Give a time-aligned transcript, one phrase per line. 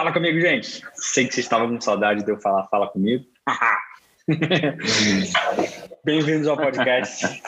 [0.00, 0.82] Fala comigo, gente.
[0.94, 3.22] Sei que vocês estavam com saudade de eu falar Fala comigo.
[6.02, 7.42] Bem-vindos ao podcast.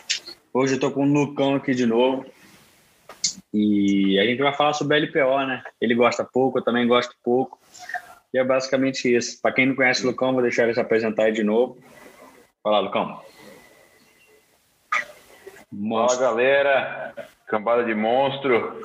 [0.53, 2.27] Hoje eu tô com o Lucão aqui de novo.
[3.55, 5.63] E a gente vai falar sobre LPO, né?
[5.81, 7.59] Ele gosta pouco, eu também gosto pouco.
[8.35, 9.41] E é basicamente isso.
[9.41, 11.79] Para quem não conhece o Lucão, vou deixar ele se apresentar aí de novo.
[12.63, 13.19] Fala, Lucão.
[15.73, 16.19] Monstro.
[16.19, 17.15] Fala, galera.
[17.47, 18.79] Cambada de monstro.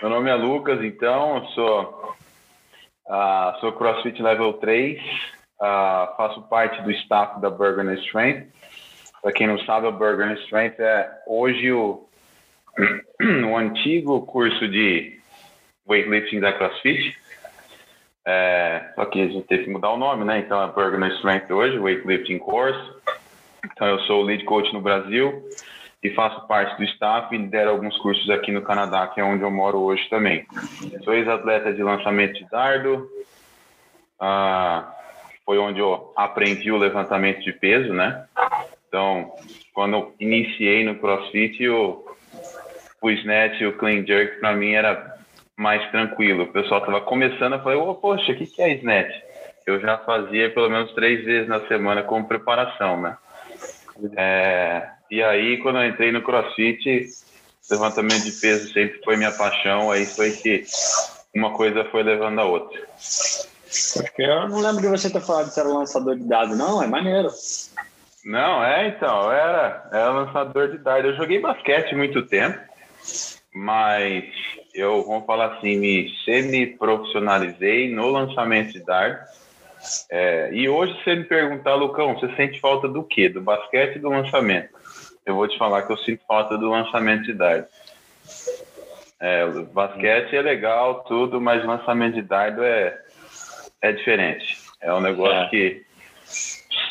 [0.00, 2.16] Meu nome é Lucas, então, sou,
[3.08, 5.02] uh, sou CrossFit Level 3, uh,
[5.60, 8.46] ah, faço parte do staff da Burger Strength.
[9.22, 12.08] Para quem não sabe, a Burger Strength é hoje o,
[13.50, 15.18] o antigo curso de
[15.88, 17.16] weightlifting da CrossFit.
[18.26, 20.38] É, só que a gente teve que mudar o nome, né?
[20.40, 22.78] Então é Burger Strength hoje, Weightlifting Course.
[23.64, 25.42] Então eu sou o lead coach no Brasil
[26.02, 29.42] e faço parte do staff e lidero alguns cursos aqui no Canadá, que é onde
[29.42, 30.46] eu moro hoje também.
[31.02, 33.08] Sou ex-atleta de lançamento de dardo,
[34.20, 34.92] ah,
[35.44, 38.26] foi onde eu aprendi o levantamento de peso, né?
[38.86, 39.32] Então,
[39.74, 42.04] quando eu iniciei no CrossFit, o,
[43.02, 45.16] snatch e o clean jerk para mim era
[45.56, 46.44] mais tranquilo.
[46.44, 49.12] O pessoal estava começando, eu falei, oh, poxa, o que, que é snatch?
[49.66, 53.16] Eu já fazia pelo menos três vezes na semana como preparação, né?
[54.16, 57.06] É, e aí, quando eu entrei no CrossFit,
[57.70, 59.90] levantamento de peso sempre foi minha paixão.
[59.90, 60.64] Aí foi que
[61.34, 62.80] uma coisa foi levando a outra.
[63.94, 66.82] Porque eu não lembro de você ter falado que você era lançador de dados, não?
[66.82, 67.28] É maneiro.
[68.24, 71.10] Não, é então, eu era, era lançador de dados.
[71.10, 72.58] Eu joguei basquete muito tempo,
[73.54, 74.24] mas
[74.74, 79.48] eu, vamos falar assim, me semi-profissionalizei no lançamento de dardos
[80.10, 83.28] é, e hoje, se você me perguntar, Lucão, você sente falta do quê?
[83.28, 84.70] Do basquete e do lançamento?
[85.28, 87.66] Eu vou te falar que eu sinto falta do lançamento de dardo.
[89.20, 92.98] É, o basquete é legal, tudo, mas lançamento de dardo é,
[93.82, 94.58] é diferente.
[94.80, 95.48] É um negócio é.
[95.48, 95.82] que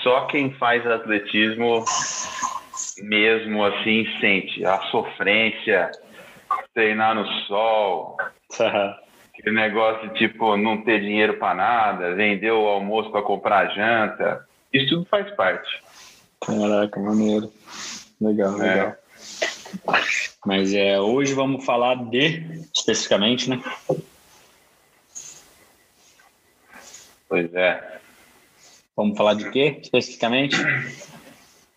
[0.04, 1.84] só quem faz atletismo
[3.00, 5.92] mesmo assim sente a sofrência,
[6.74, 8.18] treinar no sol,
[9.38, 14.44] Aquele negócio tipo não ter dinheiro para nada, vender o almoço para comprar janta.
[14.74, 15.70] Isso tudo faz parte.
[16.44, 17.52] Caraca, maneiro.
[18.20, 18.70] Legal, é.
[18.70, 18.96] legal.
[20.46, 23.62] Mas é, hoje vamos falar de, especificamente, né?
[27.28, 28.00] Pois é.
[28.96, 30.56] Vamos falar de quê, especificamente?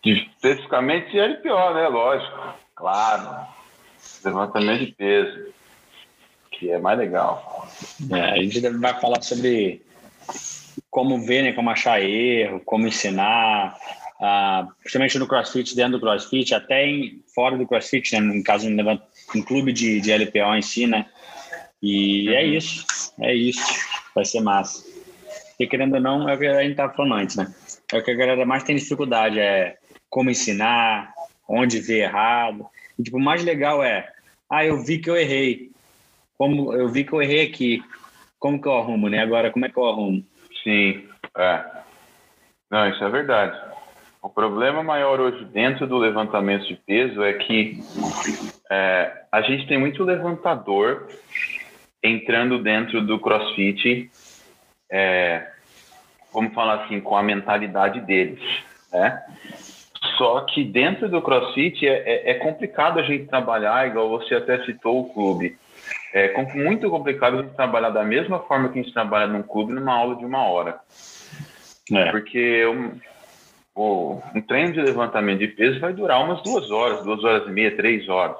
[0.03, 1.87] Especificamente de LPO, né?
[1.87, 2.53] Lógico.
[2.75, 3.47] Claro.
[4.23, 5.51] Levantamento de peso
[6.61, 7.67] que é mais legal.
[8.11, 9.81] É, a gente vai falar sobre
[10.91, 13.75] como ver, né, como achar erro, como ensinar,
[14.21, 18.67] uh, principalmente no CrossFit, dentro do CrossFit, até em, fora do CrossFit, né, no caso,
[19.35, 21.05] um clube de, de LPO em si, né?
[21.81, 22.37] E é uhum.
[22.37, 23.61] é isso, é isso,
[24.13, 24.85] vai ser massa.
[25.59, 27.53] E querendo ou não, é o que a gente estava falando antes, né?
[27.91, 29.77] É o que a galera mais tem dificuldade, é
[30.09, 31.13] como ensinar,
[31.47, 32.65] onde ver errado.
[32.97, 34.07] E, tipo, o mais legal é,
[34.49, 35.71] ah, eu vi que eu errei
[36.41, 37.83] como eu vi que eu errei aqui,
[38.39, 39.19] como que eu arrumo, né?
[39.19, 40.25] Agora, como é que eu arrumo?
[40.63, 41.07] Sim,
[41.37, 41.63] é.
[42.67, 43.70] Não, isso é verdade.
[44.21, 47.79] O problema maior hoje dentro do levantamento de peso é que
[48.69, 51.07] é, a gente tem muito levantador
[52.03, 54.11] entrando dentro do CrossFit,
[54.91, 55.47] é,
[56.33, 58.39] vamos falar assim, com a mentalidade deles,
[58.91, 59.23] né?
[60.17, 64.63] Só que dentro do CrossFit é, é, é complicado a gente trabalhar, igual você até
[64.65, 65.57] citou o clube
[66.13, 69.73] é muito complicado a gente trabalhar da mesma forma que a gente trabalha num clube
[69.73, 70.79] numa aula de uma hora.
[71.91, 72.11] É.
[72.11, 72.63] Porque
[73.75, 77.51] um, um treino de levantamento de peso vai durar umas duas horas, duas horas e
[77.51, 78.37] meia, três horas.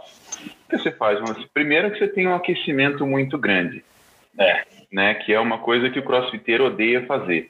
[0.66, 1.20] O que você faz?
[1.54, 3.84] Primeiro que você tem um aquecimento muito grande.
[4.38, 4.64] É.
[4.92, 7.48] Né, que é uma coisa que o crossfiteiro odeia fazer.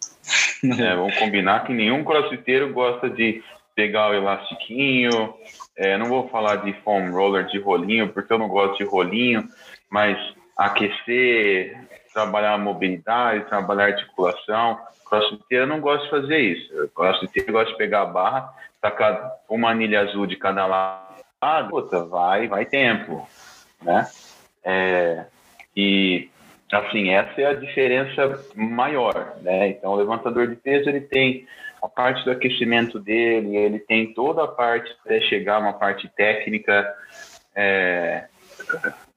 [0.80, 3.42] é, vamos combinar que nenhum crossfiteiro gosta de
[3.76, 5.34] pegar o elastiquinho.
[5.76, 9.48] É, não vou falar de foam roller de rolinho, porque eu não gosto de rolinho,
[9.90, 10.18] mas
[10.56, 11.76] aquecer,
[12.14, 14.78] trabalhar a mobilidade, trabalhar a articulação.
[15.12, 16.90] Crossfiteiro não gosta de fazer isso.
[16.96, 22.48] Crossfiteiro gosta de pegar a barra, tacar uma anilha azul de cada lado, puta, vai,
[22.48, 23.28] vai tempo,
[23.82, 24.08] né?
[24.64, 25.26] É,
[25.76, 26.30] e
[26.72, 29.68] assim, essa é a diferença maior, né?
[29.68, 31.46] Então, o levantador de peso, ele tem
[31.84, 36.88] a parte do aquecimento dele, ele tem toda a parte até chegar uma parte técnica,
[37.54, 38.28] é,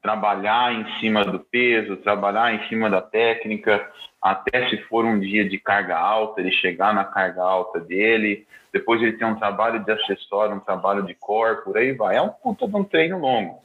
[0.02, 3.88] trabalhar em cima do peso, trabalhar em cima da técnica,
[4.24, 9.02] até se for um dia de carga alta, ele chegar na carga alta dele, depois
[9.02, 12.16] ele tem um trabalho de acessório, um trabalho de core, por aí vai.
[12.16, 13.62] É um puta de um treino longo.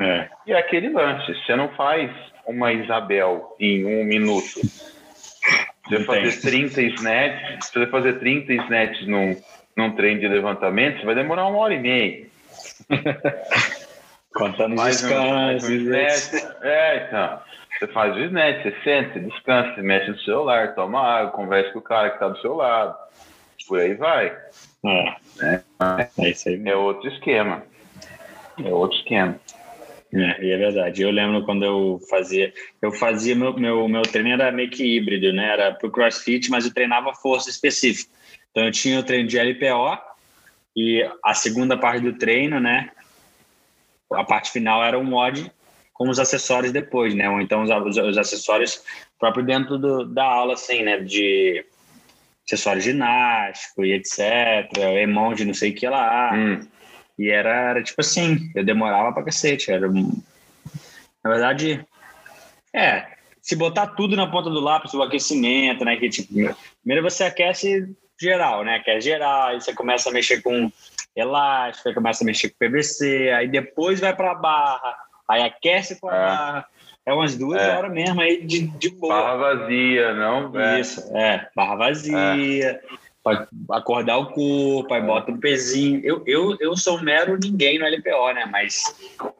[0.00, 0.28] É.
[0.48, 2.10] E é aquele lance, você não faz
[2.44, 4.60] uma Isabel em um minuto.
[5.88, 9.36] Você fazer 30 snatches, se você fazer 30 snatches num,
[9.76, 12.26] num treino de levantamento, você vai demorar uma hora e meia.
[14.34, 15.68] Contando os descansos.
[15.68, 15.94] Um,
[16.64, 17.40] é, então.
[17.80, 21.72] Você faz o snatch, você senta, você descansa, você mexe no celular, toma água, conversa
[21.72, 22.94] com o cara que está do seu lado.
[23.66, 24.36] Por aí vai.
[24.84, 25.64] É, né?
[26.18, 26.62] é, isso aí.
[26.66, 27.62] é outro esquema.
[28.62, 29.40] É outro esquema.
[30.12, 31.00] É, é verdade.
[31.00, 35.32] Eu lembro quando eu fazia, eu fazia meu, meu, meu treino era meio que híbrido,
[35.32, 35.50] né?
[35.50, 38.12] Era pro CrossFit, mas eu treinava força específica.
[38.50, 39.98] Então eu tinha o treino de LPO
[40.76, 42.90] e a segunda parte do treino, né?
[44.12, 45.50] A parte final era um mod
[46.00, 47.28] com os acessórios depois, né?
[47.28, 48.82] Ou então os, os acessórios
[49.18, 50.96] próprio dentro do, da aula, assim, né?
[50.96, 51.62] De
[52.46, 54.18] acessório ginástico e etc.
[55.02, 56.32] Emoji, não sei o que lá.
[56.34, 56.66] Hum.
[57.18, 59.70] E era, era tipo assim, eu demorava pra cacete.
[59.70, 61.84] Era, na verdade,
[62.74, 63.06] é,
[63.42, 65.98] se botar tudo na ponta do lápis, o aquecimento, né?
[65.98, 66.32] Que tipo,
[66.82, 68.76] primeiro você aquece geral, né?
[68.76, 70.72] Aquece geral, aí você começa a mexer com
[71.14, 76.64] elástico, começa a mexer com PVC, aí depois vai pra barra, aí aquece com a
[76.76, 76.80] é.
[77.06, 77.76] É umas duas é.
[77.76, 79.14] horas mesmo aí de, de boa.
[79.14, 80.60] Barra vazia, não?
[80.60, 80.80] É.
[80.80, 81.48] Isso, é.
[81.56, 82.18] Barra vazia.
[82.18, 82.80] É
[83.22, 86.00] para acordar o corpo, aí bota um pezinho.
[86.02, 88.46] Eu, eu, eu sou um mero ninguém no LPO, né?
[88.50, 88.82] Mas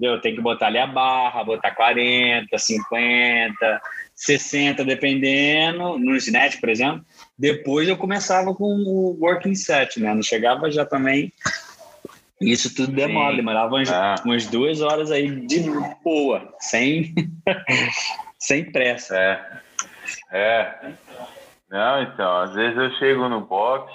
[0.00, 3.82] eu tenho que botar ali a barra, botar 40, 50,
[4.14, 7.02] 60, dependendo, no snatch, por exemplo.
[7.38, 10.12] Depois eu começava com o working set, né?
[10.12, 11.32] Não chegava já também.
[12.40, 14.14] Isso tudo demora, demorava umas, ah.
[14.24, 15.62] umas duas horas aí de
[16.02, 17.14] boa, sem,
[18.38, 19.16] sem pressa.
[19.16, 19.60] É.
[20.32, 20.92] É.
[21.70, 23.92] Não, então, às vezes eu chego no box,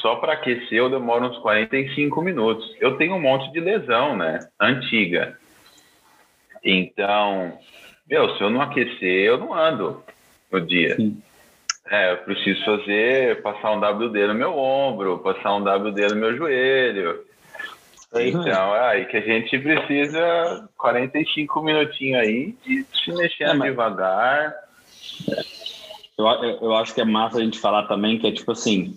[0.00, 2.64] só para aquecer eu demoro uns 45 minutos.
[2.80, 4.38] Eu tenho um monte de lesão, né?
[4.60, 5.36] Antiga.
[6.62, 7.58] Então,
[8.08, 10.02] meu, se eu não aquecer, eu não ando
[10.52, 10.96] no dia.
[10.96, 11.20] Sim.
[11.90, 16.36] É, eu preciso fazer, passar um WD no meu ombro, passar um WD no meu
[16.36, 17.24] joelho.
[18.16, 24.54] Então, é aí que a gente precisa 45 minutinhos aí de se mexer é, devagar.
[26.16, 26.26] Eu,
[26.62, 28.96] eu acho que é massa a gente falar também que é tipo assim,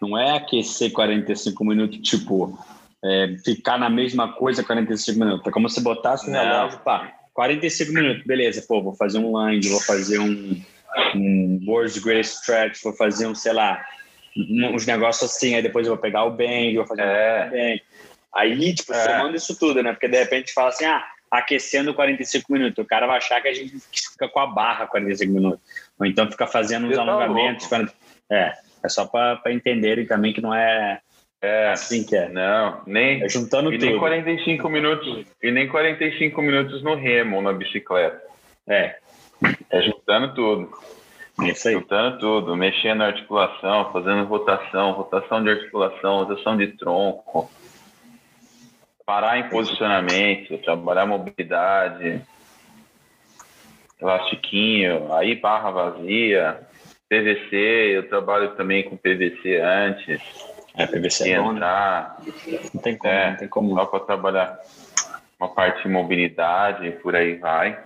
[0.00, 2.56] não é aquecer 45 minutos, tipo,
[3.04, 5.46] é, ficar na mesma coisa 45 minutos.
[5.46, 9.68] É como se botasse o relógio, pá, 45 minutos, beleza, pô, vou fazer um lunge,
[9.68, 10.62] vou fazer um,
[11.14, 13.84] um world's greatest stretch, vou fazer um, sei lá,
[14.36, 17.46] uns negócios assim, aí depois eu vou pegar o bang, vou fazer é.
[17.46, 17.82] um bang.
[18.34, 19.04] Aí, tipo, é.
[19.04, 19.92] somando isso tudo, né?
[19.92, 22.84] Porque de repente fala assim, ah, aquecendo 45 minutos.
[22.84, 25.60] O cara vai achar que a gente fica com a barra 45 minutos.
[25.98, 27.68] Ou então fica fazendo uns tá alongamentos.
[28.30, 28.52] É,
[28.82, 31.00] é só para entenderem também que não é,
[31.42, 32.28] é assim que é.
[32.28, 33.22] Não, nem.
[33.22, 33.90] É juntando e tudo.
[33.90, 38.20] Nem 45 minutos, e nem 45 minutos no remo ou na bicicleta.
[38.68, 38.96] É.
[39.70, 40.70] É juntando tudo.
[41.42, 41.74] Isso aí.
[41.74, 47.50] Juntando tudo, mexendo na articulação, fazendo rotação, rotação de articulação, rotação de tronco
[49.04, 52.22] parar em posicionamento, trabalhar mobilidade,
[54.00, 56.60] elastiquinho, aí barra vazia,
[57.08, 57.56] PVC,
[57.96, 60.20] eu trabalho também com PVC antes.
[60.76, 61.46] É, PVC é né?
[61.46, 62.16] entrar.
[62.72, 63.74] Não tem como, é, não tem como.
[63.74, 64.58] Só para trabalhar
[65.38, 67.78] uma parte de mobilidade, por aí vai.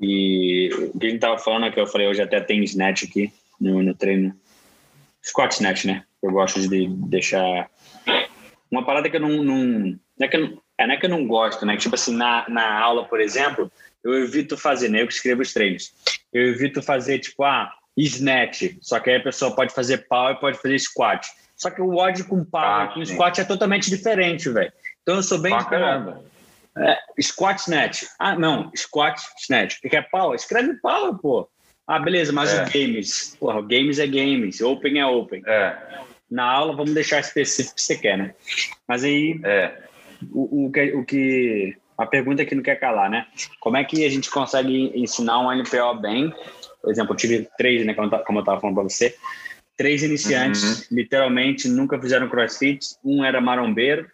[0.00, 3.32] E o que a gente tava falando, que eu falei, hoje até tem snatch aqui
[3.60, 4.34] no, no treino.
[5.22, 6.04] Squat snatch, né?
[6.22, 7.70] Eu gosto de deixar
[8.70, 9.42] uma parada que eu não.
[9.42, 11.76] não, não é, que eu não é, não é que eu não gosto, né?
[11.76, 13.70] Tipo assim, na, na aula, por exemplo,
[14.02, 15.02] eu evito fazer, né?
[15.02, 15.92] Eu que escrevo os treinos.
[16.32, 18.76] Eu evito fazer, tipo, ah, snatch.
[18.80, 21.26] Só que aí a pessoa pode fazer pau e pode fazer squat.
[21.56, 24.72] Só que o odd com pau ah, e com squat é totalmente diferente, velho.
[25.02, 25.56] Então eu sou bem.
[25.56, 26.24] Caramba.
[26.76, 28.04] É, squat snatch.
[28.18, 29.78] Ah, não, squat snatch.
[29.84, 30.34] O que é pau?
[30.34, 31.48] Escreve pau, pô.
[31.86, 32.62] Ah, beleza, mas é.
[32.62, 33.36] o games.
[33.38, 35.42] Porra, o games é games, open é open.
[35.46, 36.04] É
[36.34, 38.34] na aula, vamos deixar específico que você quer, né?
[38.88, 39.72] Mas aí, é.
[40.32, 41.76] o, o, que, o que.
[41.96, 43.26] A pergunta que não quer calar, né?
[43.60, 46.34] Como é que a gente consegue ensinar um NPO bem?
[46.82, 47.94] Por exemplo, eu tive três, né?
[47.94, 49.14] Como eu estava falando para você.
[49.76, 50.96] Três iniciantes, uhum.
[50.96, 52.96] literalmente, nunca fizeram crossfit.
[53.04, 54.08] Um era marombeiro,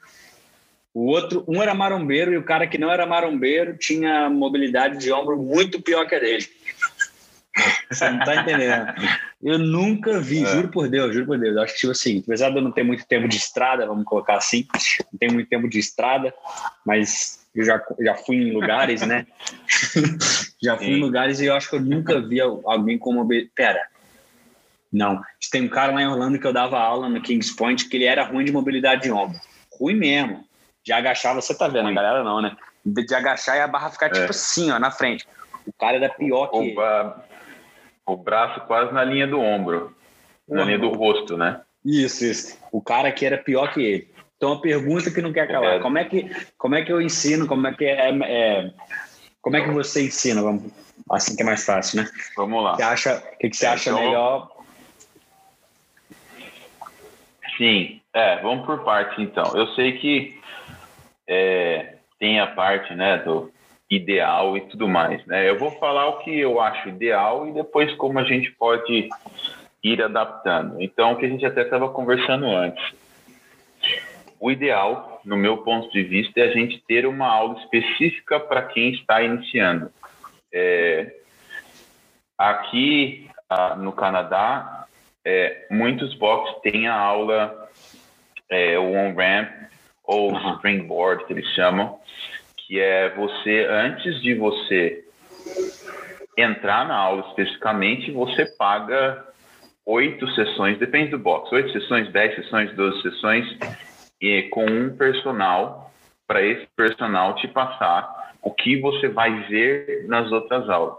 [0.92, 5.12] o outro, um era marombeiro e o cara que não era marombeiro tinha mobilidade de
[5.12, 6.46] ombro muito pior que a dele.
[7.90, 8.86] Você não tá entendendo.
[9.42, 10.46] Eu nunca vi, é.
[10.46, 11.56] juro por Deus, juro por Deus.
[11.56, 14.04] Eu acho que, tipo assim, apesar de eu não ter muito tempo de estrada, vamos
[14.04, 14.66] colocar assim,
[15.12, 16.32] não tenho muito tempo de estrada,
[16.84, 19.26] mas eu já, já fui em lugares, né?
[20.62, 20.92] já fui Sim.
[20.92, 23.26] em lugares e eu acho que eu nunca vi alguém com uma.
[23.54, 23.80] Pera.
[24.92, 25.20] Não.
[25.50, 28.04] Tem um cara lá em Orlando que eu dava aula no Kings Point que ele
[28.04, 29.38] era ruim de mobilidade de ombro.
[29.72, 30.44] Ruim mesmo.
[30.84, 32.56] De agachar, você tá vendo, a galera não, né?
[32.84, 34.30] De, de agachar e a barra ficar tipo é.
[34.30, 35.26] assim, ó, na frente.
[35.66, 36.76] O cara era pior que o, ele.
[38.06, 39.94] O braço quase na linha do ombro,
[40.48, 41.60] na linha do rosto, né?
[41.84, 42.58] Isso, isso.
[42.72, 44.10] O cara que era pior que ele.
[44.36, 45.78] Então, a pergunta que não quer calar: é.
[45.80, 47.46] como, é que, como é que eu ensino?
[47.46, 48.72] Como é que é, é
[49.42, 50.42] como é que você ensina?
[50.42, 50.72] Vamos,
[51.10, 52.08] assim que é mais fácil, né?
[52.36, 52.76] Vamos lá.
[52.76, 54.50] Você acha, o que, que você acha então, melhor?
[57.56, 59.44] Sim, é, vamos por partes então.
[59.54, 60.39] Eu sei que
[61.30, 63.52] é, tem a parte né, do
[63.88, 65.24] ideal e tudo mais.
[65.26, 65.48] Né?
[65.48, 69.08] Eu vou falar o que eu acho ideal e depois como a gente pode
[69.82, 70.82] ir adaptando.
[70.82, 72.82] Então, o que a gente até estava conversando antes.
[74.38, 78.62] O ideal, no meu ponto de vista, é a gente ter uma aula específica para
[78.62, 79.90] quem está iniciando.
[80.52, 81.14] É,
[82.36, 83.28] aqui
[83.78, 84.86] no Canadá,
[85.24, 87.68] é, muitos boxes têm a aula,
[88.48, 89.70] é, on-ramp
[90.10, 90.54] ou uhum.
[90.54, 91.96] springboard, que eles chamam,
[92.56, 95.04] que é você, antes de você
[96.36, 99.24] entrar na aula especificamente, você paga
[99.86, 103.46] oito sessões, depende do box, oito sessões, dez sessões, doze sessões,
[104.20, 105.92] e com um personal,
[106.26, 110.98] para esse personal te passar o que você vai ver nas outras aulas.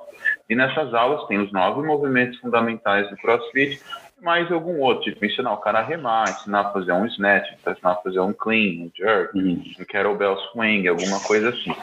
[0.49, 3.81] E nessas aulas tem os nove movimentos fundamentais do CrossFit,
[4.21, 7.91] mais algum outro, tipo ensinar o cara a remar, ensinar a fazer um snatch, ensinar
[7.91, 9.63] a fazer um clean, um jerk, uhum.
[9.79, 11.75] um kettlebell swing, alguma coisa assim,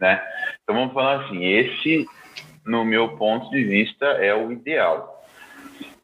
[0.00, 0.22] né?
[0.62, 2.06] Então vamos falar assim, esse,
[2.64, 5.22] no meu ponto de vista, é o ideal.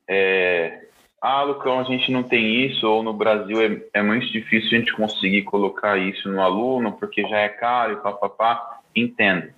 [0.06, 0.84] É,
[1.20, 4.80] ah, Lucão, a gente não tem isso, ou no Brasil é, é muito difícil a
[4.80, 8.80] gente conseguir colocar isso no aluno, porque já é caro e papapá.
[8.94, 9.48] Entendo.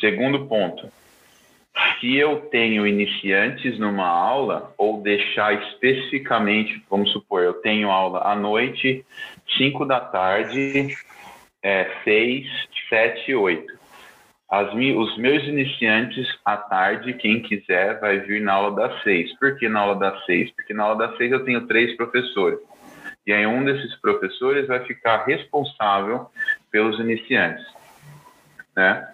[0.00, 0.88] Segundo ponto,
[1.98, 8.34] se eu tenho iniciantes numa aula, ou deixar especificamente, vamos supor, eu tenho aula à
[8.34, 9.04] noite,
[9.58, 10.96] 5 da tarde,
[11.62, 12.46] é, 6,
[12.88, 13.80] 7, 8.
[14.50, 19.32] As, os meus iniciantes à tarde, quem quiser, vai vir na aula das seis.
[19.38, 20.50] Por que na aula das seis?
[20.56, 22.58] Porque na aula das seis eu tenho três professores.
[23.24, 26.26] E aí um desses professores vai ficar responsável
[26.68, 27.64] pelos iniciantes.
[28.74, 29.08] Né?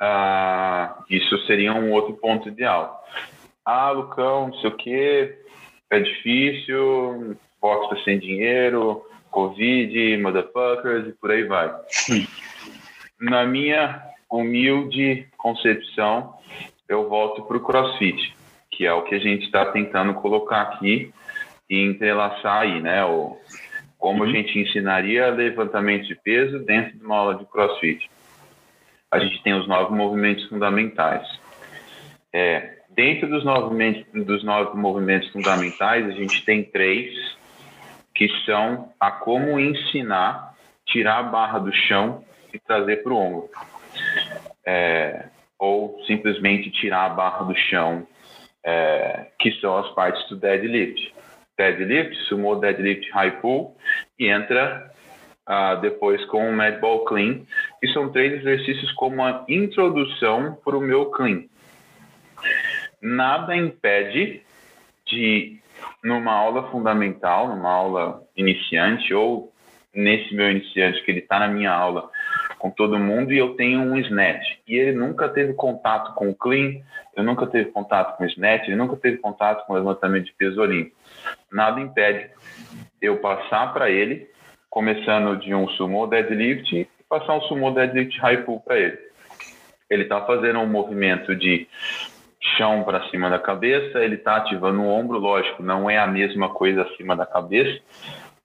[0.00, 3.04] Ah, isso seria um outro ponto ideal.
[3.64, 5.38] Ah, Lucão, não sei o quê,
[5.90, 11.72] é difícil, box tá sem dinheiro, Covid, motherfuckers e por aí vai.
[13.20, 16.34] Na minha humilde concepção,
[16.88, 18.34] eu volto para o CrossFit,
[18.70, 21.12] que é o que a gente está tentando colocar aqui
[21.70, 23.04] e entrelaçar aí, né?
[23.04, 23.38] O,
[23.98, 24.32] como a uhum.
[24.32, 28.10] gente ensinaria levantamento de peso dentro de uma aula de CrossFit.
[29.14, 31.24] A gente tem os nove movimentos fundamentais.
[32.32, 37.14] É, dentro dos nove, dos nove movimentos fundamentais, a gente tem três
[38.12, 40.54] que são a como ensinar
[40.86, 43.50] tirar a barra do chão e trazer para o ombro
[44.66, 45.26] é,
[45.58, 48.06] ou simplesmente tirar a barra do chão,
[48.64, 51.14] é, que são as partes do deadlift.
[51.56, 53.76] Deadlift, sumo deadlift high pull,
[54.18, 54.90] e entra
[55.48, 57.42] uh, depois com o mad ball clean,
[57.84, 61.44] que são três exercícios como uma introdução para o meu clean.
[63.02, 64.40] Nada impede
[65.06, 65.58] de,
[66.02, 69.52] numa aula fundamental, numa aula iniciante, ou
[69.92, 72.08] nesse meu iniciante que ele está na minha aula,
[72.58, 74.46] com todo mundo e eu tenho um snatch.
[74.66, 76.80] E ele nunca teve contato com o clean,
[77.14, 80.32] ele nunca teve contato com o snatch, ele nunca teve contato com o levantamento de
[80.32, 80.96] peso olímpico.
[81.52, 82.30] Nada impede
[83.02, 84.26] eu passar para ele,
[84.70, 88.98] começando de um sumo deadlift passar um sumo deadlift high pull para ele.
[89.90, 91.68] Ele está fazendo um movimento de
[92.56, 96.50] chão para cima da cabeça, ele está ativando o ombro, lógico, não é a mesma
[96.50, 97.80] coisa acima da cabeça,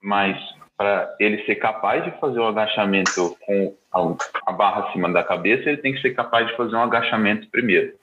[0.02, 0.38] mas
[0.78, 3.76] para ele ser capaz de fazer o um agachamento com
[4.46, 7.94] a, barra acima da cabeça, ele tem que ser capaz de fazer um agachamento primeiro.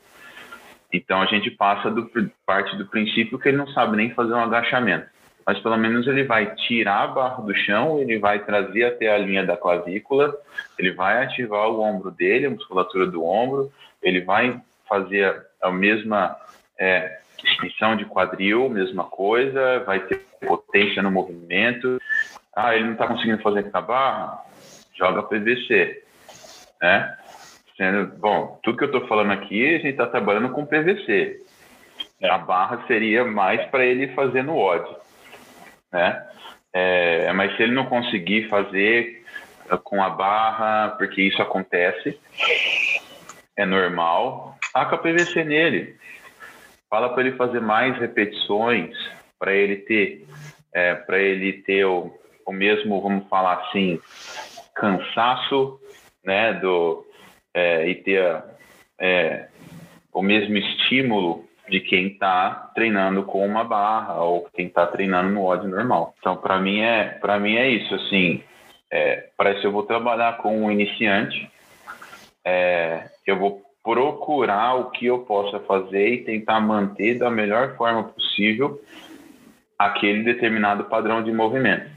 [0.93, 2.09] Então a gente passa do
[2.45, 5.07] parte do princípio que ele não sabe nem fazer um agachamento,
[5.47, 9.19] mas pelo menos ele vai tirar a barra do chão, ele vai trazer até a
[9.19, 10.37] linha da clavícula,
[10.77, 13.73] ele vai ativar o ombro dele, a musculatura do ombro,
[14.03, 16.37] ele vai fazer a mesma
[16.79, 22.01] é, extensão de quadril, mesma coisa, vai ter potência no movimento,
[22.57, 24.43] ah, ele não está conseguindo fazer com a barra?
[24.95, 26.03] Joga PVC.
[26.81, 27.19] Né?
[27.77, 31.39] Sendo, bom, tudo que eu estou falando aqui, a gente está trabalhando com PVC.
[32.23, 34.89] A barra seria mais para ele fazer no odd.
[35.93, 36.27] Né?
[36.73, 39.25] É, mas se ele não conseguir fazer
[39.83, 42.19] com a barra, porque isso acontece,
[43.57, 45.97] é normal, taca PVC nele.
[46.89, 48.97] Fala para ele fazer mais repetições,
[49.39, 50.27] para ele ter,
[50.73, 52.17] é, para ele ter o,
[52.47, 53.99] o mesmo, vamos falar assim,
[54.75, 55.81] cansaço,
[56.25, 57.07] né, do,
[57.55, 58.43] é, e ter
[59.01, 59.49] é,
[60.13, 65.43] o mesmo estímulo de quem está treinando com uma barra ou quem está treinando no
[65.43, 66.15] ódio normal.
[66.19, 67.95] Então, para mim é para mim é isso.
[67.95, 68.43] Assim,
[68.91, 71.51] é, parece que eu vou trabalhar com um iniciante,
[72.45, 78.05] é, eu vou procurar o que eu possa fazer e tentar manter da melhor forma
[78.05, 78.81] possível
[79.79, 81.89] aquele determinado padrão de movimento.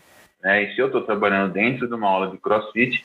[0.41, 0.63] Né?
[0.63, 3.03] E se eu estou trabalhando dentro de uma aula de CrossFit,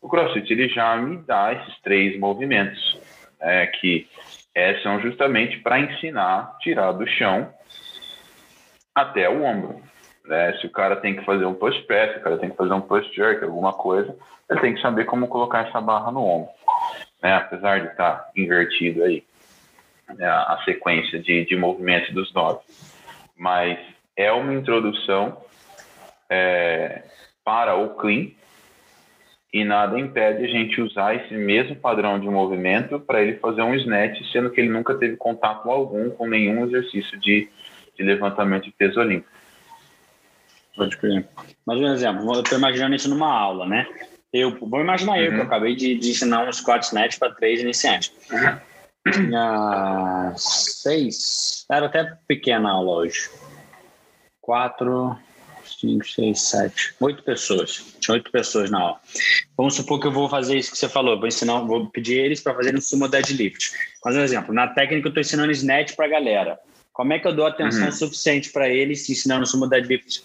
[0.00, 3.00] o CrossFit ele já me dá esses três movimentos,
[3.40, 3.66] né?
[3.66, 4.06] que
[4.54, 7.52] é, são justamente para ensinar tirar do chão
[8.94, 9.80] até o ombro.
[10.24, 10.52] Né?
[10.60, 12.72] Se o cara tem que fazer um push press, se o cara tem que fazer
[12.72, 14.14] um push jerk, alguma coisa,
[14.50, 16.50] ele tem que saber como colocar essa barra no ombro.
[17.22, 17.34] Né?
[17.34, 19.24] Apesar de estar tá invertido aí
[20.14, 20.26] né?
[20.26, 22.60] a sequência de, de movimentos dos nove.
[23.36, 23.78] Mas
[24.16, 25.40] é uma introdução
[26.28, 27.02] é,
[27.44, 28.30] para o clean
[29.52, 33.74] e nada impede a gente usar esse mesmo padrão de movimento para ele fazer um
[33.74, 37.48] snatch, sendo que ele nunca teve contato algum com nenhum exercício de,
[37.96, 39.32] de levantamento de peso olímpico.
[40.76, 41.26] Pode crer.
[41.66, 43.86] Mas um exemplo, eu estou imaginando isso numa aula, né?
[44.32, 45.18] Eu vou imaginar uhum.
[45.18, 45.46] eu que eu uhum.
[45.46, 48.12] acabei de, de ensinar um squat snatch para três iniciantes.
[49.10, 53.30] Tinha seis, era até pequena a aula hoje.
[54.42, 55.16] Quatro,
[55.78, 57.94] cinco, seis, sete, oito pessoas.
[58.00, 59.00] Tinha oito pessoas na aula.
[59.56, 61.18] Vamos supor que eu vou fazer isso que você falou.
[61.18, 63.72] Vou ensinar, vou pedir eles para fazerem um sumo deadlift.
[64.04, 66.58] Mas um exemplo, na técnica eu estou ensinando snatch para a galera.
[66.92, 67.92] Como é que eu dou atenção uhum.
[67.92, 70.22] suficiente para eles ensinando sumo deadlift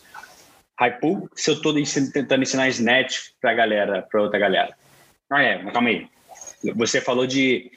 [0.80, 1.74] high pull se eu estou
[2.12, 4.76] tentando ensinar snatch para a galera, para outra galera?
[5.32, 6.08] Ah, é, mas calma aí.
[6.76, 7.72] Você falou de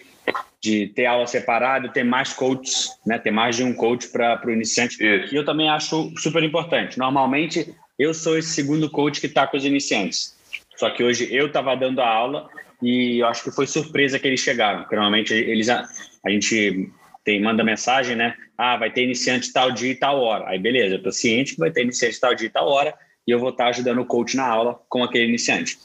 [0.67, 3.19] de ter aula separada, ter mais coaches, né?
[3.19, 4.95] ter mais de um coach para o iniciante.
[4.95, 5.33] Isso.
[5.33, 6.99] E eu também acho super importante.
[6.99, 10.35] Normalmente, eu sou esse segundo coach que está com os iniciantes.
[10.75, 12.49] Só que hoje eu estava dando a aula
[12.83, 14.81] e eu acho que foi surpresa que eles chegaram.
[14.81, 15.87] Porque normalmente eles a,
[16.25, 16.91] a gente
[17.25, 18.35] tem manda mensagem, né?
[18.59, 20.49] Ah, vai ter iniciante tal dia e tal hora.
[20.49, 22.93] Aí beleza, eu estou ciente que vai ter iniciante tal dia e tal hora
[23.25, 25.79] e eu vou estar tá ajudando o coach na aula com aquele iniciante.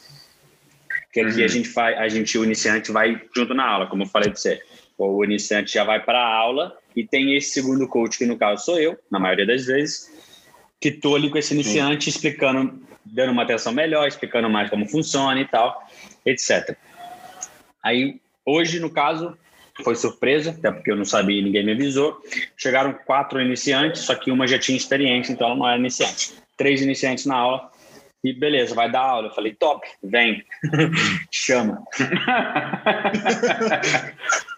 [1.13, 1.45] Que aqui uhum.
[1.45, 4.39] a gente faz, a gente o iniciante vai junto na aula, como eu falei para
[4.39, 4.61] você
[5.09, 8.65] o iniciante já vai para a aula e tem esse segundo coach, que no caso
[8.65, 10.11] sou eu, na maioria das vezes,
[10.79, 12.09] que estou ali com esse iniciante Sim.
[12.09, 15.87] explicando, dando uma atenção melhor, explicando mais como funciona e tal,
[16.25, 16.75] etc.
[17.83, 19.37] Aí, hoje, no caso,
[19.83, 22.21] foi surpresa, até porque eu não sabia ninguém me avisou.
[22.57, 26.33] Chegaram quatro iniciantes, só que uma já tinha experiência, então ela não era iniciante.
[26.57, 27.71] Três iniciantes na aula,
[28.23, 29.27] e beleza, vai dar aula.
[29.27, 30.43] Eu falei, top, vem,
[31.31, 31.83] chama.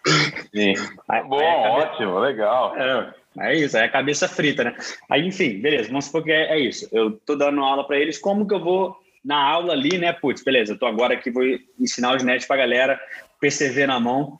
[0.54, 0.74] Sim.
[1.10, 1.70] Aí, Bom, aí cabeça...
[1.70, 2.78] ótimo, legal.
[2.78, 4.76] É, é isso, é a cabeça frita, né?
[5.10, 6.88] Aí, enfim, beleza, vamos supor que é, é isso.
[6.92, 10.14] Eu tô dando aula para eles, como que eu vou na aula ali, né?
[10.14, 11.44] Putz, beleza, eu tô agora aqui, vou
[11.80, 13.00] ensinar os nets pra galera,
[13.40, 14.40] PCV na mão.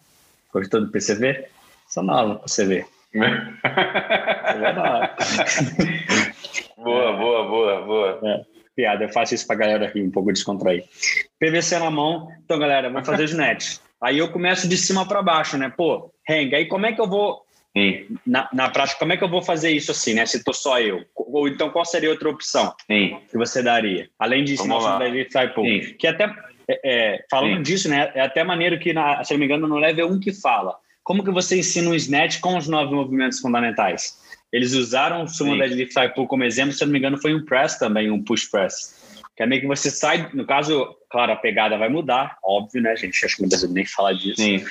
[0.54, 1.46] Gostou do PCV?
[1.88, 2.86] Só na aula, PCV.
[6.78, 8.20] boa, boa, boa, boa.
[8.24, 8.42] É
[8.76, 10.84] piada, eu faço isso pra galera rir, um pouco descontrair.
[11.40, 13.82] PVC na mão, então galera, vou fazer nets.
[14.04, 15.72] Aí eu começo de cima para baixo, né?
[15.76, 17.44] Pô, hang, aí como é que eu vou
[18.26, 20.26] na, na, prática, como é que eu vou fazer isso assim, né?
[20.26, 21.04] Se tô só eu.
[21.16, 24.10] Ou então, qual seria outra opção que você daria?
[24.20, 26.26] Além de ensinar o David Type Que até,
[26.70, 28.12] é, é, falando disso, né?
[28.14, 30.76] É até maneiro que, na, se não me engano, no level 1 que fala.
[31.04, 34.22] Como que você ensina um snatch com os nove movimentos fundamentais?
[34.52, 37.44] Eles usaram o sumo deadlift high pull como exemplo, se não me engano, foi um
[37.44, 39.20] press também, um push press.
[39.36, 42.96] Que é meio que você sai, no caso, claro, a pegada vai mudar, óbvio, né,
[42.96, 43.24] gente?
[43.24, 44.42] Acho que não precisa nem falar disso.
[44.42, 44.66] Sim.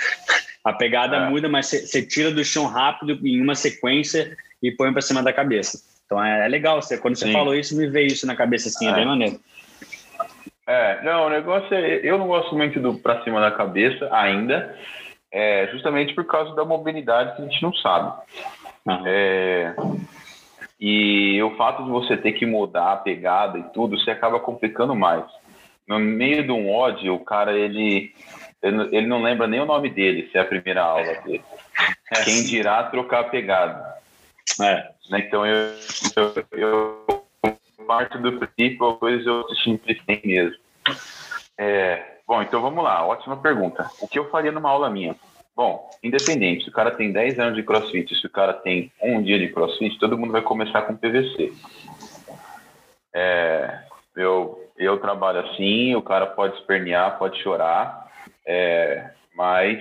[0.64, 1.30] A pegada é.
[1.30, 5.32] muda, mas você tira do chão rápido em uma sequência e põe para cima da
[5.32, 5.80] cabeça.
[6.04, 8.88] Então é, é legal, você, quando você falou isso, me veio isso na cabeça assim,
[8.88, 9.40] é, é bem maneiro.
[10.66, 14.76] É, não, o negócio é, eu não gosto muito do para cima da cabeça ainda,
[15.30, 18.20] é, justamente por causa da mobilidade que a gente não sabe.
[19.06, 19.74] É,
[20.80, 24.96] e o fato de você ter que mudar a pegada e tudo, você acaba complicando
[24.96, 25.24] mais.
[25.92, 28.14] No meio de um ódio, o cara, ele,
[28.62, 31.44] ele não lembra nem o nome dele, se é a primeira aula dele.
[32.10, 32.24] É.
[32.24, 33.96] Quem dirá trocar a pegada.
[34.58, 34.90] É.
[35.10, 35.74] Né, então, eu,
[36.16, 37.22] eu, eu
[37.86, 40.56] parto do princípio, a coisa eu simplifiquei mesmo.
[41.58, 43.90] É, bom, então vamos lá, ótima pergunta.
[44.00, 45.14] O que eu faria numa aula minha?
[45.54, 49.22] Bom, independente, se o cara tem 10 anos de crossfit, se o cara tem um
[49.22, 51.52] dia de crossfit, todo mundo vai começar com PVC.
[53.14, 53.80] É,
[54.16, 58.06] eu, eu trabalho assim, o cara pode espernear, pode chorar,
[58.46, 59.78] é, mas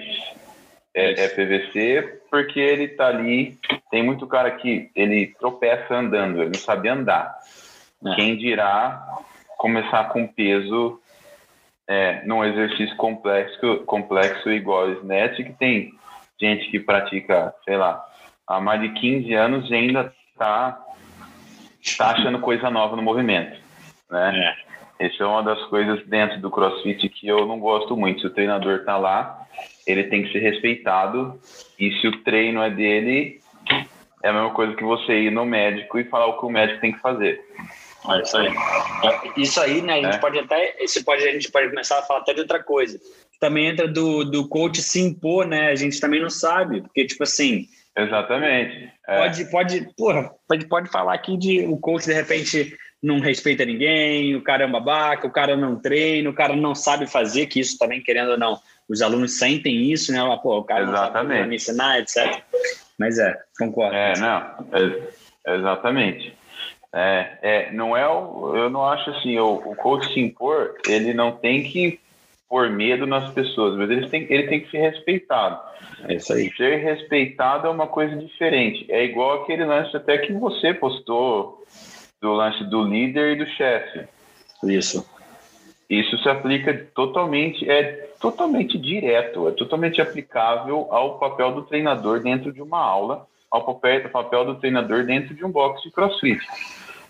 [0.94, 3.60] é, é, PVC porque ele tá ali.
[3.90, 7.38] Tem muito cara que ele tropeça andando, ele não sabe andar.
[8.06, 8.16] É.
[8.16, 9.06] Quem dirá
[9.58, 11.00] começar com peso
[11.88, 15.94] é, num exercício complexo, complexo igual o snatch, que tem
[16.40, 18.04] gente que pratica, sei lá,
[18.48, 20.80] há mais de 15 anos e ainda está
[21.98, 23.60] tá achando coisa nova no movimento,
[24.10, 24.56] né?
[24.58, 24.71] É.
[25.02, 28.22] Isso é uma das coisas dentro do CrossFit que eu não gosto muito.
[28.22, 29.48] Se o treinador está lá,
[29.88, 31.40] ele tem que ser respeitado
[31.80, 33.40] e se o treino é dele,
[34.24, 36.82] é a mesma coisa que você ir no médico e falar o que o médico
[36.82, 37.42] tem que fazer.
[38.10, 38.54] É isso aí.
[39.38, 39.94] Isso aí, né?
[39.94, 40.20] A gente é.
[40.20, 40.84] pode até.
[40.84, 43.00] Isso pode, a gente pode começar a falar até de outra coisa.
[43.40, 45.70] Também entra do, do coach se impor, né?
[45.70, 47.66] A gente também não sabe, porque, tipo assim.
[47.96, 48.92] Exatamente.
[49.08, 49.18] É.
[49.18, 54.36] Pode, pode, porra, pode, pode falar aqui de o coach de repente não respeita ninguém,
[54.36, 57.60] o cara é um babaca, o cara não treina, o cara não sabe fazer, que
[57.60, 60.20] isso também, querendo ou não, os alunos sentem isso, né?
[60.44, 61.30] Pô, o cara Exatamente.
[61.30, 62.44] não sabe me ensinar, etc.
[63.00, 63.96] Mas é, concordo.
[63.96, 66.38] É, não, é, exatamente.
[66.94, 71.14] É, é, não é o, eu não acho assim, o, o coach se impor, ele
[71.14, 72.00] não tem que
[72.50, 75.58] pôr medo nas pessoas, mas ele tem, ele tem que ser respeitado.
[76.08, 76.52] É isso aí.
[76.58, 78.86] Ser respeitado é uma coisa diferente.
[78.90, 81.64] É igual aquele lance até que você postou
[82.22, 84.08] do lance do líder e do chefe.
[84.64, 85.10] Isso.
[85.90, 92.54] Isso se aplica totalmente, é totalmente direto, é totalmente aplicável ao papel do treinador dentro
[92.54, 96.40] de uma aula, ao papel, papel do treinador dentro de um box de crossfit.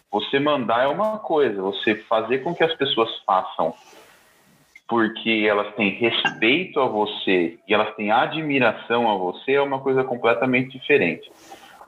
[0.10, 3.74] Você mandar é uma coisa, você fazer com que as pessoas façam
[4.92, 10.04] porque elas têm respeito a você e elas têm admiração a você é uma coisa
[10.04, 11.32] completamente diferente.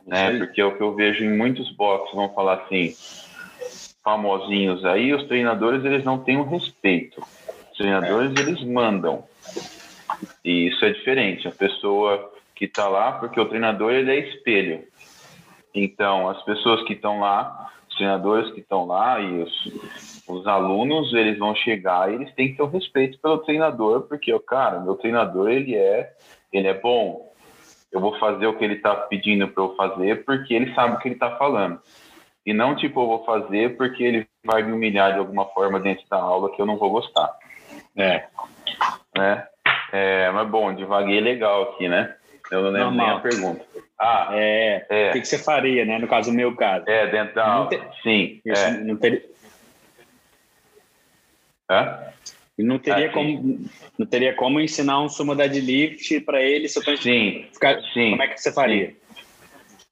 [0.06, 0.38] Né?
[0.38, 2.94] Porque é o que eu vejo em muitos boxes, vamos falar assim,
[4.04, 7.22] famosinhos aí, os treinadores eles não têm o respeito.
[7.72, 8.42] Os treinadores é.
[8.42, 9.24] eles mandam.
[10.44, 11.48] E isso é diferente.
[11.48, 14.84] A pessoa que está lá, porque o treinador ele é espelho.
[15.74, 19.72] Então, as pessoas que estão lá os treinadores que estão lá e os,
[20.28, 24.38] os alunos, eles vão chegar e eles têm que ter o respeito pelo treinador, porque,
[24.40, 26.12] cara, meu treinador, ele é,
[26.52, 27.32] ele é bom.
[27.94, 31.00] Eu vou fazer o que ele está pedindo para eu fazer porque ele sabe o
[31.00, 31.80] que ele está falando.
[32.46, 36.04] E não, tipo, eu vou fazer porque ele vai me humilhar de alguma forma dentro
[36.10, 37.32] da aula que eu não vou gostar.
[37.96, 38.26] É.
[39.16, 39.48] Né?
[39.92, 42.16] É, mas bom, devaguei legal aqui, né?
[42.52, 43.64] Eu não lembro nem a pergunta.
[44.00, 45.10] Ah, é, é.
[45.10, 45.98] O que, que, você faria, né?
[45.98, 46.84] No caso, do meu caso.
[46.90, 47.70] É, dentro da aula.
[48.02, 48.42] Sim.
[48.44, 48.72] Isso, é.
[48.80, 49.24] Não teria.
[51.70, 52.00] Hã?
[52.58, 53.66] Não teria, ah, como,
[53.98, 58.12] não teria como ensinar um sumo deadlift para ele se eu sim, ficar, sim.
[58.12, 58.90] Como é que você faria?
[58.90, 58.96] Sim.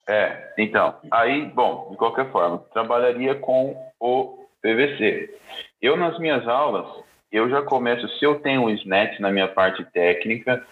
[0.08, 5.34] É, então, aí, bom, de qualquer forma, trabalharia com o PVC.
[5.82, 6.86] Eu, nas minhas aulas,
[7.32, 10.64] eu já começo, se eu tenho o SNET na minha parte técnica,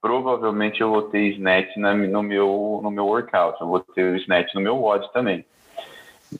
[0.00, 4.16] provavelmente eu vou ter snatch na, no, meu, no meu workout, eu vou ter o
[4.16, 5.44] snatch no meu WOD também.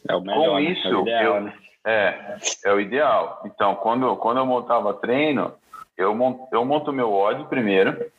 [0.08, 0.90] É o melhor, Com isso, né?
[0.90, 1.54] é, o ideal, eu, né?
[1.84, 3.42] É, é o ideal.
[3.44, 5.52] Então, quando, quando eu montava treino,
[5.96, 8.10] eu monto, eu monto meu WOD primeiro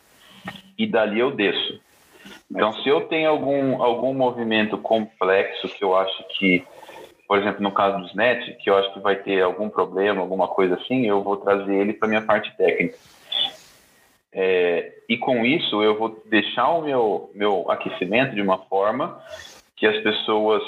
[0.78, 1.82] e dali eu desço.
[2.50, 6.64] Então, se eu tenho algum, algum movimento complexo que eu acho que,
[7.28, 10.48] por exemplo, no caso do snatch, que eu acho que vai ter algum problema, alguma
[10.48, 12.98] coisa assim, eu vou trazer ele para minha parte técnica.
[14.32, 19.18] É, e com isso eu vou deixar o meu, meu aquecimento de uma forma
[19.78, 20.62] que as pessoas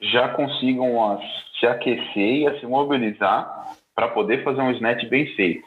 [0.00, 1.20] já consigam a,
[1.64, 5.66] se aquecer e a se mobilizar para poder fazer um snatch bem feito.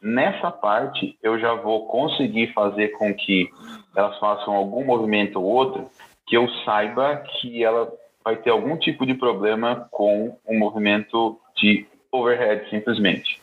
[0.00, 3.48] Nessa parte, eu já vou conseguir fazer com que
[3.96, 5.88] elas façam algum movimento ou outro
[6.26, 7.92] que eu saiba que ela
[8.22, 13.40] vai ter algum tipo de problema com o um movimento de overhead, simplesmente.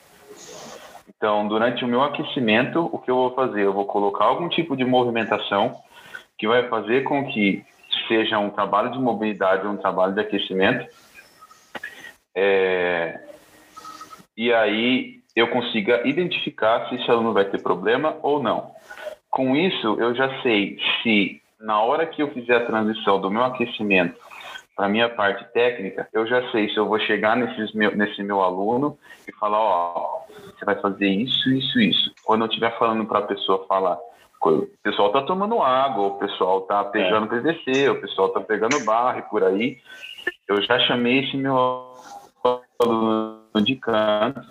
[1.09, 3.63] Então, durante o meu aquecimento, o que eu vou fazer?
[3.63, 5.75] Eu vou colocar algum tipo de movimentação
[6.37, 7.63] que vai fazer com que
[8.07, 10.87] seja um trabalho de mobilidade um trabalho de aquecimento.
[12.35, 13.19] É...
[14.35, 18.71] E aí eu consiga identificar se esse aluno vai ter problema ou não.
[19.29, 23.43] Com isso, eu já sei se na hora que eu fizer a transição do meu
[23.43, 24.19] aquecimento
[24.75, 28.41] para minha parte técnica, eu já sei se eu vou chegar nesses meu, nesse meu
[28.41, 32.11] aluno e falar, ó, você vai fazer isso, isso, isso.
[32.23, 33.99] Quando eu estiver falando para a pessoa falar,
[34.41, 37.39] o pessoal está tomando água, o pessoal está pegando é.
[37.39, 39.77] PVC, o pessoal está pegando barra e por aí,
[40.47, 41.90] eu já chamei esse meu
[42.79, 44.41] aluno de canto,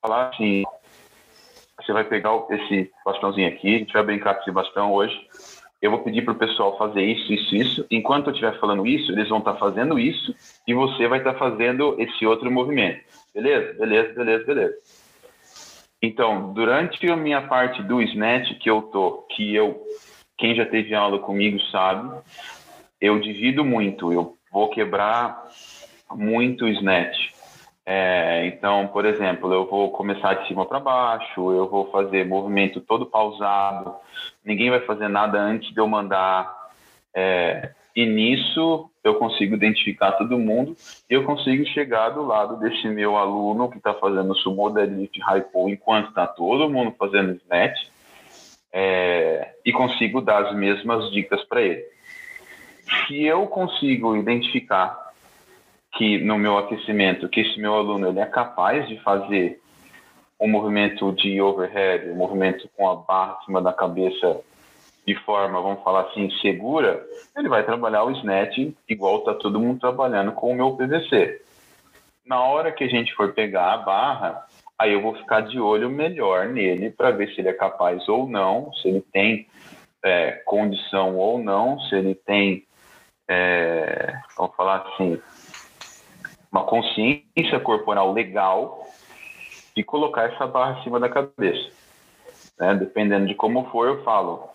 [0.00, 0.64] falar assim,
[1.80, 5.14] você vai pegar esse bastãozinho aqui, a gente vai brincar com esse bastão hoje,
[5.84, 7.86] eu vou pedir para o pessoal fazer isso, isso, isso.
[7.90, 10.34] Enquanto eu estiver falando isso, eles vão estar tá fazendo isso
[10.66, 13.02] e você vai estar tá fazendo esse outro movimento.
[13.34, 13.74] Beleza?
[13.74, 14.74] Beleza, beleza, beleza.
[16.00, 19.82] Então, durante a minha parte do snatch que eu tô, que eu,
[20.38, 22.18] quem já teve aula comigo sabe,
[22.98, 24.10] eu divido muito.
[24.10, 25.48] Eu vou quebrar
[26.12, 27.32] muito snatch.
[27.86, 32.80] É, então, por exemplo, eu vou começar de cima para baixo, eu vou fazer movimento
[32.80, 33.94] todo pausado,
[34.42, 36.64] ninguém vai fazer nada antes de eu mandar.
[37.14, 40.74] É, e nisso eu consigo identificar todo mundo
[41.08, 45.20] e eu consigo chegar do lado desse meu aluno que está fazendo sumo deadlift
[45.52, 47.86] pull enquanto está todo mundo fazendo snatch
[48.72, 51.84] é, e consigo dar as mesmas dicas para ele.
[53.06, 55.03] Se eu consigo identificar
[55.96, 59.60] que no meu aquecimento, que esse meu aluno ele é capaz de fazer
[60.40, 64.40] um movimento de overhead, um movimento com a barra acima da cabeça
[65.06, 67.04] de forma, vamos falar assim, segura,
[67.36, 71.42] ele vai trabalhar o snatch igual está todo mundo trabalhando com o meu PVC.
[72.26, 74.46] Na hora que a gente for pegar a barra,
[74.78, 78.26] aí eu vou ficar de olho melhor nele para ver se ele é capaz ou
[78.26, 79.46] não, se ele tem
[80.02, 82.64] é, condição ou não, se ele tem,
[83.28, 85.20] é, vamos falar assim,
[86.54, 88.86] uma consciência corporal legal
[89.74, 91.68] de colocar essa barra acima da cabeça.
[92.60, 92.76] Né?
[92.76, 94.48] Dependendo de como for, eu falo,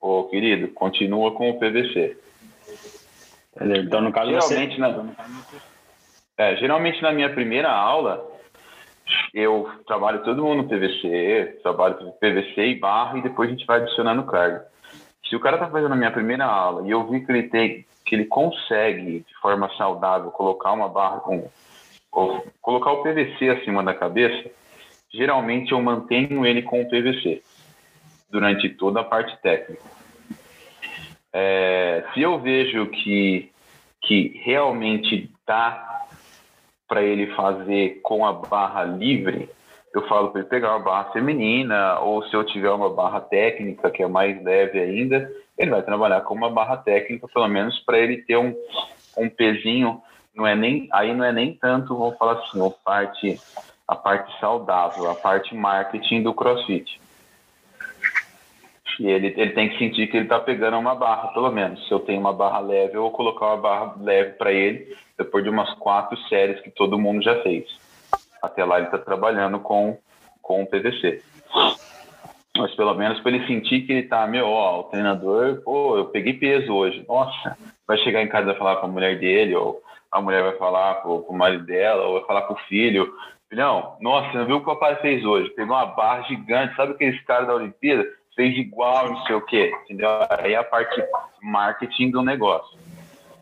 [0.00, 2.16] ô oh, querido, continua com o PVC.
[3.60, 4.80] Então, no caso, geralmente, você...
[4.80, 5.14] na,
[6.38, 8.26] é, geralmente na minha primeira aula,
[9.34, 13.82] eu trabalho todo mundo no PVC, trabalho PVC e barra e depois a gente vai
[13.82, 14.66] adicionando carga.
[15.28, 17.84] Se o cara tá fazendo a minha primeira aula e eu vi que ele tem
[18.04, 21.48] que ele consegue, de forma saudável, colocar uma barra com.
[22.60, 24.50] Colocar o PVC acima da cabeça,
[25.10, 27.42] geralmente eu mantenho ele com o PVC
[28.30, 29.82] durante toda a parte técnica.
[31.32, 33.50] É, se eu vejo que,
[34.02, 36.06] que realmente dá
[36.86, 39.48] para ele fazer com a barra livre,
[39.94, 43.90] eu falo para ele pegar uma barra feminina, ou se eu tiver uma barra técnica
[43.90, 47.98] que é mais leve ainda, ele vai trabalhar com uma barra técnica, pelo menos para
[47.98, 48.54] ele ter um,
[49.16, 50.02] um pezinho,
[50.34, 53.40] não é nem, aí não é nem tanto, vou falar assim, a parte,
[53.86, 57.00] a parte saudável, a parte marketing do CrossFit.
[59.00, 61.86] E ele, ele tem que sentir que ele está pegando uma barra, pelo menos.
[61.88, 65.42] Se eu tenho uma barra leve, eu vou colocar uma barra leve para ele, depois
[65.42, 67.64] de umas quatro séries que todo mundo já fez.
[68.42, 69.98] Até lá ele está trabalhando com,
[70.42, 71.22] com o PVC
[72.56, 76.06] mas pelo menos para ele sentir que ele tá, meu, ó, o treinador, pô, eu
[76.06, 79.54] peguei peso hoje, nossa, vai chegar em casa e vai falar com a mulher dele,
[79.54, 83.12] ou a mulher vai falar com, o marido dela, ou vai falar com o filho,
[83.48, 85.50] filhão, nossa, não viu o que o papai fez hoje?
[85.50, 88.06] Pegou uma barra gigante, sabe aqueles caras da Olimpíada?
[88.36, 90.08] Fez igual, não sei o quê, entendeu?
[90.30, 91.02] Aí é a parte
[91.42, 92.78] marketing do negócio,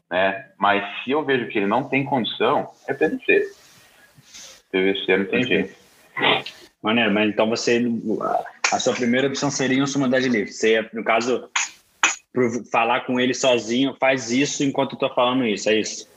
[0.09, 0.51] né?
[0.59, 3.53] Mas se eu vejo que ele não tem condição, é PVC.
[4.73, 5.77] PVC não tem jeito.
[6.83, 7.79] Maneiro, mas então você
[8.72, 10.52] a sua primeira opção seria um sumo deadlift.
[10.52, 11.48] Você, no caso,
[12.70, 16.09] falar com ele sozinho, faz isso enquanto eu tô falando isso, é isso.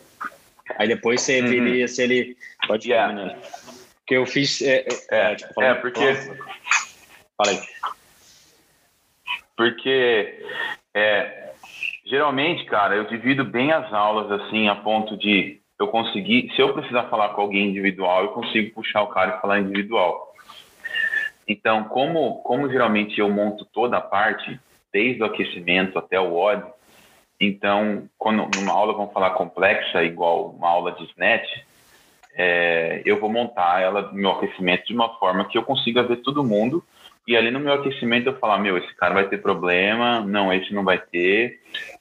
[0.77, 1.47] Aí depois você uhum.
[1.47, 2.37] veria se ele
[2.67, 3.13] pode yeah.
[3.13, 3.37] né?
[3.99, 4.61] Porque eu fiz.
[4.61, 6.13] É, é, é, tipo, é porque.
[7.37, 7.59] Fala aí.
[9.55, 10.45] Porque
[10.93, 11.51] é,
[12.05, 16.51] geralmente, cara, eu divido bem as aulas assim, a ponto de eu conseguir.
[16.55, 20.32] Se eu precisar falar com alguém individual, eu consigo puxar o cara e falar individual.
[21.47, 24.59] Então, como, como geralmente eu monto toda a parte,
[24.91, 26.65] desde o aquecimento até o óleo,
[27.39, 31.49] então, quando numa aula vamos falar complexa, igual uma aula de snatch,
[32.35, 36.43] é, eu vou montar ela meu aquecimento de uma forma que eu consiga ver todo
[36.43, 36.83] mundo
[37.27, 40.73] e ali no meu aquecimento eu falar, meu, esse cara vai ter problema, não, esse
[40.73, 41.59] não vai ter,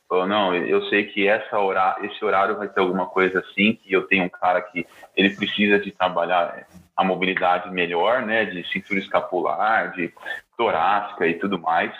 [0.09, 3.93] ou não, eu sei que essa hora, esse horário vai ter alguma coisa assim, que
[3.93, 4.85] eu tenho um cara que
[5.17, 10.13] ele precisa de trabalhar a mobilidade melhor, né, de cintura escapular, de
[10.57, 11.93] torácica e tudo mais,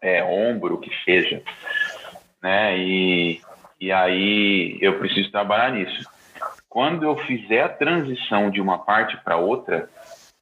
[0.00, 1.42] é, ombro, que seja,
[2.42, 3.40] né, e,
[3.80, 6.08] e aí eu preciso trabalhar nisso.
[6.68, 9.88] Quando eu fizer a transição de uma parte para outra,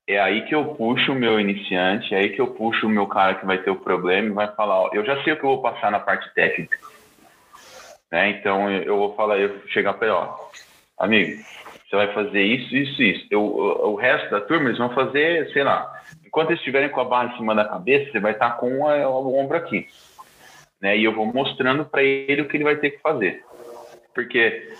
[0.06, 3.06] é aí que eu puxo o meu iniciante, é aí que eu puxo o meu
[3.06, 5.44] cara que vai ter o problema e vai falar, ó, eu já sei o que
[5.44, 6.78] eu vou passar na parte técnica.
[8.10, 8.30] Né?
[8.30, 10.34] Então eu vou falar, eu vou chegar para ele, ó,
[10.98, 11.42] amigo,
[11.88, 13.26] você vai fazer isso, isso, isso.
[13.30, 15.90] Eu, o, o, resto da turma, eles vão fazer, sei lá,
[16.24, 19.08] enquanto eles estiverem com a barra em cima da cabeça, você vai estar com a,
[19.08, 19.86] o ombro aqui.
[20.80, 20.98] Né?
[20.98, 23.42] E eu vou mostrando para ele o que ele vai ter que fazer.
[24.14, 24.70] Porque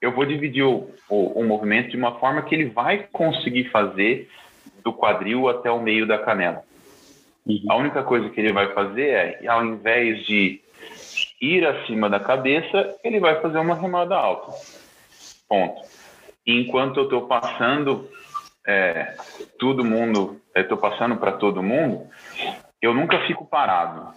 [0.00, 4.28] eu vou dividir o, o, o movimento de uma forma que ele vai conseguir fazer
[4.84, 6.62] do quadril até o meio da canela.
[7.46, 7.62] Uhum.
[7.70, 10.60] A única coisa que ele vai fazer é, ao invés de
[11.40, 14.52] ir acima da cabeça, ele vai fazer uma remada alta.
[15.48, 15.95] Ponto
[16.46, 18.08] enquanto eu estou passando
[18.66, 19.16] é,
[19.58, 22.06] todo mundo, estou passando para todo mundo,
[22.80, 24.08] eu nunca fico parado.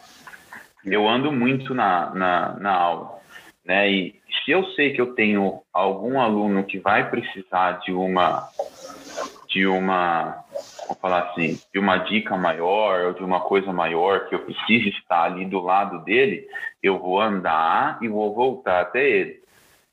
[0.86, 3.20] Eu ando muito na, na, na aula.
[3.66, 3.90] né?
[3.92, 8.48] E se eu sei que eu tenho algum aluno que vai precisar de uma
[9.48, 10.44] de uma
[10.88, 14.90] vou falar assim, de uma dica maior ou de uma coisa maior que eu preciso
[14.90, 16.48] estar ali do lado dele,
[16.82, 19.40] eu vou andar e vou voltar até ele.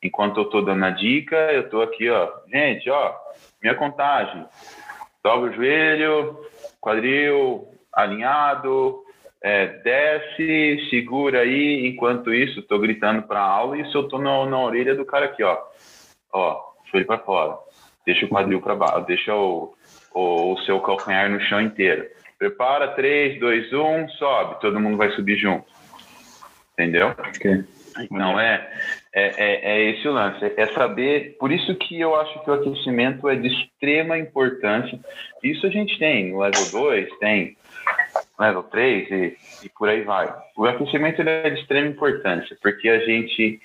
[0.06, 3.14] Enquanto eu estou dando a dica, eu estou aqui, ó, gente, ó,
[3.62, 4.44] minha contagem,
[5.22, 6.38] dobra o joelho,
[6.80, 9.02] quadril alinhado,
[9.42, 14.20] é, desce, segura aí, enquanto isso, estou gritando para a aula e isso eu estou
[14.20, 15.58] na, na orelha do cara aqui, ó,
[16.32, 17.58] ó, joelho para fora,
[18.04, 19.74] deixa o quadril para baixo, deixa o,
[20.14, 22.06] o, o seu calcanhar no chão inteiro.
[22.38, 24.60] Prepara, 3, 2, 1, sobe.
[24.60, 25.64] Todo mundo vai subir junto.
[26.74, 27.14] Entendeu?
[27.34, 27.64] Okay.
[27.98, 28.70] Então é,
[29.18, 30.44] é, é, é, esse o lance.
[30.58, 31.38] É saber.
[31.40, 35.00] Por isso que eu acho que o aquecimento é de extrema importância.
[35.42, 37.56] Isso a gente tem no level 2, tem
[38.38, 40.30] level 3 e, e por aí vai.
[40.54, 43.58] O aquecimento é de extrema importância, porque a gente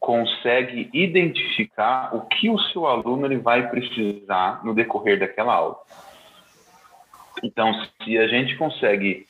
[0.00, 5.76] consegue identificar o que o seu aluno ele vai precisar no decorrer daquela aula.
[7.40, 9.28] Então, se a gente consegue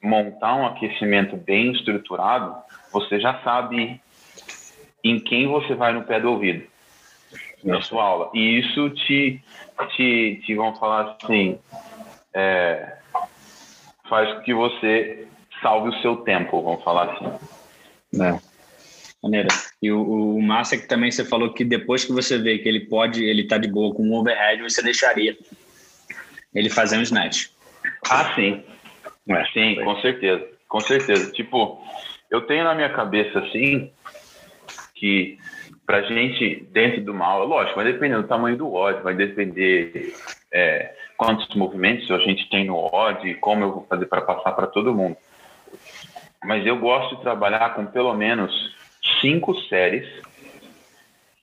[0.00, 2.54] montar um aquecimento bem estruturado,
[2.92, 4.00] você já sabe
[5.02, 6.64] em quem você vai no pé do ouvido
[7.64, 8.30] na sua aula.
[8.34, 9.40] E isso te,
[9.96, 11.58] te, te vão falar assim,
[12.34, 12.96] é,
[14.08, 15.26] faz com que você
[15.60, 18.20] salve o seu tempo, vamos falar assim.
[18.20, 18.38] É.
[19.22, 19.48] Maneira.
[19.80, 22.68] E o, o massa é que também você falou que depois que você vê que
[22.68, 25.36] ele pode, ele tá de boa com um overhead, você deixaria
[26.52, 27.46] ele fazer um snatch.
[28.10, 28.64] Ah, sim.
[29.28, 30.44] É, sim, com certeza.
[30.68, 31.30] Com certeza.
[31.30, 31.80] Tipo,
[32.30, 33.92] eu tenho na minha cabeça assim
[35.02, 35.36] que
[35.84, 40.14] pra gente dentro do mal, lógico, vai depender do tamanho do ódio, vai depender
[40.52, 44.52] é, quantos movimentos a gente tem no ódio e como eu vou fazer para passar
[44.52, 45.16] para todo mundo.
[46.44, 48.52] Mas eu gosto de trabalhar com pelo menos
[49.20, 50.08] cinco séries,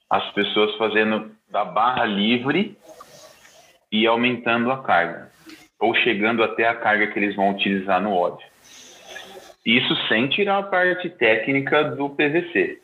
[0.10, 2.78] as pessoas fazendo da barra livre
[3.92, 5.32] e aumentando a carga,
[5.78, 8.48] ou chegando até a carga que eles vão utilizar no ódio.
[9.66, 12.80] Isso sem tirar a parte técnica do PVC.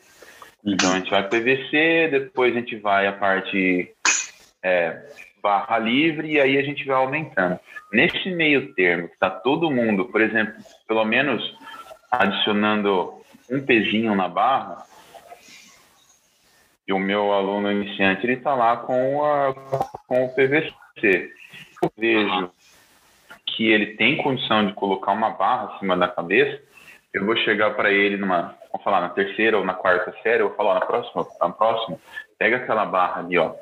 [0.66, 3.88] Então a gente vai PVC, depois a gente vai a parte
[4.60, 5.00] é,
[5.40, 7.58] barra livre e aí a gente vai aumentando.
[7.92, 10.54] Nesse meio termo, que está todo mundo, por exemplo,
[10.88, 11.40] pelo menos
[12.10, 13.14] adicionando
[13.48, 14.84] um pezinho na barra,
[16.86, 19.54] e o meu aluno iniciante ele está lá com, a,
[20.06, 21.30] com o PVC.
[21.82, 22.50] Eu vejo
[23.46, 26.60] que ele tem condição de colocar uma barra acima da cabeça,
[27.12, 30.48] eu vou chegar para ele numa, vamos falar, na terceira ou na quarta série, eu
[30.48, 31.98] vou falar na próxima, na próxima,
[32.38, 33.54] pega aquela barra ali, ó.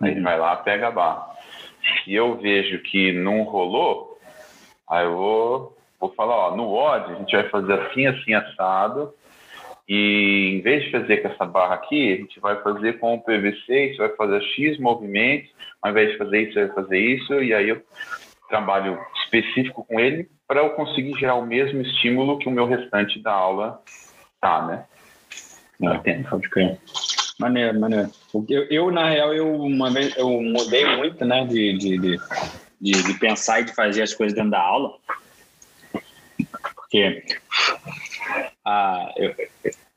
[0.00, 1.30] Aí ele vai lá, pega a barra.
[2.04, 4.18] Se eu vejo que não rolou,
[4.88, 9.12] aí eu vou vou falar, ó, no odd a gente vai fazer assim, assim, assado,
[9.86, 13.20] e em vez de fazer com essa barra aqui, a gente vai fazer com o
[13.20, 15.50] PVC, você vai fazer X movimentos,
[15.82, 17.82] ao invés de fazer isso, você vai fazer isso, e aí eu
[18.48, 23.20] trabalho específico com ele para eu conseguir gerar o mesmo estímulo que o meu restante
[23.20, 23.82] da aula
[24.40, 24.84] tá, né?
[25.78, 26.78] Não, entendo, pode crer.
[27.38, 28.10] Maneiro, maneiro.
[28.48, 33.14] Eu, eu, na real, eu uma vez eu mudei muito, né, de, de, de, de,
[33.18, 34.96] pensar e de fazer as coisas dentro da aula.
[36.74, 37.24] Porque
[38.64, 39.34] a, eu,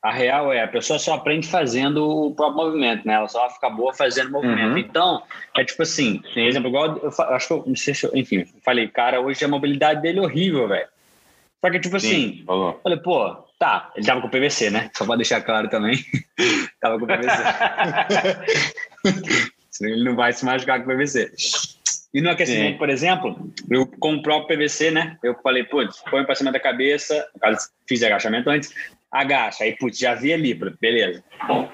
[0.04, 3.14] a real é a pessoa só aprende fazendo o próprio movimento, né?
[3.14, 4.72] Ela só vai ficar boa fazendo movimento.
[4.72, 4.78] Uhum.
[4.78, 5.24] Então,
[5.58, 8.46] é tipo assim, por exemplo, igual eu acho que eu não sei se eu, enfim,
[8.64, 10.88] falei, cara, hoje a mobilidade dele é horrível, velho.
[11.60, 12.80] Só que, tipo Sim, assim, falou.
[12.84, 14.90] falei, pô, tá, ele tava com PVC, né?
[14.96, 15.98] Só pra deixar claro também.
[16.80, 17.44] tava com PVC.
[19.72, 21.32] Senão ele não vai se machucar com PVC.
[22.14, 22.78] E no aquecimento, Sim.
[22.78, 25.18] por exemplo, eu com o próprio PVC, né?
[25.24, 27.28] Eu falei, putz, põe para cima da cabeça,
[27.88, 28.72] fiz agachamento antes,
[29.14, 29.64] agacha.
[29.64, 31.24] Aí, putz, já vi ali, beleza.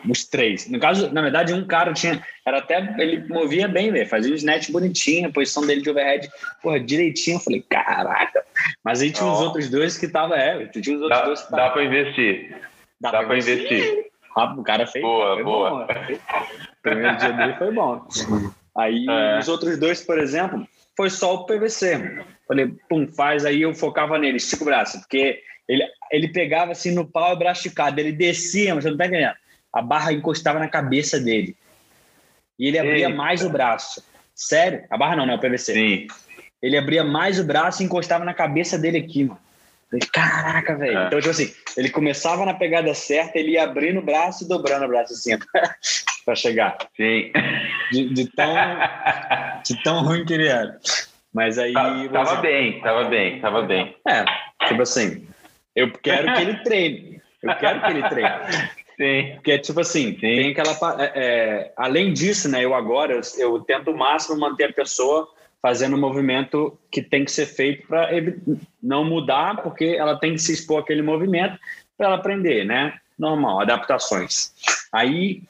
[0.08, 0.70] Os três.
[0.70, 4.36] No caso, na verdade, um cara tinha, era até, ele movia bem, velho, fazia o
[4.36, 6.30] snatch bonitinho, a posição dele de overhead,
[6.62, 7.38] porra, direitinho.
[7.38, 8.44] Eu falei, caraca.
[8.84, 9.34] Mas aí tinha oh.
[9.34, 11.64] os outros dois que tava, é, tinha os outros dá, dois que tava.
[11.64, 12.58] Dá para investir.
[13.00, 13.78] Dá, dá para investir.
[13.78, 14.06] investir.
[14.36, 15.04] Ah, o cara fez.
[15.04, 15.70] Boa, boa.
[15.70, 15.88] Bom,
[16.84, 18.06] primeiro dia dele foi bom.
[18.78, 19.40] Aí é.
[19.40, 22.26] os outros dois, por exemplo, foi só o PVC.
[22.48, 26.92] Falei, pum, faz aí, eu focava nele, estica o braço, porque ele, ele pegava assim
[26.92, 29.36] no pau, o braço esticado, ele descia, mas você não tá entendendo.
[29.72, 31.56] A barra encostava na cabeça dele.
[32.58, 33.10] E ele abria Eita.
[33.10, 34.04] mais o braço.
[34.34, 34.84] Sério?
[34.90, 35.36] A barra não, né?
[35.36, 35.74] O PVC.
[35.74, 36.08] Sim.
[36.62, 39.40] Ele abria mais o braço e encostava na cabeça dele aqui, mano.
[39.90, 40.98] Falei, caraca, velho.
[40.98, 41.08] É.
[41.08, 44.86] Então, tipo assim, ele começava na pegada certa, ele ia abrindo o braço e dobrando
[44.86, 45.38] o braço assim,
[46.26, 46.78] para chegar.
[46.98, 47.32] Sim.
[47.92, 48.56] De, de, tão,
[49.66, 50.80] de tão ruim que ele era.
[51.34, 51.74] Mas aí.
[51.74, 53.96] Tá, tava bem, tava bem, tava bem.
[54.08, 54.26] É,
[54.68, 55.28] tipo assim,
[55.80, 57.22] eu quero que ele treine.
[57.42, 58.30] Eu quero que ele treine.
[59.00, 59.36] Sim.
[59.36, 60.14] Porque, tipo assim, Sim.
[60.16, 60.76] tem aquela.
[61.02, 65.28] É, é, além disso, né, eu agora eu, eu tento o máximo manter a pessoa
[65.62, 68.10] fazendo um movimento que tem que ser feito para
[68.82, 71.58] não mudar, porque ela tem que se expor àquele movimento
[71.98, 72.94] para ela aprender, né?
[73.18, 74.54] Normal, adaptações.
[74.92, 75.42] Aí,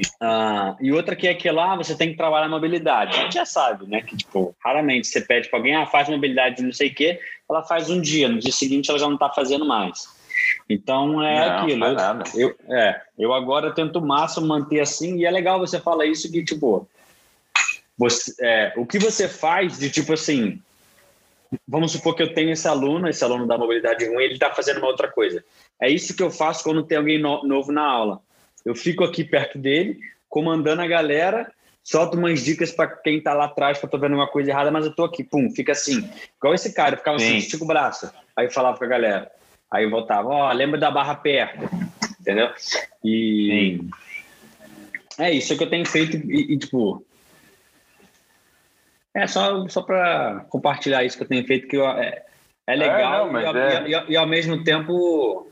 [0.00, 3.18] uh, e outra que é que lá você tem que trabalhar a mobilidade.
[3.18, 4.02] A gente já sabe, né?
[4.02, 7.20] Que, tipo, raramente você pede para alguém, ah, faz mobilidade de não sei o quê,
[7.48, 10.08] ela faz um dia, no dia seguinte ela já não está fazendo mais.
[10.68, 11.84] Então é não, aquilo.
[12.34, 16.06] Eu, eu, é, eu agora tento o máximo manter assim, e é legal você falar
[16.06, 16.88] isso que, tipo,
[17.96, 20.60] você, é, o que você faz de tipo assim,
[21.66, 24.78] vamos supor que eu tenho esse aluno, esse aluno da mobilidade ruim, ele está fazendo
[24.78, 25.44] uma outra coisa.
[25.80, 28.20] É isso que eu faço quando tem alguém no, novo na aula.
[28.64, 29.98] Eu fico aqui perto dele,
[30.28, 31.52] comandando a galera,
[31.82, 34.70] solto umas dicas para quem está lá atrás, que eu tô vendo uma coisa errada,
[34.70, 36.08] mas eu tô aqui, pum, fica assim.
[36.38, 37.36] Igual esse cara, eu ficava assim, Sim.
[37.36, 38.10] assim, estica o braço.
[38.34, 39.30] Aí eu falava com a galera.
[39.70, 41.68] Aí eu voltava, ó, oh, lembra da barra perto,
[42.20, 42.50] entendeu?
[43.04, 43.90] E Sim.
[45.18, 47.04] é isso que eu tenho feito e, e tipo,
[49.14, 52.24] é só, só para compartilhar isso que eu tenho feito, que eu, é,
[52.66, 53.88] é legal é, não, e, é...
[53.88, 55.48] E, e, e, ao mesmo tempo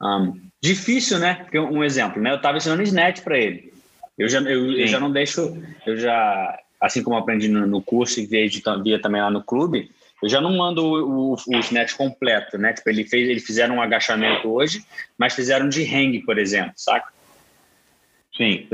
[0.00, 1.34] um, difícil, né?
[1.34, 2.30] Porque um exemplo, né?
[2.30, 3.70] Eu estava ensinando Snatch para ele.
[4.16, 8.18] Eu já, eu, eu, já não deixo, eu já, assim como aprendi no, no curso
[8.18, 8.48] e via,
[8.82, 9.90] via também lá no clube,
[10.22, 12.72] eu já não mando o, o, o Snatch completo, né?
[12.72, 14.82] Tipo, ele fez, eles fizeram um agachamento hoje,
[15.18, 17.12] mas fizeram de hang, por exemplo, saca?
[18.34, 18.66] Sim.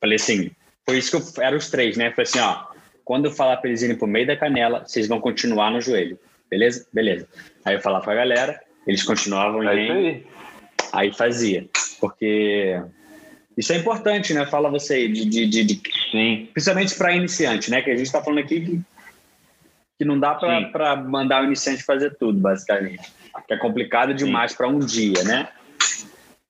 [0.00, 0.50] Falei assim,
[0.86, 2.12] foi isso que eu, eram os três, né?
[2.12, 2.64] Falei assim, ó,
[3.04, 6.18] quando eu falar para eles irem pro meio da canela, vocês vão continuar no joelho.
[6.48, 6.86] Beleza?
[6.90, 7.28] Beleza.
[7.62, 10.35] Aí eu falava para a galera, eles continuavam é em.
[10.92, 11.68] Aí fazia.
[12.00, 12.80] Porque
[13.56, 14.44] isso é importante, né?
[14.46, 16.48] Fala você aí, de, de, de, de Sim.
[16.52, 17.82] principalmente para iniciante, né?
[17.82, 18.80] Que a gente está falando aqui que,
[19.98, 23.10] que não dá para mandar o iniciante fazer tudo, basicamente.
[23.46, 25.48] Que é complicado demais para um dia, né?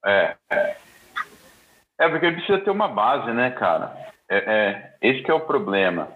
[0.05, 0.76] É, é.
[1.99, 3.97] É, porque precisa ter uma base, né, cara?
[4.28, 6.09] É, é, esse que é o problema.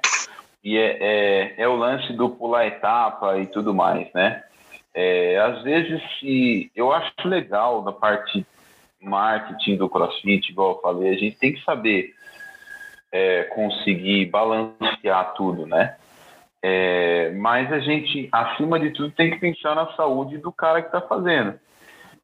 [0.63, 4.43] E é, é, é, o lance do pular etapa e tudo mais, né?
[4.95, 8.45] É, às vezes, se, eu acho legal da parte
[9.01, 12.13] marketing do CrossFit, igual eu falei, a gente tem que saber
[13.13, 15.97] é, conseguir balancear tudo, né?
[16.63, 20.89] É, mas a gente, acima de tudo, tem que pensar na saúde do cara que
[20.89, 21.59] está fazendo.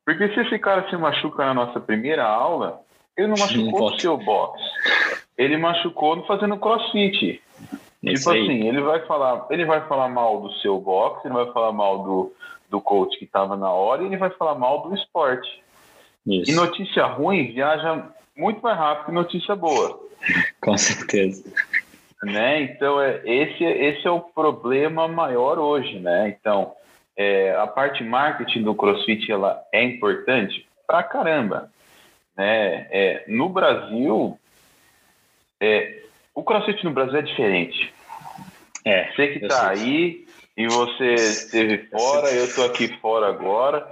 [0.05, 2.81] Porque se esse cara se machuca na nossa primeira aula,
[3.17, 4.61] ele não machucou no seu box.
[5.39, 7.43] Ele machucou fazendo crossfit.
[8.05, 11.73] Tipo assim, ele vai falar, ele vai falar mal do seu box, ele vai falar
[11.73, 12.33] mal do,
[12.71, 15.49] do coach que estava na hora e ele vai falar mal do esporte.
[16.27, 16.51] Isso.
[16.51, 20.01] E notícia ruim viaja muito mais rápido que notícia boa.
[20.61, 21.45] Com certeza.
[22.23, 22.63] Né?
[22.63, 26.29] Então, é, esse, esse é o problema maior hoje, né?
[26.29, 26.73] Então,
[27.17, 31.71] é, a parte marketing do CrossFit ela é importante pra caramba.
[32.37, 32.87] Né?
[32.91, 34.39] É, no Brasil,
[35.61, 36.03] é,
[36.35, 37.95] o CrossFit no Brasil é diferente.
[38.85, 40.26] É, você que está aí
[40.57, 43.87] e você esteve fora, eu estou aqui fora agora.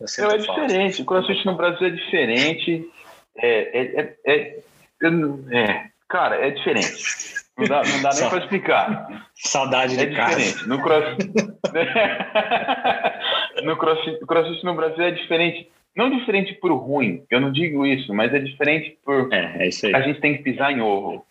[0.00, 1.02] Então, é diferente.
[1.02, 2.88] O CrossFit no Brasil é diferente.
[3.36, 4.58] É, é, é,
[5.02, 5.08] é,
[5.52, 7.30] é cara, é diferente.
[7.56, 9.26] Não dá, não dá nem para explicar.
[9.34, 10.54] Saudade de é diferente.
[10.54, 10.66] Casa.
[10.66, 11.16] No, cross...
[13.64, 15.68] no crossfit, crossfit no Brasil é diferente.
[15.96, 19.32] Não diferente por ruim, eu não digo isso, mas é diferente por.
[19.32, 19.94] É, é isso aí.
[19.94, 21.26] A gente tem que pisar em ovo.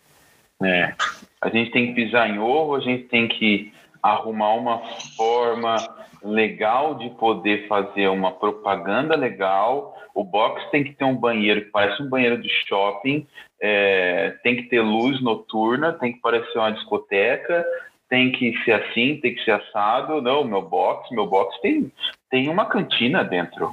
[0.62, 0.92] É.
[1.40, 3.72] A gente tem que pisar em ovo, a gente tem que
[4.02, 4.78] arrumar uma
[5.16, 5.76] forma
[6.22, 9.96] legal de poder fazer uma propaganda legal.
[10.14, 13.26] O box tem que ter um banheiro que parece um banheiro de shopping,
[13.60, 17.64] é, tem que ter luz noturna, tem que parecer uma discoteca,
[18.08, 20.20] tem que ser assim, tem que ser assado.
[20.20, 21.90] Não, meu box, meu box tem,
[22.30, 23.72] tem uma cantina dentro.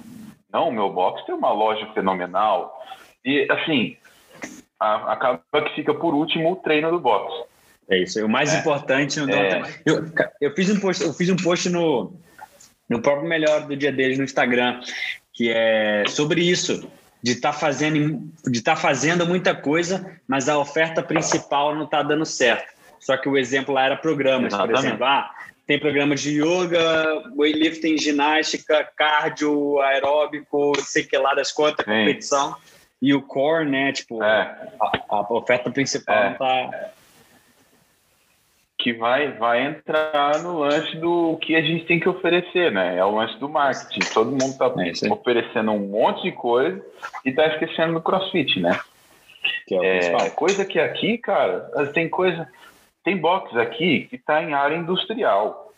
[0.52, 2.82] Não, meu box tem uma loja fenomenal.
[3.26, 3.98] E assim,
[4.80, 7.47] a, acaba que fica por último o treino do boxe.
[7.90, 8.24] É isso.
[8.24, 8.60] O mais é.
[8.60, 9.20] importante.
[9.20, 9.62] É.
[9.86, 10.06] Eu,
[10.42, 12.14] eu, fiz um post, eu fiz um post no,
[12.90, 14.82] no próprio melhor do dia deles no Instagram,
[15.34, 16.90] que é sobre isso
[17.24, 21.86] de estar tá fazendo de estar tá fazendo muita coisa, mas a oferta principal não
[21.86, 22.76] está dando certo.
[23.00, 24.76] Só que o exemplo lá era programas, Exatamente.
[24.76, 25.32] por exemplo, ah,
[25.66, 32.56] tem programa de yoga, weightlifting, ginástica, cardio, aeróbico, sei que lá das contas, competição.
[33.02, 33.92] E o core, né?
[33.92, 34.72] Tipo, é.
[34.82, 36.34] a, a, oferta principal é.
[36.34, 36.92] tá.
[38.88, 42.96] Que vai, vai entrar no lance do que a gente tem que oferecer, né?
[42.96, 44.14] É o lance do marketing.
[44.14, 46.82] Todo mundo tá é oferecendo um monte de coisa
[47.26, 48.80] e tá esquecendo do crossfit, né?
[49.68, 52.48] Que é, é coisa que aqui, cara, tem coisa.
[53.04, 55.74] Tem box aqui que tá em área industrial.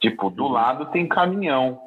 [0.00, 0.50] Tipo, do uhum.
[0.50, 1.80] lado tem caminhão.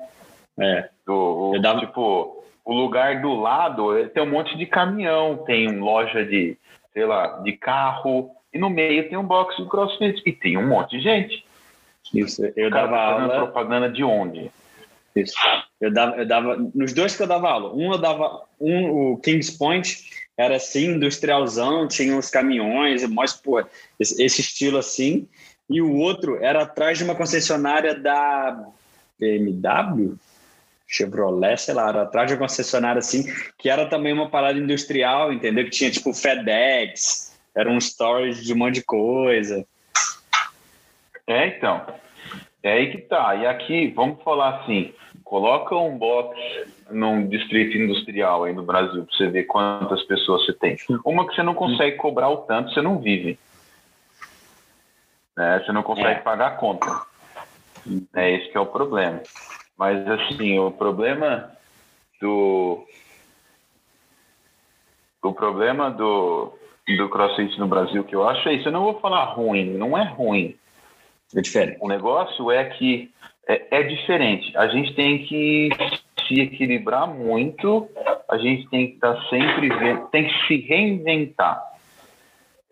[0.58, 0.88] É.
[1.06, 1.82] Do, dava...
[1.82, 6.58] Tipo, o, o lugar do lado tem um monte de caminhão, tem loja de,
[6.94, 10.68] sei lá, de carro, e no meio tem um box de crossfit, e tem um
[10.68, 11.46] monte de gente.
[12.14, 13.36] Isso, eu dava tá aula.
[13.36, 14.52] propaganda de onde?
[15.16, 15.36] Isso.
[15.80, 19.18] Eu dava, eu dava, nos dois que eu dava aula, um eu dava, um, o
[19.18, 19.98] Kings Point
[20.38, 23.64] era assim, industrialzão, tinha uns caminhões, mas, pô,
[24.00, 25.28] esse, esse estilo assim,
[25.70, 28.68] e o outro era atrás de uma concessionária da
[29.20, 30.18] BMW,
[30.88, 33.24] Chevrolet, sei lá, era atrás de uma concessionária assim,
[33.58, 35.64] que era também uma parada industrial, entendeu?
[35.64, 39.66] Que tinha tipo FedEx, era um storage de um monte de coisa.
[41.28, 41.86] É, então.
[42.64, 43.36] É aí que tá.
[43.36, 44.94] E aqui, vamos falar assim,
[45.24, 46.38] coloca um box
[46.92, 50.78] num distrito industrial aí no Brasil para você ver quantas pessoas você tem.
[51.04, 53.40] Uma que você não consegue cobrar o tanto, você não vive.
[55.36, 55.64] Né?
[55.66, 56.22] Você não consegue é.
[56.22, 57.02] pagar a conta.
[58.16, 59.22] É esse que é o problema.
[59.76, 61.52] Mas assim, o problema
[62.22, 62.86] do
[65.24, 66.54] o problema do
[66.88, 68.68] do CrossFit no Brasil que eu acho é isso.
[68.68, 70.56] Eu não vou falar ruim, não é ruim.
[71.36, 71.78] É diferente.
[71.80, 73.12] O negócio é que
[73.48, 74.56] é, é diferente.
[74.58, 75.70] A gente tem que
[76.28, 77.90] se equilibrar muito,
[78.30, 79.70] a gente tem que estar tá sempre
[80.12, 81.62] tem que se reinventar.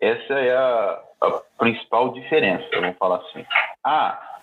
[0.00, 3.44] Essa é a, a principal diferença, vamos falar assim.
[3.84, 4.38] Ah,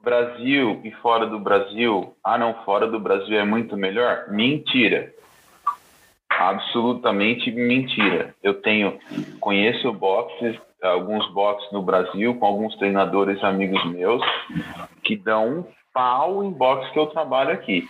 [0.00, 4.26] Brasil e fora do Brasil, ah não, fora do Brasil é muito melhor?
[4.28, 5.12] Mentira.
[6.38, 8.34] Absolutamente mentira.
[8.42, 8.98] Eu tenho,
[9.40, 14.22] conheço boxes alguns boxes no Brasil com alguns treinadores amigos meus
[15.02, 17.88] que dão um pau em boxe que eu trabalho aqui.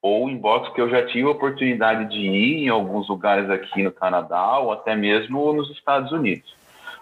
[0.00, 3.82] Ou em boxe que eu já tive a oportunidade de ir em alguns lugares aqui
[3.82, 6.54] no Canadá ou até mesmo nos Estados Unidos.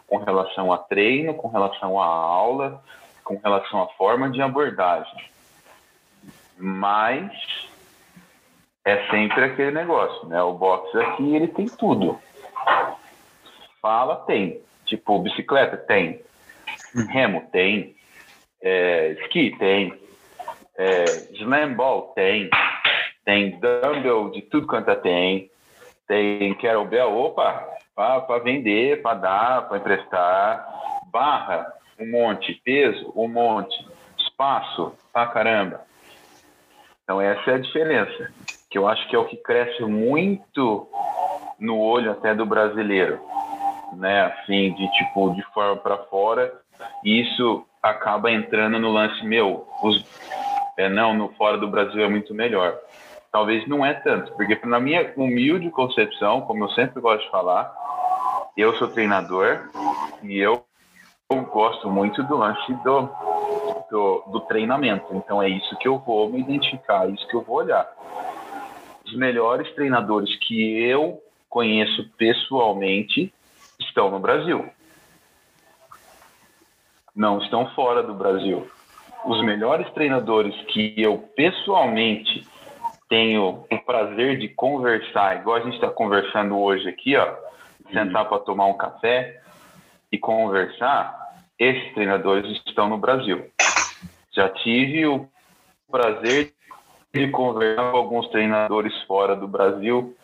[0.07, 2.82] Com relação a treino, com relação a aula,
[3.22, 5.30] com relação à forma de abordagem.
[6.57, 7.30] Mas
[8.85, 10.43] é sempre aquele negócio, né?
[10.43, 12.18] O boxe aqui, ele tem tudo
[13.85, 14.62] fala, tem.
[14.87, 16.22] Tipo, bicicleta, tem.
[17.11, 17.95] Remo, tem.
[18.62, 19.93] É, esqui, tem.
[20.78, 21.05] É,
[21.35, 22.49] slam ball, tem.
[23.26, 25.51] Tem dumbbell de tudo quanto é tem.
[26.09, 30.66] Tem kettlebell, opa, para vender, para dar, para emprestar.
[31.12, 31.70] Barra,
[32.01, 32.55] um monte.
[32.64, 33.74] Peso, um monte.
[34.18, 35.82] Espaço, pra caramba.
[37.03, 38.32] Então essa é a diferença,
[38.75, 40.89] que eu acho que é o que cresce muito
[41.61, 43.20] no olho até do brasileiro
[43.97, 44.22] né?
[44.27, 46.53] Assim, de tipo, de fora para fora.
[47.05, 49.66] E isso acaba entrando no lance meu.
[49.81, 50.05] Os,
[50.77, 52.77] é, não, no fora do Brasil é muito melhor.
[53.31, 57.72] Talvez não é tanto, porque na minha humilde concepção, como eu sempre gosto de falar,
[58.57, 59.68] eu sou treinador
[60.22, 60.64] e eu,
[61.31, 63.09] eu gosto muito do lance do,
[63.91, 65.07] do, do treinamento.
[65.12, 67.89] Então é isso que eu vou me identificar, é isso que eu vou olhar.
[69.14, 73.32] Melhores treinadores que eu conheço pessoalmente
[73.78, 74.68] estão no Brasil.
[77.14, 78.68] Não estão fora do Brasil.
[79.24, 82.46] Os melhores treinadores que eu pessoalmente
[83.08, 87.34] tenho o prazer de conversar, igual a gente está conversando hoje aqui, ó,
[87.92, 89.40] sentar para tomar um café
[90.10, 91.16] e conversar,
[91.58, 93.50] esses treinadores estão no Brasil.
[94.32, 95.28] Já tive o
[95.90, 96.53] prazer
[97.14, 100.16] de conversar com alguns treinadores fora do Brasil,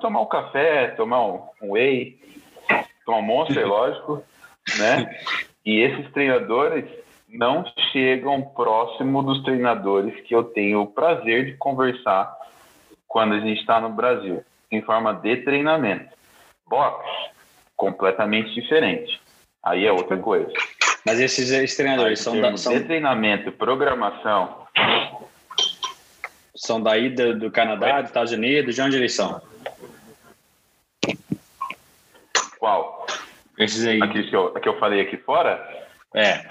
[0.00, 2.18] tomar um café, tomar um whey,
[3.06, 4.22] Tom Monster, lógico,
[4.76, 5.16] né?
[5.64, 6.84] E esses treinadores
[7.28, 12.36] não chegam próximo dos treinadores que eu tenho o prazer de conversar
[13.06, 16.12] quando a gente está no Brasil, em forma de treinamento.
[16.66, 17.06] Box,
[17.76, 19.20] completamente diferente.
[19.62, 20.52] Aí é outra coisa.
[21.06, 22.72] Mas esses, esses treinadores são, da, são...
[22.72, 24.64] De treinamento, programação...
[26.64, 29.38] São daí do, do Canadá, dos Estados Unidos, de onde eles são?
[32.58, 33.06] Qual?
[33.58, 34.02] Esses aí.
[34.02, 35.62] Aqui que eu, que eu falei aqui fora?
[36.14, 36.42] É.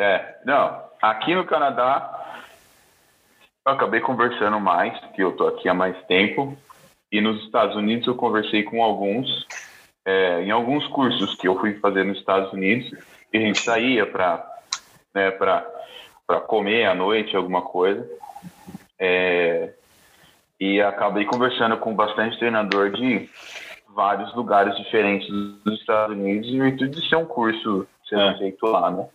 [0.00, 0.82] É, não.
[1.00, 2.42] Aqui no Canadá,
[3.64, 6.58] eu acabei conversando mais, porque eu tô aqui há mais tempo.
[7.12, 9.46] E nos Estados Unidos eu conversei com alguns,
[10.04, 12.90] é, em alguns cursos que eu fui fazer nos Estados Unidos,
[13.32, 14.44] e a gente saía para
[15.14, 15.30] né,
[16.28, 18.06] para comer à noite, alguma coisa.
[18.98, 19.72] É,
[20.60, 23.30] e acabei conversando com bastante treinador de
[23.88, 25.26] vários lugares diferentes
[25.64, 28.38] dos Estados Unidos em virtude de ser um curso sendo é.
[28.38, 29.08] feito lá, né?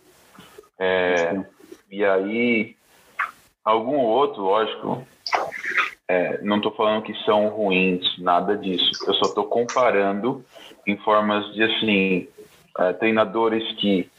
[0.76, 1.44] É,
[1.88, 2.76] e aí,
[3.64, 5.06] algum outro, lógico,
[6.08, 8.90] é, não estou falando que são ruins, nada disso.
[9.06, 10.44] Eu só estou comparando
[10.84, 12.28] em formas de, assim,
[12.78, 14.10] é, treinadores que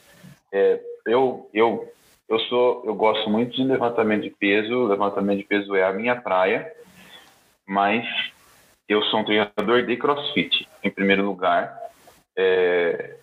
[0.53, 1.91] é, eu, eu
[2.27, 4.85] eu sou, eu gosto muito de levantamento de peso.
[4.85, 6.71] Levantamento de peso é a minha praia,
[7.67, 8.05] mas
[8.89, 11.77] eu sou um treinador de CrossFit em primeiro lugar,
[12.37, 13.15] é,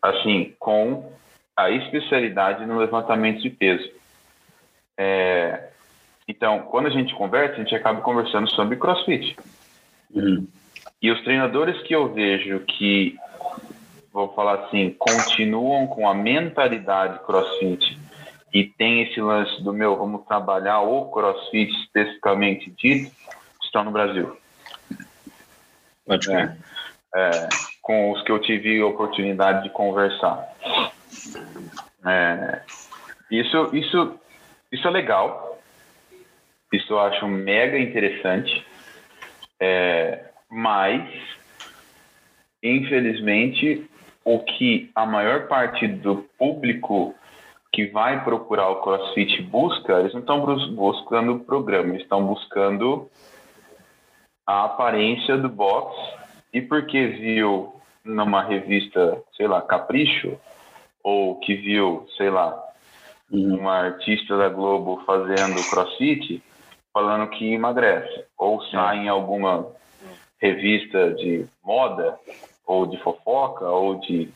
[0.00, 1.12] assim com
[1.56, 3.90] a especialidade no levantamento de peso.
[4.98, 5.68] É,
[6.28, 9.36] então, quando a gente conversa, a gente acaba conversando sobre CrossFit.
[10.14, 10.46] Uhum.
[11.00, 13.16] E os treinadores que eu vejo que,
[14.12, 18.05] vou falar assim, continuam com a mentalidade CrossFit
[18.56, 23.14] e tem esse lance do meu, vamos trabalhar o CrossFit especificamente dito,
[23.62, 24.34] estão no Brasil.
[26.06, 26.56] Pode é,
[27.14, 27.48] é,
[27.82, 30.56] com os que eu tive a oportunidade de conversar.
[32.06, 32.62] É,
[33.30, 34.18] isso, isso,
[34.72, 35.60] isso é legal.
[36.72, 38.66] Isso eu acho mega interessante.
[39.60, 41.06] É, mas,
[42.62, 43.86] infelizmente,
[44.24, 47.14] o que a maior parte do público
[47.76, 50.42] que vai procurar o CrossFit busca, eles não estão
[50.74, 53.06] buscando o programa, eles estão buscando
[54.46, 55.94] a aparência do box.
[56.54, 60.38] E porque viu numa revista, sei lá, Capricho,
[61.04, 62.58] ou que viu, sei lá,
[63.30, 63.58] uhum.
[63.58, 66.42] uma artista da Globo fazendo crossfit,
[66.94, 69.66] falando que emagrece, ou sai em alguma
[70.40, 72.18] revista de moda,
[72.66, 74.30] ou de fofoca, ou de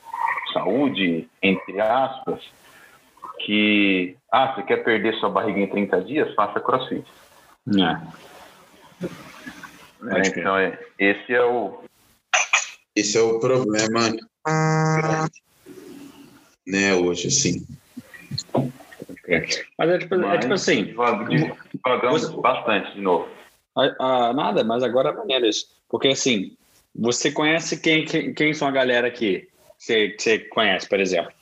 [0.53, 2.61] saúde, entre aspas,
[3.45, 6.35] que, ah, você quer perder sua barriga em 30 dias?
[6.35, 7.05] Faça crossfit.
[7.69, 8.31] É.
[10.09, 11.83] É, então, é, esse é o.
[12.97, 14.11] Esse é o problema
[16.67, 17.67] né, hoje, assim.
[19.79, 20.95] Mas é tipo, mas, é tipo assim.
[21.83, 22.41] Pagamos você...
[22.41, 23.29] bastante de novo.
[23.77, 25.67] Ah, ah, nada, mas agora é maneiro isso.
[25.89, 26.57] Porque assim,
[26.95, 29.49] você conhece quem, quem, quem são a galera aqui?
[29.79, 31.33] Você, você conhece, por exemplo?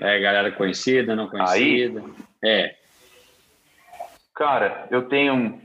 [0.00, 2.00] É galera conhecida, não conhecida?
[2.00, 2.76] Aí, é.
[4.34, 5.60] Cara, eu tenho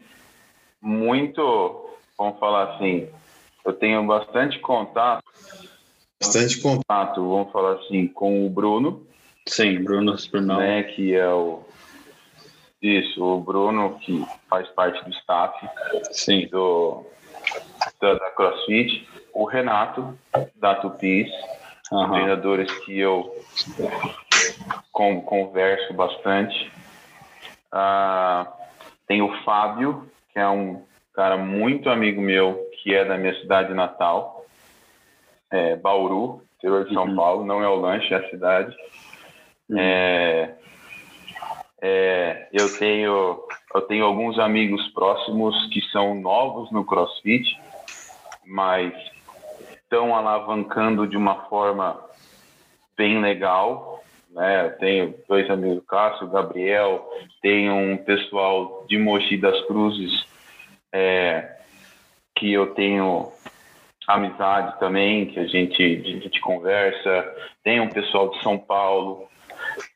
[0.81, 3.09] muito, vamos falar assim,
[3.65, 5.23] eu tenho bastante contato.
[6.21, 9.05] Bastante contato, vamos falar assim, com o Bruno.
[9.47, 10.59] Sim, Bruno Spurnal.
[10.59, 11.63] Né, que é o.
[12.81, 15.67] Isso, o Bruno, que faz parte do staff
[16.11, 16.47] Sim.
[16.47, 17.05] Do,
[17.99, 19.07] da, da CrossFit.
[19.33, 20.17] O Renato,
[20.55, 21.29] da Tupis,
[21.91, 22.11] uhum.
[22.11, 23.35] treinadores que eu
[24.91, 26.71] com, converso bastante.
[27.71, 28.51] Ah,
[29.07, 30.83] tem o Fábio, que é um
[31.13, 34.45] cara muito amigo meu, que é da minha cidade natal,
[35.49, 37.15] é, Bauru, interior de São uhum.
[37.15, 38.75] Paulo, não é o lanche, é a cidade.
[39.69, 39.77] Uhum.
[39.77, 40.55] É,
[41.81, 47.57] é, eu tenho eu tenho alguns amigos próximos que são novos no CrossFit,
[48.45, 48.93] mas
[49.91, 51.99] estão alavancando de uma forma
[52.95, 54.01] bem legal.
[54.29, 54.69] Né?
[54.79, 57.05] Tenho dois amigos, Cássio, Gabriel,
[57.41, 60.25] tenho um pessoal de Mogi das Cruzes
[60.93, 61.57] é,
[62.37, 63.33] que eu tenho
[64.07, 67.35] amizade também, que a gente, a gente conversa.
[67.61, 69.27] Tem um pessoal de São Paulo,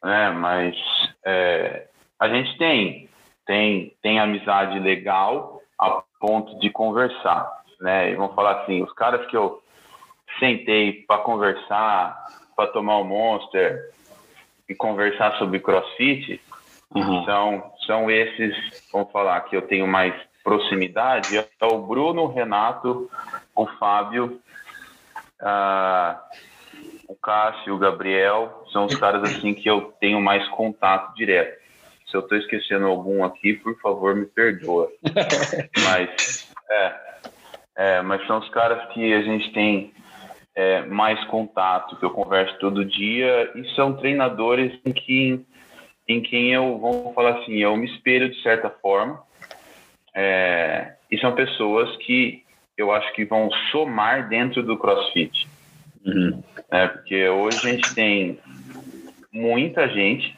[0.04, 0.30] né?
[0.32, 0.76] Mas
[1.26, 1.88] é,
[2.20, 3.10] a gente tem,
[3.46, 8.12] tem, tem amizade legal a ponto de conversar, né?
[8.12, 9.62] E vamos falar assim, os caras que eu
[10.40, 12.26] sentei para conversar,
[12.56, 13.92] para tomar um Monster
[14.68, 16.42] e conversar sobre CrossFit,
[16.94, 17.26] uhum.
[17.26, 18.56] são, são esses,
[18.92, 20.14] vamos falar, que eu tenho mais
[20.44, 23.10] proximidade é o Bruno, o Renato,
[23.56, 24.40] o Fábio,
[25.42, 26.16] uh,
[27.08, 31.60] o Cássio, o Gabriel, são os caras assim que eu tenho mais contato direto.
[32.08, 34.92] Se eu estou esquecendo algum aqui, por favor, me perdoa.
[35.84, 36.96] mas, é,
[37.76, 39.92] é, mas são os caras que a gente tem
[40.56, 45.46] é, mais contato, que eu converso todo dia, e são treinadores em, que,
[46.08, 49.22] em quem eu, vamos falar assim, eu me espelho de certa forma,
[50.14, 52.44] é, e são pessoas que
[52.78, 55.48] eu acho que vão somar dentro do CrossFit.
[56.06, 56.44] Uhum.
[56.72, 58.40] É, porque hoje a gente tem
[59.32, 60.38] muita gente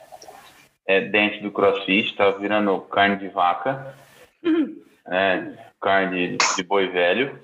[0.88, 3.96] é, dentro do CrossFit, está virando carne de vaca,
[4.44, 4.78] uhum.
[5.08, 5.52] é,
[5.82, 7.40] carne de boi velho.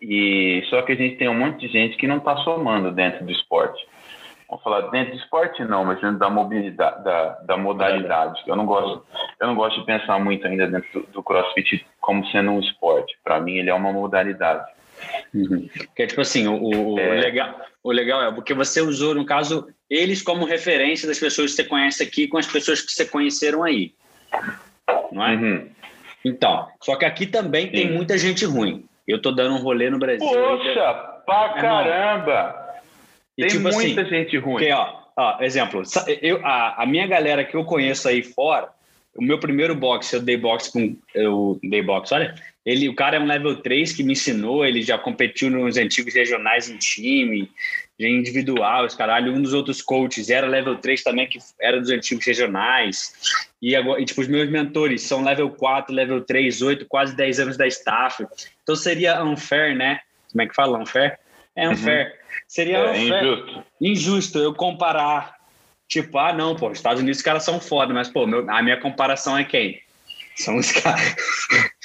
[0.00, 3.24] E só que a gente tem um monte de gente que não está somando dentro
[3.24, 3.86] do esporte
[4.52, 8.42] vamos falar dentro do esporte não, mas dentro da mobilidade, da, da modalidade.
[8.46, 9.04] Eu não gosto,
[9.40, 13.16] eu não gosto de pensar muito ainda dentro do, do CrossFit como sendo um esporte.
[13.24, 14.70] Para mim, ele é uma modalidade.
[15.34, 15.68] Uhum.
[15.96, 17.20] Que é tipo assim, o, o, é...
[17.20, 21.56] legal, o legal é porque você usou, no caso, eles como referência das pessoas que
[21.56, 23.94] você conhece aqui com as pessoas que você conheceram aí.
[25.10, 25.34] Não é?
[25.34, 25.70] Uhum.
[26.24, 27.72] Então, só que aqui também Sim.
[27.72, 28.84] tem muita gente ruim.
[29.12, 30.26] Eu tô dando um rolê no Brasil.
[30.26, 30.92] Poxa,
[31.26, 32.62] pra caramba!
[33.36, 34.54] E, Tem tipo muita assim, gente ruim.
[34.54, 35.82] Porque, ó, ó, exemplo,
[36.20, 38.68] eu, a, a minha galera que eu conheço aí fora,
[39.14, 40.96] o meu primeiro box, eu dei box com.
[41.14, 42.34] Eu dei box, olha.
[42.64, 46.14] Ele, o cara é um level 3 que me ensinou, ele já competiu nos antigos
[46.14, 47.50] regionais em time,
[47.98, 49.32] individual, os caralho.
[49.32, 53.12] Um dos outros coaches era level 3 também, que era dos antigos regionais.
[53.60, 57.40] E, agora, e tipo, os meus mentores são level 4, level 3, 8, quase 10
[57.40, 58.26] anos da staff.
[58.62, 60.00] Então seria unfair, né?
[60.30, 61.18] Como é que fala unfair?
[61.54, 62.06] É unfair.
[62.06, 62.42] Uhum.
[62.48, 63.24] Seria é, unfair.
[63.24, 63.64] Injusto.
[63.80, 65.42] Injusto eu comparar
[65.92, 68.80] Tipo, ah, não, pô, Estados Unidos os caras são foda, mas, pô, meu, a minha
[68.80, 69.78] comparação é quem?
[70.36, 71.14] São os caras,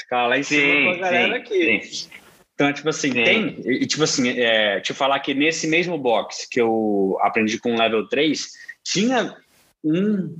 [0.07, 1.83] caras lá em cima sim, com a galera sim, aqui.
[1.83, 2.09] Sim.
[2.53, 3.23] Então, tipo assim, sim.
[3.23, 3.61] tem.
[3.65, 8.07] E, tipo assim, é, te falar que nesse mesmo box que eu aprendi com level
[8.07, 8.51] 3,
[8.83, 9.35] tinha
[9.83, 10.35] um.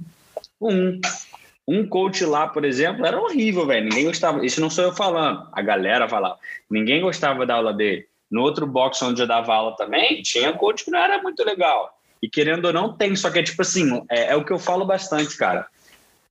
[0.59, 0.99] Um.
[1.70, 3.84] Um coach lá, por exemplo, era horrível, velho.
[3.84, 4.43] Ninguém gostava.
[4.45, 5.49] Isso não sou eu falando.
[5.51, 6.39] A galera falava.
[6.72, 8.07] Ninguém gostava da aula dele.
[8.32, 11.93] No outro box onde eu dava aula também, tinha coach que não era muito legal.
[12.22, 13.15] E querendo ou não, tem.
[13.15, 15.68] Só que é tipo assim, é, é o que eu falo bastante, cara.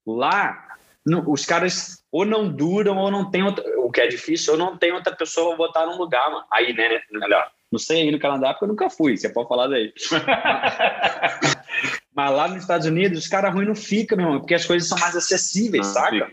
[0.06, 4.54] Lá, no, os caras ou não duram ou não tem outra, o que é difícil,
[4.54, 6.46] ou não tem outra pessoa pra botar num lugar, mano.
[6.50, 7.50] Aí, né, melhor.
[7.70, 9.92] Não sei aí no Canadá, porque eu nunca fui, você pode falar daí.
[12.16, 14.88] Mas lá nos Estados Unidos, os caras ruins não ficam, meu irmão, porque as coisas
[14.88, 16.10] são mais acessíveis, saca?
[16.10, 16.32] Fica.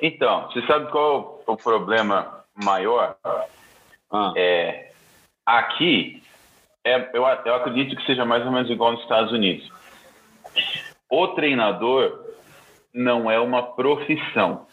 [0.00, 3.18] Então, você sabe qual é o problema maior?
[4.10, 4.32] Ah.
[4.34, 4.92] É,
[5.44, 6.22] aqui,
[6.82, 9.70] é, eu, eu acredito que seja mais ou menos igual nos Estados Unidos.
[11.10, 12.30] O treinador
[12.92, 14.66] não é uma profissão.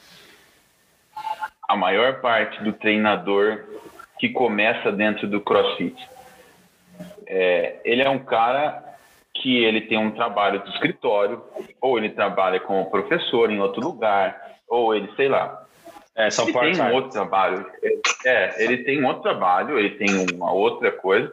[1.68, 3.64] A maior parte do treinador
[4.20, 5.96] que começa dentro do CrossFit,
[7.26, 8.84] é, ele é um cara
[9.34, 11.44] que ele tem um trabalho de escritório,
[11.80, 15.68] ou ele trabalha como professor em outro lugar, ou ele, sei lá,
[16.18, 17.64] é, são ele tem um outro trabalho.
[18.26, 21.32] É, ele tem um outro trabalho, ele tem uma outra coisa.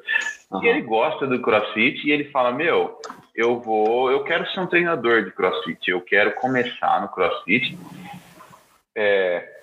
[0.50, 0.62] Uhum.
[0.62, 3.00] E ele gosta do CrossFit e ele fala: Meu,
[3.34, 7.78] eu vou, eu quero ser um treinador de CrossFit, eu quero começar no CrossFit.
[8.94, 9.53] É,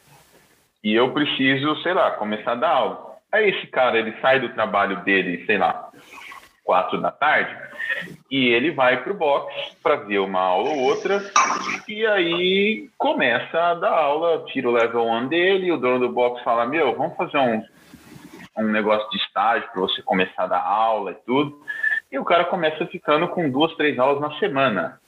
[0.84, 3.11] e eu preciso, sei lá, começar a dar aula.
[3.32, 5.89] Aí esse cara, ele sai do trabalho dele, sei lá,
[6.63, 7.55] quatro da tarde,
[8.29, 11.21] e ele vai para o box para ver uma aula ou outra,
[11.88, 16.43] e aí começa a dar aula, tira o level 1 dele, o dono do box
[16.43, 17.63] fala, meu, vamos fazer um,
[18.57, 21.61] um negócio de estágio para você começar a dar aula e tudo,
[22.11, 24.99] e o cara começa ficando com duas, três aulas na semana.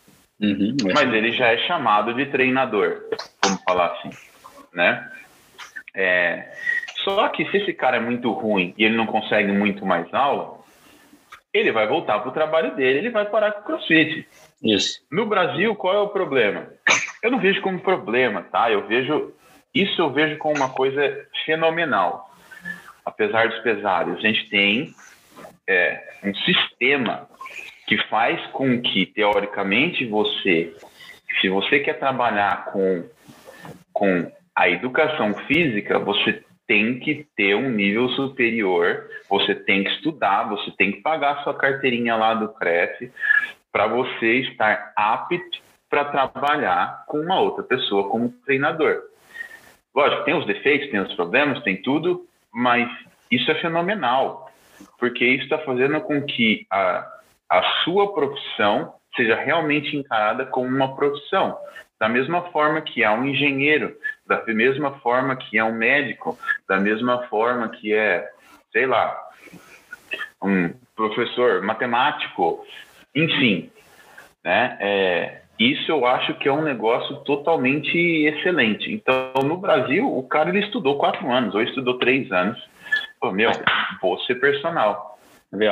[0.42, 3.04] Uhum, Mas ele já é chamado de treinador,
[3.44, 4.10] vamos falar assim,
[4.74, 5.10] né?
[5.96, 6.52] É,
[7.04, 10.60] só que se esse cara é muito ruim e ele não consegue muito mais aula,
[11.54, 14.28] ele vai voltar para o trabalho dele, ele vai parar com o crossfit.
[14.64, 15.02] Isso.
[15.12, 16.68] No Brasil, qual é o problema?
[17.22, 18.72] Eu não vejo como problema, tá?
[18.72, 19.34] Eu vejo
[19.74, 21.02] isso eu vejo como uma coisa
[21.46, 22.30] fenomenal.
[23.04, 24.94] Apesar dos pesares, a gente tem
[25.68, 27.28] é, um sistema
[27.88, 30.74] que faz com que, teoricamente, você,
[31.42, 33.04] se você quer trabalhar com,
[33.92, 40.50] com a educação física, você tem que ter um nível superior, você tem que estudar,
[40.50, 43.12] você tem que pagar sua carteirinha lá do CREF
[43.72, 49.04] para você estar apto para trabalhar com uma outra pessoa como treinador.
[49.94, 52.90] Lógico, tem os defeitos, tem os problemas, tem tudo, mas
[53.30, 54.50] isso é fenomenal,
[54.98, 57.08] porque isso está fazendo com que a,
[57.50, 61.58] a sua profissão seja realmente encarada como uma profissão.
[62.00, 63.96] Da mesma forma que é um engenheiro,
[64.26, 68.30] da mesma forma que é um médico, da mesma forma que é,
[68.72, 69.20] sei lá,
[70.42, 72.66] um professor matemático,
[73.16, 73.72] enfim,
[74.44, 74.78] né?
[74.80, 78.92] É, isso eu acho que é um negócio totalmente excelente.
[78.92, 82.60] Então, no Brasil, o cara ele estudou quatro anos, ou estudou três anos.
[83.20, 83.52] Pô, meu,
[84.02, 85.18] vou ser personal.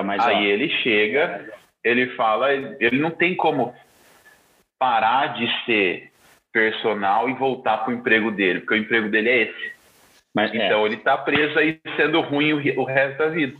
[0.06, 0.54] Mas, Aí ó.
[0.54, 1.52] ele chega,
[1.84, 3.74] ele fala, ele não tem como
[4.78, 6.11] parar de ser
[6.52, 9.72] personal e voltar para o emprego dele, porque o emprego dele é esse.
[10.34, 10.86] Mas, então é.
[10.86, 13.58] ele está preso aí sendo ruim o, o, resto da vida.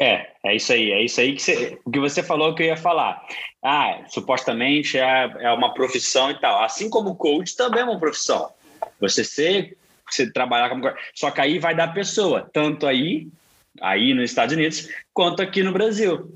[0.00, 2.66] É, é isso aí, é isso aí que você, o que você falou que eu
[2.66, 3.22] ia falar.
[3.62, 6.62] Ah, supostamente é, é uma profissão e tal.
[6.62, 8.50] Assim como o coach também é uma profissão.
[9.00, 9.76] Você ser,
[10.10, 10.82] você trabalhar como
[11.14, 13.28] só que aí vai dar pessoa, tanto aí,
[13.80, 16.32] aí nos Estados Unidos, quanto aqui no Brasil.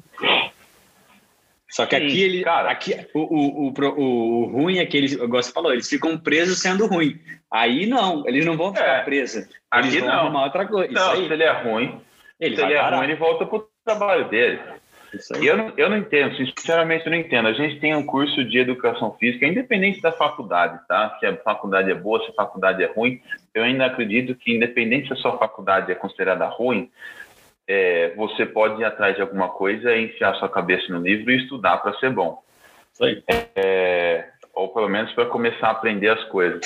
[1.77, 2.43] Só que Sim, aqui ele.
[2.43, 6.17] Cara, aqui, o, o, o, o, ruim é que eles, igual você falou, eles ficam
[6.17, 7.21] presos sendo ruim.
[7.53, 9.47] Aí não, eles não vão ficar é, presos.
[9.71, 10.09] Aqui não.
[10.09, 10.91] arrumar outra coisa.
[10.91, 12.01] Não, se ele é ruim,
[12.41, 14.59] ele se ele é ruim, ele volta pro trabalho dele.
[15.39, 17.47] E eu não, eu não entendo, sinceramente eu não entendo.
[17.47, 21.15] A gente tem um curso de educação física, independente da faculdade, tá?
[21.21, 23.21] Se a faculdade é boa, se a faculdade é ruim,
[23.55, 26.91] eu ainda acredito que, independente se a sua faculdade é considerada ruim,
[27.69, 31.79] é, você pode ir atrás de alguma coisa, enfiar sua cabeça no livro e estudar
[31.79, 32.43] para ser bom.
[33.29, 36.61] É, ou pelo menos para começar a aprender as coisas.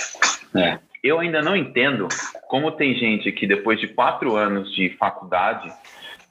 [0.56, 0.78] É.
[1.02, 2.06] Eu ainda não entendo
[2.48, 5.72] como tem gente que depois de quatro anos de faculdade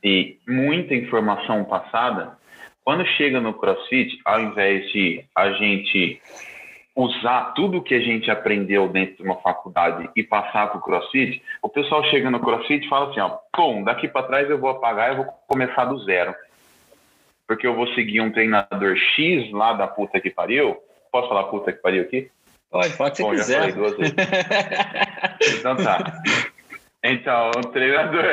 [0.04, 2.38] e muita informação passada,
[2.84, 6.22] quando chega no CrossFit, ao invés de a gente
[6.96, 11.42] usar tudo que a gente aprendeu dentro de uma faculdade e passar para o CrossFit,
[11.62, 14.70] o pessoal chega no CrossFit e fala assim, ó, bom, daqui para trás eu vou
[14.70, 16.36] apagar e vou começar do zero.
[17.48, 20.78] Porque eu vou seguir um treinador X lá da puta que pariu.
[21.12, 22.30] Posso falar puta que pariu aqui?
[22.70, 23.54] Pode, pode ser Bom, quiser.
[23.54, 24.16] já falei duas vezes.
[25.60, 26.22] então tá.
[27.04, 28.26] Então, um treinador,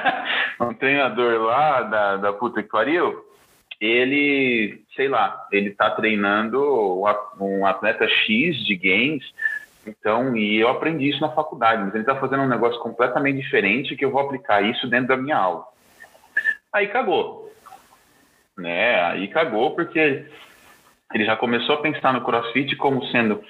[0.60, 3.24] um treinador lá da, da puta que pariu,
[3.80, 7.02] ele, sei lá, ele tá treinando
[7.40, 9.24] um atleta X de games,
[9.86, 13.94] então, e eu aprendi isso na faculdade, mas ele tá fazendo um negócio completamente diferente
[13.94, 15.64] que eu vou aplicar isso dentro da minha aula.
[16.72, 17.52] Aí cagou.
[18.56, 19.00] Né?
[19.02, 20.26] Aí cagou porque
[21.14, 23.42] ele já começou a pensar no CrossFit como sendo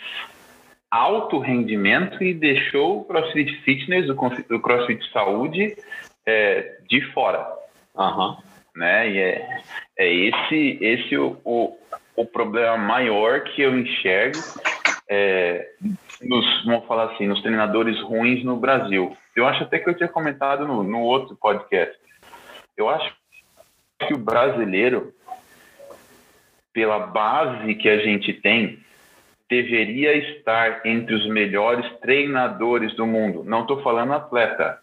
[0.91, 5.77] alto rendimento e deixou o CrossFit Fitness, o CrossFit Saúde,
[6.25, 7.47] é, de fora.
[7.95, 8.37] Uhum.
[8.77, 9.11] Né?
[9.11, 9.61] E é,
[9.99, 11.79] é esse, esse o, o,
[12.15, 14.39] o problema maior que eu enxergo
[15.09, 15.67] é,
[16.23, 19.17] nos, vamos falar assim, nos treinadores ruins no Brasil.
[19.35, 21.97] Eu acho até que eu tinha comentado no, no outro podcast.
[22.77, 23.15] Eu acho
[24.07, 25.15] que o brasileiro
[26.77, 28.79] pela base que a gente tem,
[29.49, 33.43] deveria estar entre os melhores treinadores do mundo.
[33.43, 34.79] Não estou falando atleta.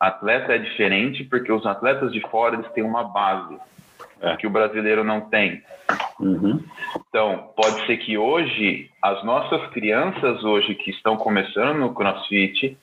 [0.00, 3.58] Atleta é diferente porque os atletas de fora eles têm uma base
[4.20, 4.36] é.
[4.36, 5.62] que o brasileiro não tem.
[6.20, 6.62] Uhum.
[7.08, 12.76] Então, pode ser que hoje, as nossas crianças hoje que estão começando no CrossFit,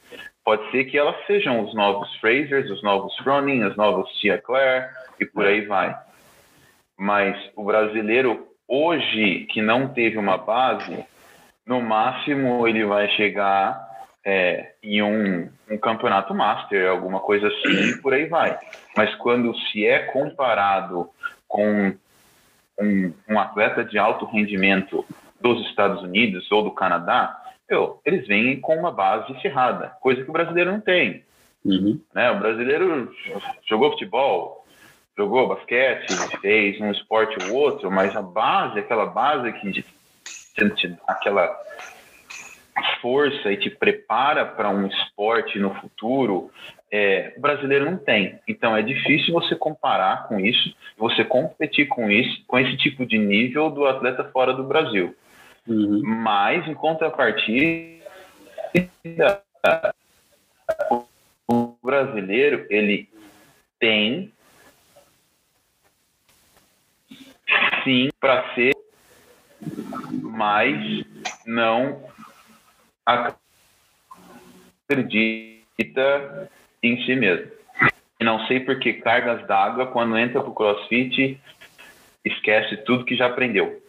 [0.43, 4.87] pode ser que elas sejam os novos Frasers, os novos Froning, os novos Tia Claire
[5.19, 5.95] e por aí vai.
[6.97, 11.05] Mas o brasileiro hoje que não teve uma base,
[11.65, 13.84] no máximo ele vai chegar
[14.25, 18.57] é, em um, um, campeonato master, alguma coisa assim, e por aí vai.
[18.97, 21.07] Mas quando se é comparado
[21.47, 21.93] com
[22.79, 25.05] um, um, atleta de alto rendimento
[25.39, 30.29] dos Estados Unidos ou do Canadá, eu, eles vêm com uma base ferrada, coisa que
[30.29, 31.23] o brasileiro não tem.
[31.63, 31.99] Uhum.
[32.13, 32.31] Né?
[32.31, 33.13] O brasileiro
[33.67, 34.65] jogou futebol,
[35.15, 36.07] jogou basquete,
[36.41, 39.85] fez um esporte ou outro, mas a base, aquela base que
[41.07, 41.55] aquela
[43.01, 46.51] força e te prepara para um esporte no futuro,
[46.91, 48.39] é, o brasileiro não tem.
[48.47, 53.17] Então é difícil você comparar com isso, você competir com isso, com esse tipo de
[53.17, 55.15] nível do atleta fora do Brasil.
[55.67, 56.01] Uhum.
[56.03, 58.03] Mas em contrapartida,
[61.47, 63.09] o brasileiro ele
[63.79, 64.31] tem
[67.83, 68.73] sim para ser,
[70.21, 71.05] mas
[71.45, 72.14] não
[73.05, 74.99] acredita
[76.81, 77.51] em si mesmo.
[78.21, 81.39] Não sei porque cargas d'água, quando entra para o crossfit,
[82.23, 83.83] esquece tudo que já aprendeu.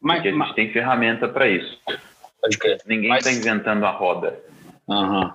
[0.00, 0.54] Mas, Porque a gente mas...
[0.54, 1.78] tem ferramenta para isso.
[2.86, 3.38] Ninguém está mas...
[3.38, 4.40] inventando a roda.
[4.88, 5.30] Uhum.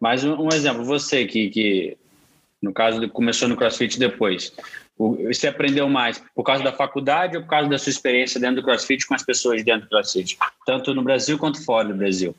[0.00, 1.98] Mas um, um, exemplo, você que, que
[2.60, 4.52] no caso começou no CrossFit depois,
[4.96, 8.64] você aprendeu mais por causa da faculdade ou por causa da sua experiência dentro do
[8.64, 10.36] CrossFit com as pessoas dentro do CrossFit,
[10.66, 12.34] tanto no Brasil quanto fora do Brasil?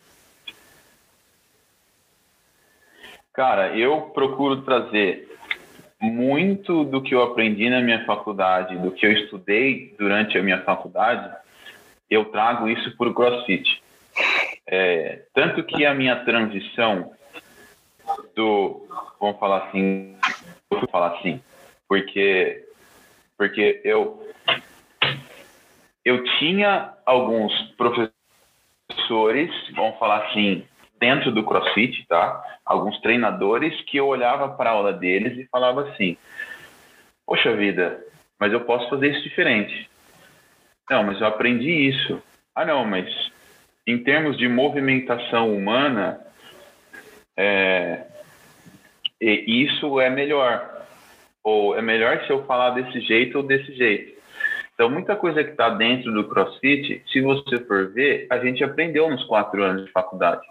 [3.33, 5.29] Cara, eu procuro trazer
[6.01, 10.61] muito do que eu aprendi na minha faculdade, do que eu estudei durante a minha
[10.61, 11.33] faculdade,
[12.09, 13.81] eu trago isso para o CrossFit.
[14.67, 17.11] É, tanto que a minha transição
[18.35, 18.87] do,
[19.19, 20.17] vamos falar assim,
[20.69, 21.41] vou falar assim,
[21.87, 22.65] porque
[23.37, 24.27] porque eu
[26.03, 30.65] eu tinha alguns professores, vamos falar assim,
[30.99, 32.43] dentro do CrossFit, tá?
[32.65, 36.17] Alguns treinadores que eu olhava para a aula deles e falava assim:
[37.25, 38.03] "Poxa vida,
[38.39, 39.89] mas eu posso fazer isso diferente".
[40.89, 42.21] Não, mas eu aprendi isso.
[42.55, 43.07] Ah, não, mas
[43.85, 46.19] em termos de movimentação humana,
[47.39, 48.05] é,
[49.21, 50.85] isso é melhor
[51.41, 54.19] ou é melhor se eu falar desse jeito ou desse jeito.
[54.73, 59.09] Então, muita coisa que está dentro do CrossFit, se você for ver, a gente aprendeu
[59.09, 60.41] nos quatro anos de faculdade.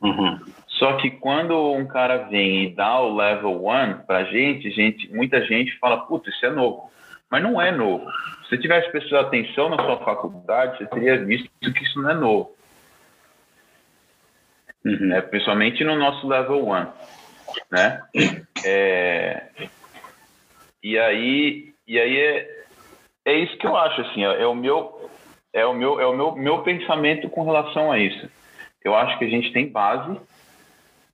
[0.00, 0.38] Uhum.
[0.66, 5.40] Só que quando um cara vem e dá o level one para gente, gente, muita
[5.46, 6.90] gente fala, puta, isso é novo.
[7.30, 8.04] Mas não é novo.
[8.42, 12.14] Se você tivesse prestado atenção na sua faculdade, você teria visto que isso não é
[12.14, 12.55] novo.
[14.86, 15.12] Uhum.
[15.12, 16.86] É, principalmente no nosso level one.
[17.70, 18.02] né?
[18.64, 19.48] É,
[20.82, 22.64] e aí, e aí é,
[23.24, 25.10] é isso que eu acho, assim, é, é o meu
[25.52, 28.30] é o meu é o meu, meu pensamento com relação a isso.
[28.84, 30.16] Eu acho que a gente tem base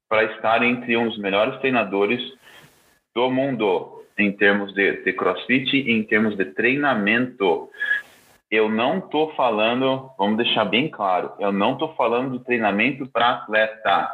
[0.09, 2.21] para estar entre um dos melhores treinadores
[3.15, 7.71] do mundo em termos de, de CrossFit em termos de treinamento.
[8.53, 13.31] Eu não estou falando, vamos deixar bem claro, eu não estou falando de treinamento para
[13.31, 14.11] atleta.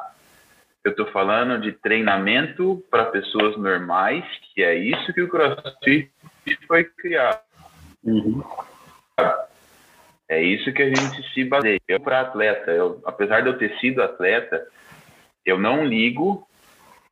[0.85, 4.25] Eu estou falando de treinamento para pessoas normais,
[4.55, 6.13] que é isso que o CrossFit
[6.69, 7.41] foi criado.
[8.05, 8.41] Uhum.
[10.29, 11.81] É isso que a gente se baseia.
[11.89, 14.65] Eu, para atleta, eu, apesar de eu ter sido atleta,
[15.45, 16.47] eu não ligo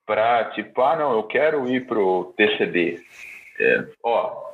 [0.07, 3.03] para, tipo, ah, não, eu quero ir pro TCD.
[3.59, 4.47] É, ó,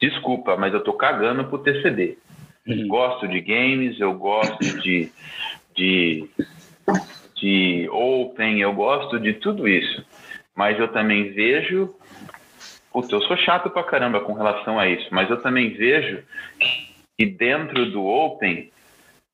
[0.00, 2.18] desculpa, mas eu tô cagando pro TCD.
[2.66, 2.88] Uhum.
[2.88, 5.10] Gosto de games, eu gosto de,
[5.74, 6.28] de,
[7.34, 10.04] de Open, eu gosto de tudo isso.
[10.54, 11.94] Mas eu também vejo.
[12.92, 16.22] Putz, eu sou chato pra caramba com relação a isso, mas eu também vejo
[16.58, 18.70] que dentro do Open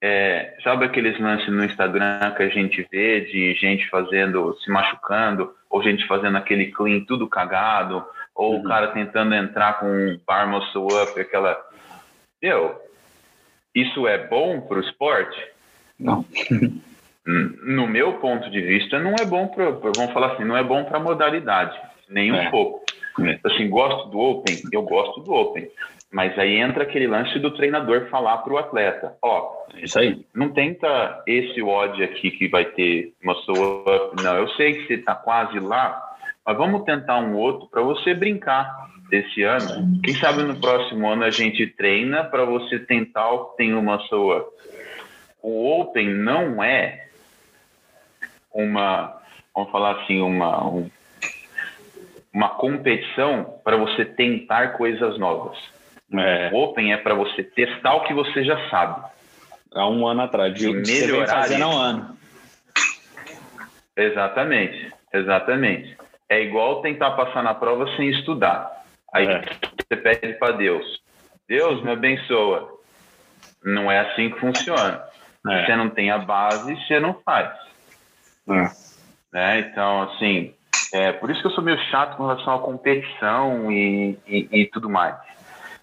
[0.03, 5.55] é, sabe aqueles lances no Instagram que a gente vê de gente fazendo, se machucando,
[5.71, 8.05] ou gente fazendo aquele clean tudo cagado,
[8.35, 8.61] ou uhum.
[8.61, 11.59] o cara tentando entrar com um bar muscle up, aquela.
[12.43, 12.81] Meu,
[13.75, 15.39] isso é bom para o esporte?
[15.99, 16.25] Não.
[17.27, 19.71] no meu ponto de vista, não é bom para.
[19.71, 21.79] Vamos falar assim, não é bom para modalidade,
[22.09, 22.51] nem um é.
[22.51, 22.83] pouco.
[23.21, 23.39] É.
[23.45, 24.57] Assim, gosto do Open?
[24.73, 25.69] Eu gosto do Open.
[26.11, 30.27] Mas aí entra aquele lance do treinador falar para o atleta, ó, isso aí.
[30.35, 34.95] Não tenta esse odd aqui que vai ter uma sua, não, eu sei que você
[34.95, 36.12] está quase lá,
[36.45, 40.01] mas vamos tentar um outro para você brincar desse ano.
[40.03, 43.99] Quem sabe no próximo ano a gente treina para você tentar o que tem uma
[44.01, 44.49] sua.
[45.43, 47.09] O Open não é
[48.53, 49.21] uma,
[49.55, 50.91] vamos falar assim, uma um,
[52.33, 55.59] uma competição para você tentar coisas novas.
[56.13, 56.51] É.
[56.53, 59.11] O Open é para você testar o que você já sabe.
[59.75, 62.19] Há um ano atrás, de melhorar fazendo há um ano.
[63.97, 66.02] Exatamente, exatamente.
[66.33, 68.83] É igual tentar passar na prova sem estudar.
[69.13, 69.43] Aí é.
[69.43, 71.03] você pede para Deus.
[71.47, 72.73] Deus me abençoa.
[73.63, 75.05] Não é assim que funciona.
[75.47, 75.67] É.
[75.67, 77.51] Você não tem a base, você não faz.
[78.49, 78.71] É.
[79.31, 79.59] Né?
[79.59, 80.55] Então, assim,
[80.95, 84.67] é por isso que eu sou meio chato com relação à competição e, e, e
[84.69, 85.17] tudo mais.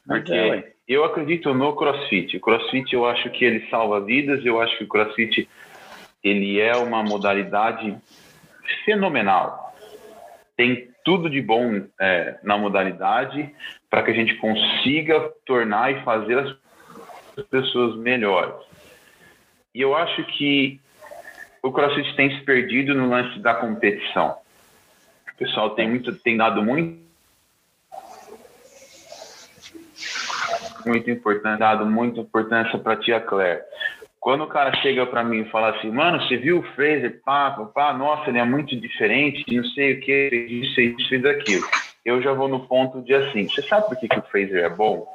[0.04, 2.38] Porque é, eu acredito no CrossFit.
[2.38, 5.48] O CrossFit eu acho que ele salva vidas, eu acho que o CrossFit
[6.24, 7.96] ele é uma modalidade
[8.84, 9.69] fenomenal.
[10.60, 13.50] Tem tudo de bom é, na modalidade
[13.90, 16.38] para que a gente consiga tornar e fazer
[17.38, 18.56] as pessoas melhores.
[19.74, 20.78] E eu acho que
[21.64, 24.36] o CrossFit tem se perdido no lance da competição.
[25.34, 27.08] O pessoal tem muito, tem dado muito
[30.86, 33.62] muito importante, dado muita importância para tia Claire.
[34.20, 37.52] Quando o cara chega para mim e fala assim, mano, você viu o Fraser, pá,
[37.52, 41.66] pá, pá, nossa, ele é muito diferente, não sei o que, isso, isso e daquilo.
[42.04, 44.70] Eu já vou no ponto de assim, você sabe por que, que o Fraser é
[44.70, 45.08] bom?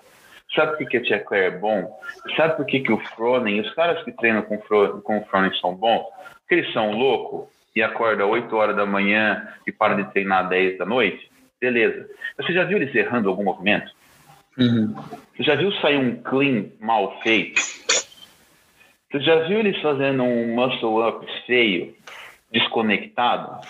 [0.55, 1.99] Sabe por que, que a tia Claire é bom?
[2.37, 5.53] Sabe por que, que o Fronen, os caras que treinam com, Fro, com o Fronen
[5.61, 6.05] são bons?
[6.41, 10.79] Porque eles são loucos e acordam 8 horas da manhã e param de treinar 10
[10.79, 11.29] da noite?
[11.61, 12.09] Beleza.
[12.37, 13.91] Você já viu eles errando algum movimento?
[14.57, 14.95] Uhum.
[15.37, 17.61] Você já viu sair um clean mal feito?
[19.15, 21.95] Você já viu eles fazendo um muscle up feio,
[22.51, 23.65] desconectado?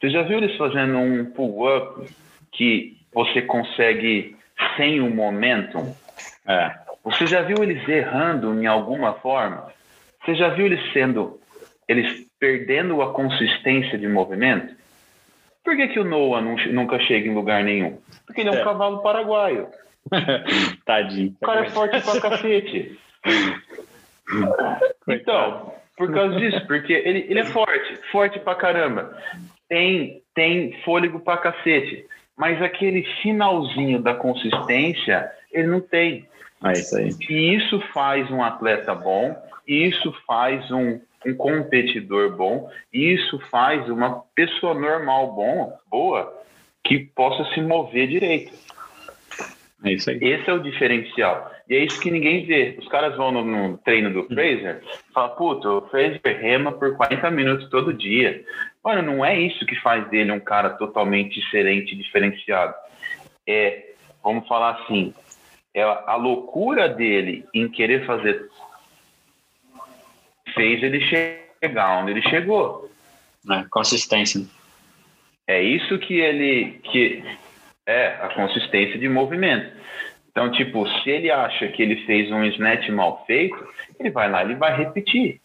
[0.00, 2.10] Você já viu eles fazendo um pull up
[2.52, 4.34] que você consegue
[4.78, 5.94] sem o momentum?
[6.48, 6.74] É.
[7.04, 9.70] Você já viu eles errando em alguma forma?
[10.24, 11.38] Você já viu eles sendo,
[11.86, 14.74] eles perdendo a consistência de movimento?
[15.62, 17.98] Por que, que o Noah nunca chega em lugar nenhum?
[18.24, 18.64] Porque ele é um é.
[18.64, 19.68] cavalo paraguaio.
[20.86, 21.36] Tadinho.
[21.42, 22.98] O cara é forte pra cacete.
[25.08, 29.16] então, por causa disso, porque ele, ele é forte, forte pra caramba.
[29.68, 32.06] Tem, tem fôlego pra cacete.
[32.36, 36.26] Mas aquele finalzinho da consistência, ele não tem.
[36.64, 37.10] É isso aí.
[37.28, 44.22] E isso faz um atleta bom, isso faz um, um competidor bom, isso faz uma
[44.34, 46.42] pessoa normal bom, boa,
[46.84, 48.52] que possa se mover direito.
[49.84, 50.18] É isso aí.
[50.20, 51.51] Esse é o diferencial.
[51.68, 52.76] E é isso que ninguém vê.
[52.78, 54.28] Os caras vão no, no treino do hum.
[54.28, 58.44] Fraser e falam, puta, o Fraser rema por 40 minutos todo dia.
[58.84, 62.74] Mano, não é isso que faz dele um cara totalmente diferente, diferenciado.
[63.46, 63.92] É,
[64.22, 65.14] vamos falar assim,
[65.74, 68.48] é a loucura dele em querer fazer
[70.54, 72.90] fez ele chegar onde ele chegou.
[73.50, 74.44] É, consistência.
[75.46, 77.24] É isso que ele que
[77.86, 79.81] é a consistência de movimento.
[80.32, 83.56] Então, tipo, se ele acha que ele fez um snatch mal feito,
[84.00, 85.40] ele vai lá, ele vai repetir.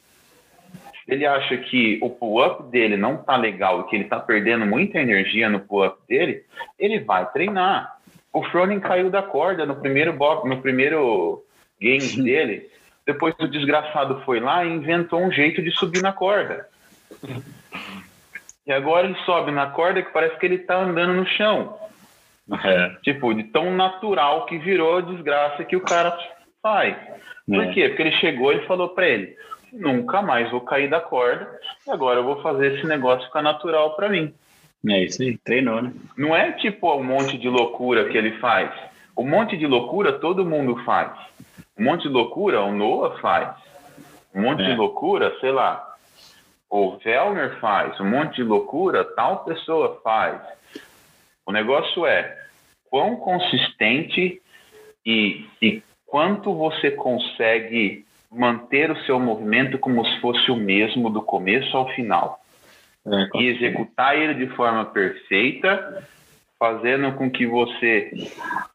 [1.03, 4.65] Se ele acha que o pull-up dele não tá legal e que ele tá perdendo
[4.65, 6.43] muita energia no pull-up dele,
[6.79, 7.97] ele vai treinar.
[8.31, 11.43] O Froning caiu da corda no primeiro box, no primeiro
[11.79, 12.69] game dele.
[13.05, 16.67] Depois o desgraçado foi lá e inventou um jeito de subir na corda.
[18.65, 21.77] E agora ele sobe na corda que parece que ele tá andando no chão.
[22.63, 22.89] É.
[23.03, 26.17] Tipo, de tão natural que virou a desgraça que o cara
[26.61, 26.95] faz.
[27.45, 27.73] Por é.
[27.73, 27.89] quê?
[27.89, 29.35] Porque ele chegou e falou para ele:
[29.71, 31.47] nunca mais vou cair da corda
[31.85, 34.33] e agora eu vou fazer esse negócio ficar natural para mim.
[34.87, 35.91] É isso aí, treinou, né?
[36.17, 38.71] Não é tipo um monte de loucura que ele faz.
[39.17, 41.11] Um monte de loucura todo mundo faz.
[41.77, 43.49] Um monte de loucura o Noah faz.
[44.33, 44.65] Um monte é.
[44.65, 45.95] de loucura, sei lá,
[46.69, 47.99] o Velner faz.
[47.99, 50.39] Um monte de loucura tal pessoa faz.
[51.45, 52.36] O negócio é
[52.89, 54.41] quão consistente
[55.05, 61.21] e, e quanto você consegue manter o seu movimento como se fosse o mesmo do
[61.21, 62.39] começo ao final.
[63.05, 66.05] É, e executar ele de forma perfeita,
[66.59, 68.11] fazendo com que você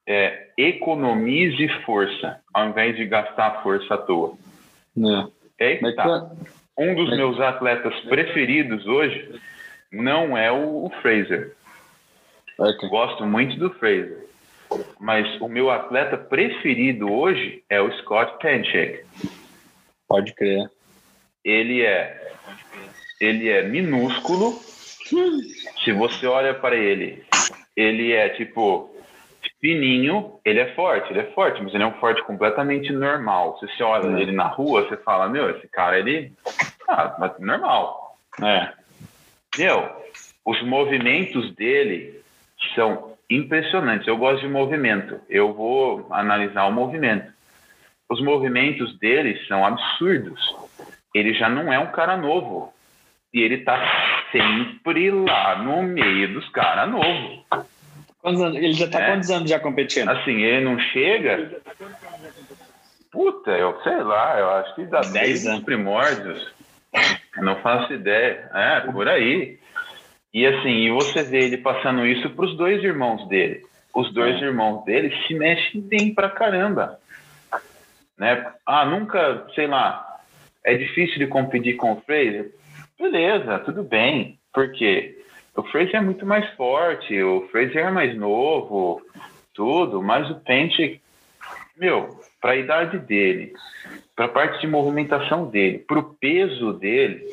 [0.07, 4.35] é, economize força, ao invés de gastar força à toa.
[4.97, 5.43] É.
[5.59, 6.31] É tá.
[6.77, 9.41] Um dos meus atletas preferidos hoje
[9.93, 11.55] não é o Fraser.
[12.59, 12.89] Okay.
[12.89, 14.27] Gosto muito do Fraser.
[14.99, 19.05] Mas o meu atleta preferido hoje é o Scott Penchek.
[20.09, 20.71] Pode crer.
[21.45, 22.33] Ele é
[23.21, 24.53] ele é minúsculo.
[25.85, 27.23] Se você olha para ele,
[27.77, 28.91] ele é tipo
[29.61, 33.59] fininho, ele é forte, ele é forte, mas ele é um forte completamente normal.
[33.59, 36.33] Se você olha ele na rua, você fala, meu, esse cara, ele.
[36.89, 38.19] Ah, normal.
[38.43, 38.73] É.
[39.57, 39.89] Meu,
[40.45, 42.22] os movimentos dele
[42.75, 44.07] são impressionantes.
[44.07, 45.21] Eu gosto de movimento.
[45.29, 47.33] Eu vou analisar o movimento.
[48.09, 50.41] Os movimentos dele são absurdos.
[51.15, 52.73] Ele já não é um cara novo.
[53.33, 53.81] E ele tá
[54.31, 57.45] sempre lá no meio dos caras novos.
[58.55, 59.07] Ele já tá é.
[59.07, 60.11] quantos anos já competindo?
[60.11, 61.61] Assim, ele não chega.
[63.11, 66.53] Puta, eu sei lá, eu acho que dá 10 anos primórdios.
[67.39, 68.51] Não faço ideia.
[68.55, 69.59] É, por aí.
[70.33, 73.63] E assim, e você vê ele passando isso para os dois irmãos dele.
[73.95, 74.47] Os dois é.
[74.47, 76.99] irmãos dele se mexem bem pra caramba.
[78.17, 78.51] Né?
[78.65, 80.21] Ah, nunca, sei lá,
[80.65, 82.51] é difícil de competir com o Fraser.
[82.99, 84.39] Beleza, tudo bem.
[84.53, 85.19] Por quê?
[85.55, 89.03] O Fraser é muito mais forte, o Fraser é mais novo,
[89.53, 91.01] tudo, mas o Pente,
[91.77, 93.53] meu, para a idade dele,
[94.17, 97.27] para a parte de movimentação dele, para o peso dele,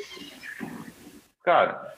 [1.45, 1.88] cara,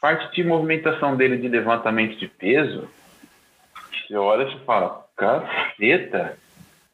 [0.00, 2.88] parte de movimentação dele de levantamento de peso,
[4.06, 6.38] você olha e fala, caceta,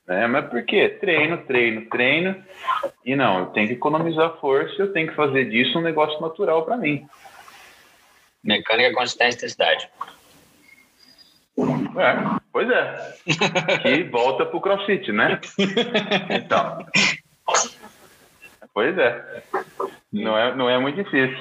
[0.07, 0.27] né?
[0.27, 0.89] Mas por quê?
[0.89, 2.43] Treino, treino, treino.
[3.05, 6.65] E não, eu tenho que economizar força, eu tenho que fazer disso um negócio natural
[6.65, 7.07] para mim.
[8.43, 9.89] Mecânica, consistência intensidade.
[11.59, 13.15] É, pois é.
[13.89, 15.41] e volta pro crossfit, né?
[16.31, 16.87] Então.
[18.75, 19.43] Pois é.
[20.11, 21.37] Não é, não é muito difícil.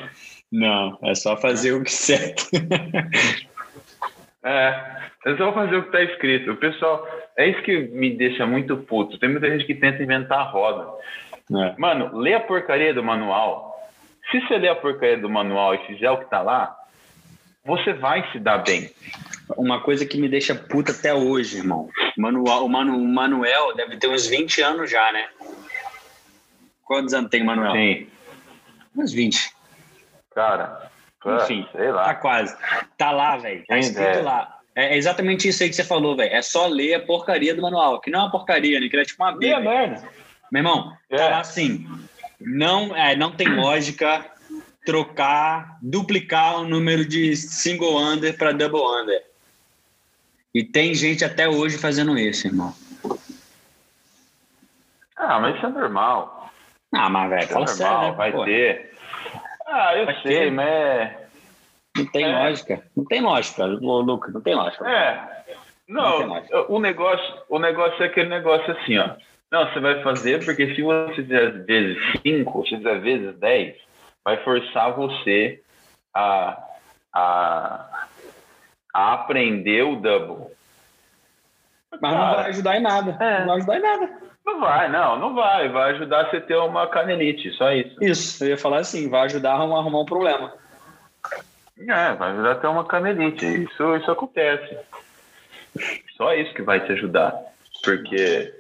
[0.52, 2.49] Não, é só fazer o que certo.
[4.43, 6.52] é, é só fazer o que está escrito.
[6.52, 9.18] O pessoal, é isso que me deixa muito puto.
[9.18, 10.92] Tem muita gente que tenta inventar a roda.
[11.51, 11.76] É.
[11.78, 13.71] Mano, lê a porcaria do manual.
[14.30, 16.76] Se você ler a porcaria do manual e fizer o que está lá,
[17.66, 18.92] você vai se dar bem.
[19.58, 21.89] Uma coisa que me deixa puta até hoje, irmão.
[22.17, 25.28] Manual, o, Manu, o Manuel deve ter uns 20 anos já, né?
[26.84, 27.74] Quantos anos tem o Manuel?
[27.74, 28.08] Sim.
[28.96, 29.61] Uns 20.
[30.33, 30.89] Cara,
[31.25, 32.05] enfim, sei lá.
[32.05, 32.55] Tá quase.
[32.97, 33.63] Tá lá, velho.
[33.67, 34.21] Tá escrito é.
[34.21, 34.58] lá.
[34.74, 36.33] É exatamente isso aí que você falou, velho.
[36.33, 38.87] É só ler a porcaria do manual, que não é uma porcaria, né?
[38.87, 39.59] Que é tipo uma Bíblia.
[39.59, 40.08] merda.
[40.51, 41.17] Meu irmão, é.
[41.17, 41.87] tá lá assim.
[42.39, 44.25] Não, é, não tem lógica
[44.86, 49.24] trocar, duplicar o número de single under para double under.
[50.53, 52.74] E tem gente até hoje fazendo isso, irmão.
[55.16, 56.51] Ah, mas isso é normal.
[56.93, 58.12] Ah, mas, velho, fala é normal, sério, né?
[58.17, 58.45] vai Pô.
[58.45, 58.91] ter.
[59.72, 60.52] Ah, eu sei, ter.
[60.52, 61.22] mas.
[61.98, 62.28] Não tem é.
[62.28, 62.84] lógica.
[62.96, 64.89] Não tem lógica, Lucas, não tem lógica.
[64.89, 65.43] É.
[65.88, 69.16] Não, não o, negócio, o negócio é aquele negócio assim, ó.
[69.52, 73.76] Não, você vai fazer porque se você fizer vezes 5, se fizer vezes 10,
[74.24, 75.62] vai forçar você
[76.14, 76.58] a,
[77.14, 78.08] a,
[78.93, 80.56] a aprender o double.
[81.92, 83.18] Mas Cara, não vai ajudar em nada.
[83.20, 83.39] É.
[83.39, 84.30] Não vai ajudar em nada.
[84.46, 85.70] Não vai, não, não vai.
[85.70, 87.96] Vai ajudar você a ter uma canelite, só isso.
[88.04, 90.54] Isso, eu ia falar assim, vai ajudar a arrumar um problema.
[91.80, 93.46] É, vai virar até uma canelite.
[93.46, 94.78] Isso, isso acontece.
[96.16, 97.34] Só isso que vai te ajudar.
[97.84, 98.54] Porque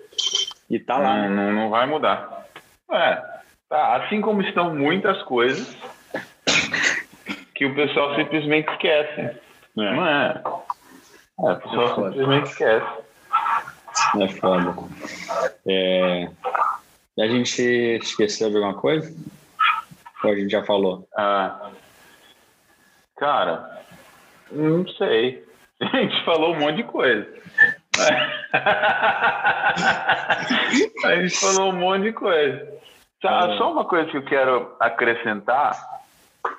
[0.71, 1.27] e tá lá.
[1.27, 2.45] Não, não, não vai mudar.
[2.89, 3.21] É,
[3.69, 3.97] tá.
[3.97, 5.75] Assim como estão muitas coisas
[7.53, 9.21] que o pessoal simplesmente esquece.
[9.21, 9.35] É.
[9.75, 10.41] Não é?
[11.39, 12.87] é o pessoal é simplesmente esquece.
[14.19, 14.75] É foda.
[15.67, 16.29] É...
[17.19, 17.61] A gente
[18.01, 19.13] esqueceu de alguma coisa?
[20.23, 21.07] Ou a gente já falou?
[21.15, 21.71] Ah,
[23.17, 23.83] cara,
[24.51, 25.43] não sei.
[25.81, 27.27] A gente falou um monte de coisa.
[31.03, 32.67] a gente falou um monte de coisa.
[33.21, 33.57] Tá, é.
[33.57, 35.75] Só uma coisa que eu quero acrescentar,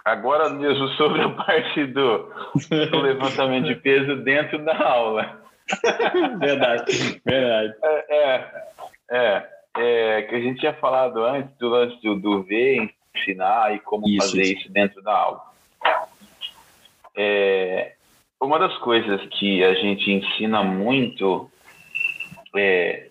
[0.04, 2.30] agora mesmo sobre a parte do,
[2.90, 5.41] do levantamento de peso dentro da aula.
[6.38, 7.74] verdade, verdade.
[7.82, 8.66] É, é,
[9.10, 13.78] é, é, que a gente tinha falado antes do lance do, do ver, ensinar e
[13.80, 14.60] como isso, fazer isso.
[14.62, 15.42] isso dentro da aula.
[17.16, 17.92] É,
[18.40, 21.50] uma das coisas que a gente ensina muito
[22.56, 23.08] é,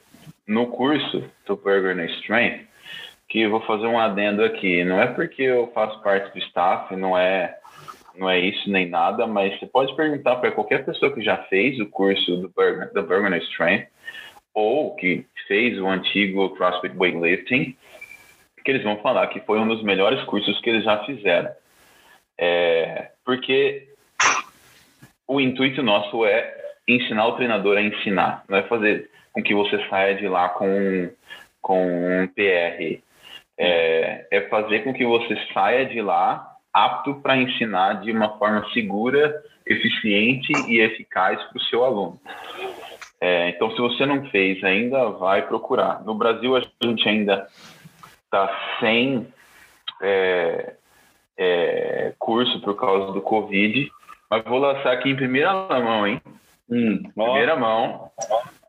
[0.47, 2.67] no curso do Burger no Strength,
[3.29, 4.83] que eu vou fazer um adendo aqui.
[4.83, 7.57] Não é porque eu faço parte do staff, não é
[8.15, 11.79] não é isso nem nada, mas você pode perguntar para qualquer pessoa que já fez
[11.79, 13.87] o curso do Burger, do Burger no Strength
[14.53, 17.75] ou que fez o antigo CrossFit Weightlifting,
[18.63, 21.51] que eles vão falar que foi um dos melhores cursos que eles já fizeram.
[22.37, 23.87] É, porque
[25.27, 26.57] o intuito nosso é
[26.87, 31.09] ensinar o treinador a ensinar, não é fazer com que você saia de lá com,
[31.61, 33.01] com um PR.
[33.57, 38.65] É, é fazer com que você saia de lá apto para ensinar de uma forma
[38.73, 42.19] segura, eficiente e eficaz para o seu aluno.
[43.19, 46.03] É, então, se você não fez ainda, vai procurar.
[46.03, 47.47] No Brasil, a gente ainda
[48.25, 49.27] está sem
[50.01, 50.73] é,
[51.37, 53.91] é, curso por causa do Covid,
[54.29, 56.21] mas vou lançar aqui em primeira mão, hein?
[56.69, 58.09] Hum, primeira mão.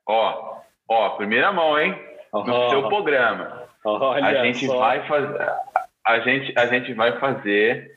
[0.06, 0.56] Ó,
[0.88, 1.96] ó, primeira mão, hein?
[2.32, 2.70] No oh.
[2.70, 3.62] seu programa.
[3.84, 4.78] Olha a gente só.
[4.78, 5.50] vai fazer.
[6.04, 7.96] A gente, a gente vai fazer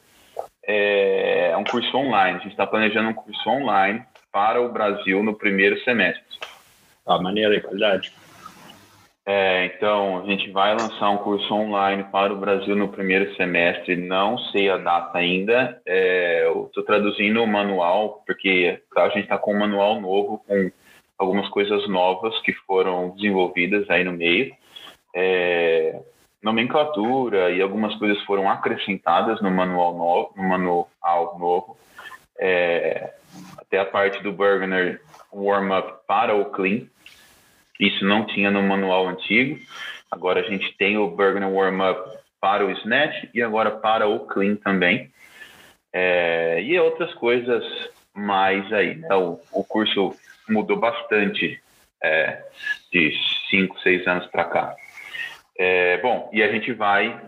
[0.67, 2.37] é, um curso online.
[2.37, 6.23] A gente está planejando um curso online para o Brasil no primeiro semestre.
[7.05, 8.11] Ah, maneira e qualidade.
[9.27, 13.95] É, então, a gente vai lançar um curso online para o Brasil no primeiro semestre.
[13.95, 15.81] Não sei a data ainda.
[15.85, 20.71] É, estou traduzindo o manual, porque a gente está com um manual novo, com
[21.17, 24.53] algumas coisas novas que foram desenvolvidas aí no meio.
[25.15, 25.99] É,
[26.45, 30.33] nomenclatura e algumas coisas foram acrescentadas no manual novo.
[30.37, 31.77] No manual novo.
[32.39, 33.13] É,
[33.57, 35.01] até a parte do Burgener
[35.33, 36.87] Warm-Up para o Clean
[37.79, 39.59] isso não tinha no manual antigo.
[40.09, 44.21] Agora a gente tem o Burger Warm Up para o Snatch e agora para o
[44.27, 45.11] Clean também.
[45.91, 47.63] É, e outras coisas
[48.13, 48.95] mais aí.
[48.95, 49.13] Né?
[49.15, 50.15] O, o, curso
[50.47, 51.59] mudou bastante
[52.01, 52.43] é,
[52.91, 53.11] de
[53.49, 54.75] 5, 6 anos para cá.
[55.57, 57.19] É, bom, e a gente vai,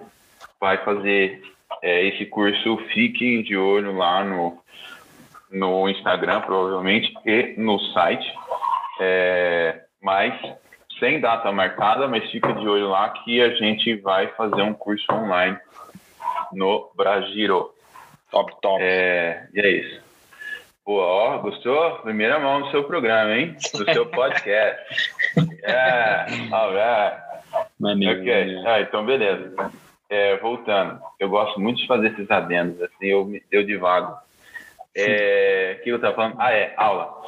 [0.59, 1.41] vai fazer
[1.81, 2.77] é, esse curso.
[2.93, 4.61] Fiquem de olho lá no,
[5.51, 8.27] no Instagram, provavelmente, e no site.
[8.99, 10.33] É, mas
[10.99, 15.05] sem data marcada, mas fica de olho lá que a gente vai fazer um curso
[15.11, 15.57] online
[16.53, 17.71] no Bragiro.
[18.31, 18.81] Top, top.
[18.81, 20.01] É, e é isso.
[20.83, 21.99] Pô, ó, gostou?
[21.99, 23.55] Primeira mão do seu programa, hein?
[23.73, 25.13] Do seu podcast.
[25.63, 27.26] é, alright.
[27.79, 28.69] Maneiro, ok, maneiro.
[28.69, 29.71] Ah, então beleza.
[30.09, 34.15] É, voltando, eu gosto muito de fazer esses adendos, assim, eu, eu divago.
[34.95, 36.35] É, o que eu tava falando?
[36.39, 37.21] Ah, é, aula.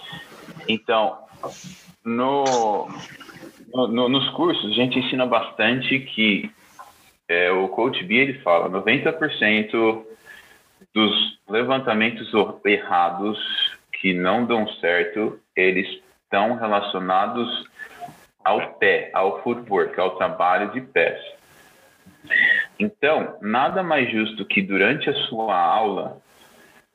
[0.67, 1.17] Então,
[2.03, 2.87] no,
[3.73, 6.49] no, nos cursos, a gente ensina bastante que
[7.27, 10.03] é, o Coach B ele fala 90%
[10.93, 12.31] dos levantamentos
[12.65, 13.37] errados
[13.93, 15.87] que não dão certo, eles
[16.23, 17.68] estão relacionados
[18.43, 21.19] ao pé, ao footwork, ao trabalho de pés.
[22.79, 26.21] Então, nada mais justo que durante a sua aula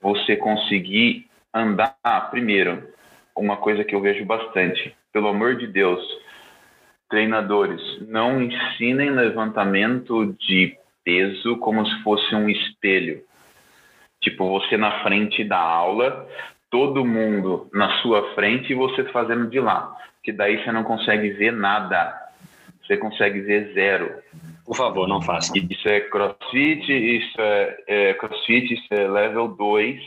[0.00, 1.94] você conseguir andar
[2.30, 2.88] primeiro
[3.36, 4.94] uma coisa que eu vejo bastante.
[5.12, 6.00] Pelo amor de Deus,
[7.08, 13.22] treinadores, não ensinem levantamento de peso como se fosse um espelho.
[14.20, 16.26] Tipo, você na frente da aula,
[16.70, 19.94] todo mundo na sua frente e você fazendo de lá.
[20.24, 22.18] Que daí você não consegue ver nada.
[22.82, 24.12] Você consegue ver zero.
[24.64, 25.52] Por favor, não faça.
[25.56, 30.00] Isso é crossfit, isso é, é crossfit, isso é level 2.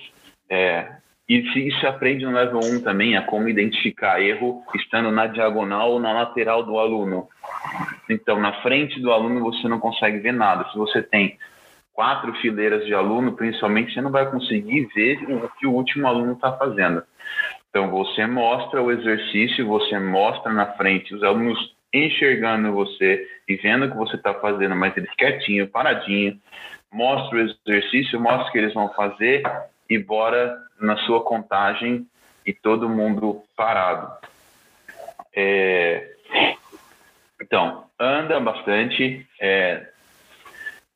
[0.49, 0.87] É,
[1.29, 5.91] e se isso aprende no level 1 também, a como identificar erro estando na diagonal
[5.91, 7.27] ou na lateral do aluno.
[8.09, 10.69] Então, na frente do aluno você não consegue ver nada.
[10.71, 11.37] Se você tem
[11.93, 16.33] quatro fileiras de aluno, principalmente, você não vai conseguir ver o que o último aluno
[16.33, 17.03] está fazendo.
[17.77, 23.85] Então, você mostra o exercício, você mostra na frente os alunos enxergando você e vendo
[23.85, 26.41] o que você está fazendo, mas eles quietinho, paradinho.
[26.91, 29.43] Mostra o exercício, mostra o que eles vão fazer
[29.87, 32.07] e bora na sua contagem
[32.43, 34.11] e todo mundo parado.
[35.35, 36.15] É...
[37.39, 39.87] Então, anda bastante é...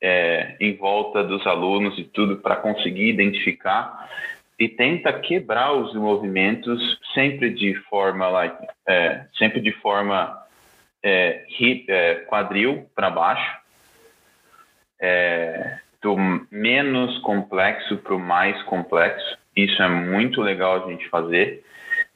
[0.01, 0.55] É...
[0.59, 4.09] em volta dos alunos e tudo para conseguir identificar
[4.61, 10.39] e tenta quebrar os movimentos sempre de forma like, é, sempre de forma
[11.01, 13.57] é, hip, é, quadril para baixo,
[15.01, 16.15] é, do
[16.51, 19.35] menos complexo para o mais complexo.
[19.55, 21.65] Isso é muito legal a gente fazer.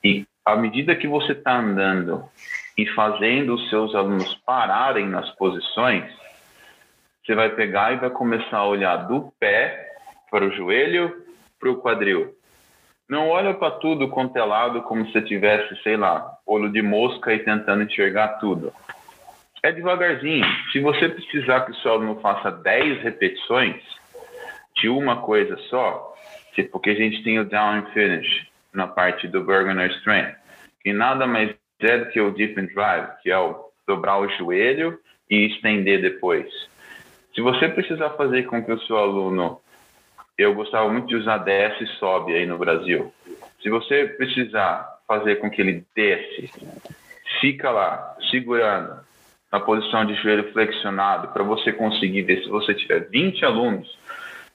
[0.04, 2.30] E à medida que você está andando
[2.78, 6.06] e fazendo os seus alunos pararem nas posições,
[7.26, 9.94] você vai pegar e vai começar a olhar do pé
[10.30, 11.25] para o joelho,
[11.66, 12.36] para o quadril.
[13.10, 17.84] Não olha para tudo contelado como se tivesse, sei lá, olho de mosca e tentando
[17.84, 18.72] enxergar tudo.
[19.64, 20.46] É devagarzinho.
[20.72, 23.82] Se você precisar que o seu aluno faça 10 repetições
[24.76, 26.14] de uma coisa só,
[26.54, 30.36] tipo, a gente tem o down and finish na parte do Bergener Strength,
[30.82, 34.30] que nada mais é do que o deep and drive, que é o dobrar o
[34.30, 36.48] joelho e estender depois.
[37.34, 39.60] Se você precisar fazer com que o seu aluno
[40.38, 43.14] eu gostava muito de usar desce e sobe aí no Brasil.
[43.62, 46.52] Se você precisar fazer com que ele desce,
[47.40, 49.00] fica lá, segurando,
[49.52, 53.98] na posição de joelho flexionado, para você conseguir ver, se você tiver 20 alunos,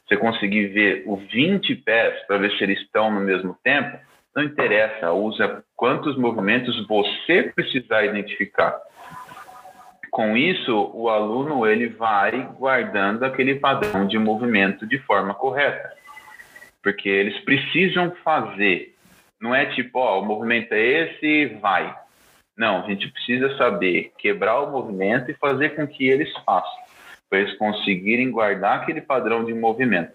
[0.06, 3.98] você conseguir ver os 20 pés para ver se eles estão no mesmo tempo,
[4.34, 8.78] não interessa, usa quantos movimentos você precisar identificar.
[10.10, 15.92] Com isso, o aluno ele vai guardando aquele padrão de movimento de forma correta,
[16.82, 18.96] porque eles precisam fazer.
[19.40, 21.94] Não é tipo, ó, o movimento é esse, vai.
[22.56, 26.82] Não, a gente precisa saber quebrar o movimento e fazer com que eles façam,
[27.28, 30.12] para eles conseguirem guardar aquele padrão de movimento.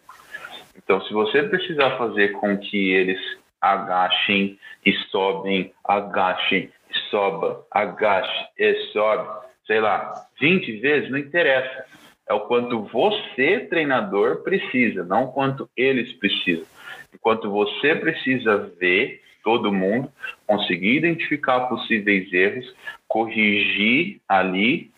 [0.76, 3.20] Então, se você precisar fazer com que eles
[3.62, 11.86] agachem e sobem, agachem e soba, agache e sobe, sei lá, 20 vezes, não interessa.
[12.28, 16.66] É o quanto você, treinador, precisa, não quanto eles precisam.
[17.14, 20.12] Enquanto você precisa ver todo mundo,
[20.48, 22.66] conseguir identificar possíveis erros,
[23.08, 24.92] corrigir ali,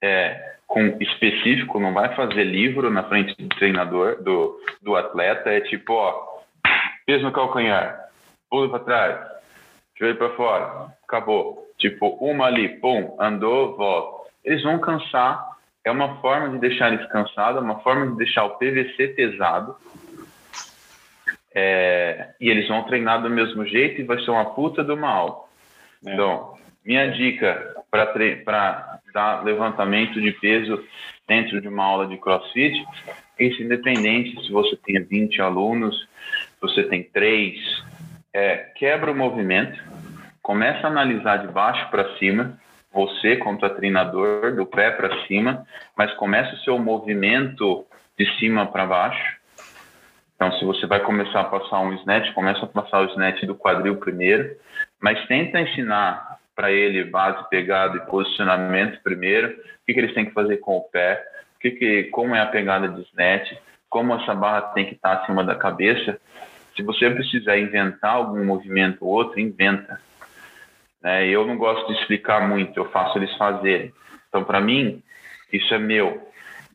[0.00, 5.60] é, com específico, não vai fazer livro na frente do treinador, do, do atleta, é
[5.62, 6.42] tipo, ó,
[7.04, 8.08] peso no calcanhar,
[8.48, 9.26] pulo para trás,
[9.98, 11.66] joelho para fora, acabou.
[11.78, 14.28] Tipo, uma ali, pum, andou, volta.
[14.44, 15.56] Eles vão cansar.
[15.84, 19.74] É uma forma de deixar eles cansados, é uma forma de deixar o PVC pesado.
[21.54, 25.48] É, e eles vão treinar do mesmo jeito e vai ser uma puta do mal.
[26.06, 26.12] É.
[26.12, 30.84] Então, minha dica para dar levantamento de peso
[31.26, 32.84] dentro de uma aula de crossfit,
[33.38, 37.58] isso independente se você tem 20 alunos, se você tem 3,
[38.32, 39.78] é, quebra o movimento,
[40.48, 42.58] começa a analisar de baixo para cima,
[42.90, 47.84] você contra treinador, do pé para cima, mas começa o seu movimento
[48.18, 49.36] de cima para baixo.
[50.34, 53.54] Então, se você vai começar a passar um snatch, começa a passar o snatch do
[53.54, 54.56] quadril primeiro,
[54.98, 59.52] mas tenta ensinar para ele base, pegada e posicionamento primeiro, o
[59.84, 61.22] que, que eles têm que fazer com o pé,
[61.56, 63.52] o que que, como é a pegada de snatch,
[63.90, 66.18] como essa barra tem que estar acima da cabeça.
[66.74, 70.08] Se você precisar inventar algum movimento ou outro, inventa.
[71.02, 71.28] Né?
[71.28, 73.92] Eu não gosto de explicar muito, eu faço eles fazerem.
[74.28, 75.02] Então, para mim,
[75.52, 76.26] isso é meu.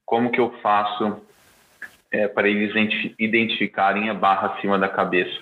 [0.06, 1.22] Como que eu faço
[2.12, 2.74] é, para eles
[3.20, 5.40] identificarem a barra acima da cabeça?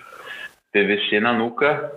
[0.72, 1.92] PVC na nuca,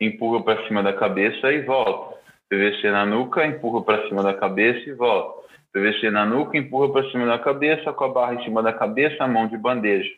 [0.00, 2.18] empurra para cima da cabeça e volta.
[2.48, 5.48] PVC na nuca, empurra para cima da cabeça e volta.
[5.72, 9.22] PVC na nuca, empurra para cima da cabeça, com a barra em cima da cabeça,
[9.22, 10.10] a mão de bandeja.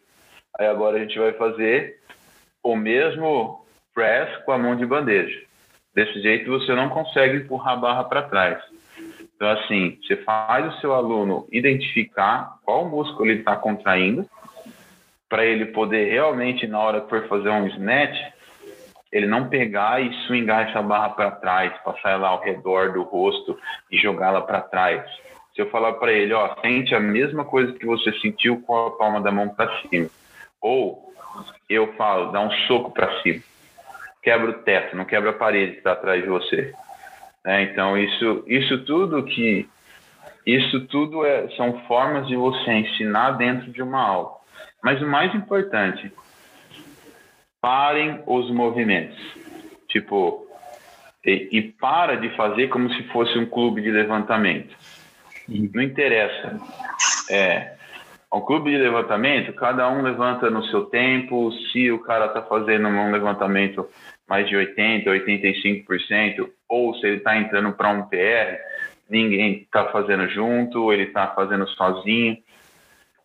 [0.59, 2.01] Aí agora a gente vai fazer
[2.63, 3.65] o mesmo
[3.95, 5.43] press com a mão de bandeja.
[5.95, 8.63] Desse jeito você não consegue empurrar a barra para trás.
[9.35, 14.25] Então, assim, você faz o seu aluno identificar qual músculo ele está contraindo,
[15.29, 18.19] para ele poder realmente, na hora que for fazer um snatch,
[19.11, 23.59] ele não pegar e swingar essa barra para trás, passar ela ao redor do rosto
[23.91, 25.05] e jogá-la para trás.
[25.55, 28.91] Se eu falar para ele, ó, sente a mesma coisa que você sentiu com a
[28.93, 30.09] palma da mão para cima.
[30.61, 31.13] Ou
[31.69, 33.43] eu falo, dá um soco para cima
[34.23, 36.73] quebra o teto, não quebra a parede que está atrás de você.
[37.45, 39.69] É, então, isso, isso tudo que
[40.47, 44.31] Isso tudo é, são formas de você ensinar dentro de uma aula.
[44.83, 46.13] Mas o mais importante,
[47.61, 49.19] parem os movimentos.
[49.89, 50.45] Tipo,
[51.25, 54.75] e, e para de fazer como se fosse um clube de levantamento.
[55.49, 56.59] Não interessa.
[57.31, 57.75] É,
[58.33, 61.53] um clube de levantamento, cada um levanta no seu tempo.
[61.71, 63.89] Se o cara está fazendo um levantamento
[64.33, 68.57] mais de 80%, 85%, ou se ele está entrando para um PR,
[69.07, 72.39] ninguém está fazendo junto, ele está fazendo sozinho.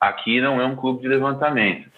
[0.01, 1.89] Aqui não é um clube de levantamento.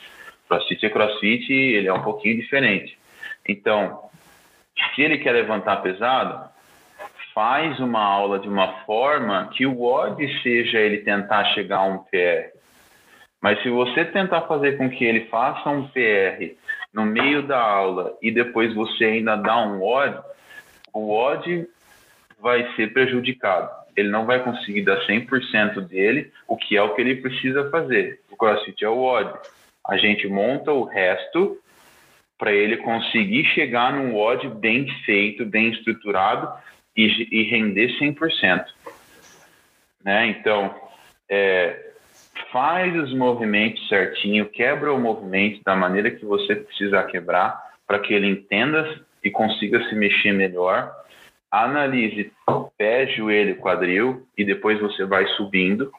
[0.47, 2.99] CrossFit é CrossFit, ele é um pouquinho diferente.
[3.47, 4.11] Então,
[4.93, 6.47] se ele quer levantar pesado,
[7.33, 11.97] faz uma aula de uma forma que o odd seja ele tentar chegar a um
[11.97, 12.51] PR.
[13.41, 16.59] Mas se você tentar fazer com que ele faça um PR
[16.93, 20.19] no meio da aula e depois você ainda dá um odd,
[20.93, 21.67] o odd
[22.39, 23.69] vai ser prejudicado.
[23.95, 28.21] Ele não vai conseguir dar 100% dele, o que é o que ele precisa fazer.
[28.31, 29.33] O CrossFit é o odd.
[29.87, 31.57] A gente monta o resto
[32.37, 36.49] para ele conseguir chegar num odd bem feito, bem estruturado
[36.95, 38.65] e, e render 100%.
[40.03, 40.27] Né?
[40.27, 40.73] Então,
[41.29, 41.88] é,
[42.51, 48.13] faz os movimentos certinho, quebra o movimento da maneira que você precisa quebrar para que
[48.13, 50.91] ele entenda e consiga se mexer melhor.
[51.51, 52.31] Analise
[52.77, 55.91] pé, joelho, quadril e depois você vai subindo.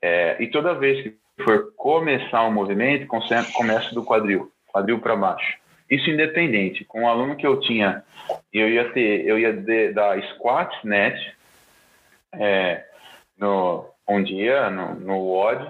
[0.00, 1.14] É, e toda vez que
[1.44, 5.58] for começar o movimento, começa do quadril, quadril para baixo.
[5.90, 6.84] Isso independente.
[6.84, 8.02] Com o aluno que eu tinha,
[8.52, 11.36] eu ia ter, eu ia de, dar squat net
[12.34, 12.84] é,
[13.38, 15.66] no um dia no, no WOD,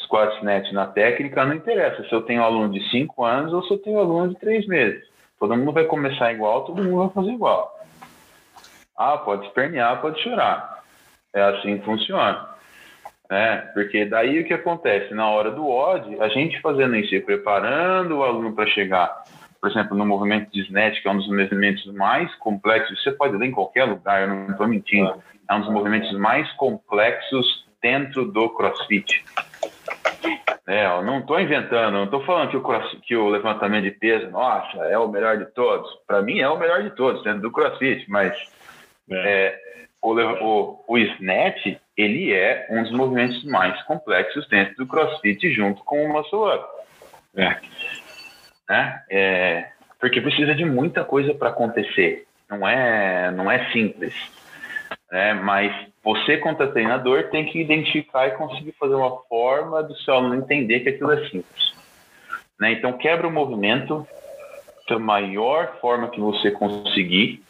[0.00, 3.72] squat net na técnica, não interessa se eu tenho aluno de 5 anos ou se
[3.72, 5.04] eu tenho aluno de 3 meses.
[5.38, 7.78] Todo mundo vai começar igual, todo mundo vai fazer igual.
[8.96, 10.82] Ah, pode espernear, pode chorar.
[11.34, 12.48] É assim que funciona.
[13.28, 13.56] Né?
[13.74, 15.12] Porque daí o que acontece?
[15.14, 19.24] Na hora do WOD, a gente fazendo isso, preparando o aluno para chegar
[19.64, 23.34] por exemplo, no movimento de SNET, que é um dos movimentos mais complexos, você pode
[23.34, 25.14] ler em qualquer lugar, eu não estou mentindo,
[25.48, 29.22] é um dos movimentos mais complexos dentro do CrossFit.
[30.66, 33.90] É, eu não estou inventando, não estou falando que o, cross, que o levantamento de
[33.90, 35.90] peso, nossa, é o melhor de todos.
[36.06, 38.32] Para mim é o melhor de todos, dentro do CrossFit, mas
[39.10, 39.14] é.
[39.14, 39.60] É,
[40.00, 45.84] o, o, o snatch, ele é um dos movimentos mais complexos dentro do CrossFit junto
[45.84, 46.64] com o muscle up.
[47.36, 47.58] É
[48.66, 49.02] né?
[49.10, 49.68] É,
[50.00, 52.26] porque precisa de muita coisa para acontecer.
[52.48, 54.14] Não é, não é simples.
[55.12, 55.34] Né?
[55.34, 60.34] Mas você, contra treinador, tem que identificar e conseguir fazer uma forma do seu aluno
[60.34, 61.74] entender que aquilo é simples.
[62.60, 62.72] Né?
[62.72, 64.06] Então, quebra o movimento
[64.88, 67.42] da maior forma que você conseguir.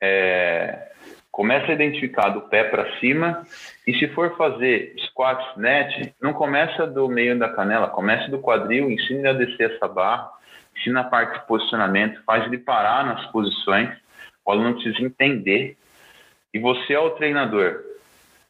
[0.00, 0.88] É,
[1.30, 3.42] começa a identificar do pé para cima
[3.86, 8.90] e se for fazer squat net, não começa do meio da canela, começa do quadril,
[8.90, 10.38] ensine a descer essa barra
[10.78, 13.90] ensina a parte de posicionamento, faz ele parar nas posições,
[14.44, 15.76] o aluno precisa entender.
[16.54, 17.82] E você é o treinador.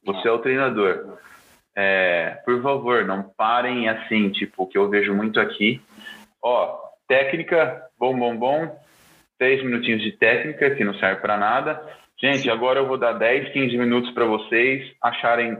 [0.08, 1.18] Você é o treinador.
[1.76, 5.80] É, por favor, não parem assim, tipo, que eu vejo muito aqui.
[6.42, 8.80] Ó, técnica, bom, bom, bom.
[9.38, 11.80] Três minutinhos de técnica, que não serve para nada.
[12.20, 15.56] Gente, agora eu vou dar 10, 15 minutos para vocês acharem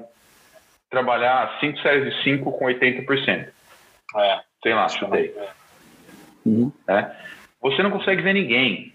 [0.90, 3.48] trabalhar 5 séries de 5 com 80%.
[4.16, 4.40] É.
[4.62, 5.32] Sei lá, chutei.
[6.44, 6.72] Uhum.
[6.88, 7.14] Né?
[7.60, 8.92] Você não consegue ver ninguém.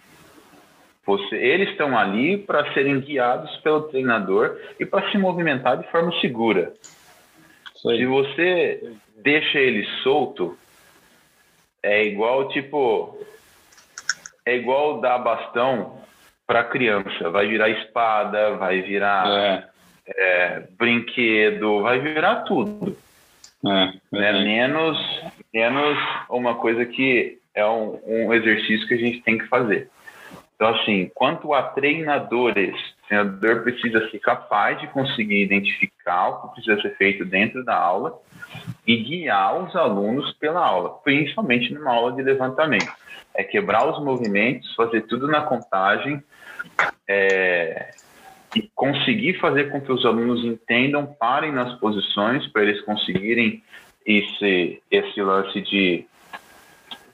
[1.06, 6.12] Você, eles estão ali para serem guiados pelo treinador e para se movimentar de forma
[6.22, 6.74] segura.
[7.76, 10.58] Se você deixa ele solto,
[11.82, 13.20] é igual tipo
[14.46, 16.02] é igual dar bastão
[16.48, 17.30] para criança.
[17.30, 19.70] Vai virar espada, vai virar é.
[20.06, 22.98] É, brinquedo, vai virar tudo.
[23.66, 24.44] É, né?
[24.44, 24.98] Menos,
[25.54, 25.98] menos
[26.30, 29.90] uma coisa que é um, um exercício que a gente tem que fazer.
[30.64, 36.54] Então, assim, quanto a treinadores, o treinador precisa ser capaz de conseguir identificar o que
[36.54, 38.18] precisa ser feito dentro da aula
[38.88, 42.90] e guiar os alunos pela aula, principalmente numa aula de levantamento.
[43.36, 46.24] É quebrar os movimentos, fazer tudo na contagem
[47.10, 47.92] é,
[48.56, 53.62] e conseguir fazer com que os alunos entendam, parem nas posições para eles conseguirem
[54.06, 56.08] esse, esse lance de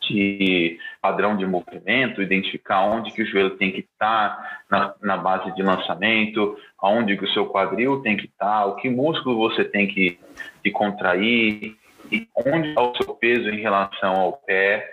[0.10, 5.54] de padrão de movimento, identificar onde que o joelho tem que estar na, na base
[5.56, 9.88] de lançamento, aonde que o seu quadril tem que estar, o que músculo você tem
[9.88, 10.20] que,
[10.64, 11.78] que contrair,
[12.12, 14.90] e onde está o seu peso em relação ao pé.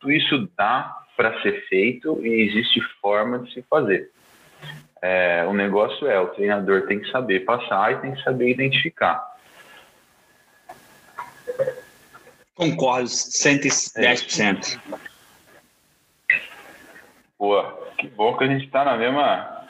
[0.00, 4.10] Tudo isso dá para ser feito e existe forma de se fazer.
[5.00, 9.22] É, o negócio é, o treinador tem que saber passar e tem que saber identificar.
[12.54, 14.80] Concordo 110%.
[17.38, 19.66] Boa, que bom que a gente está na mesma,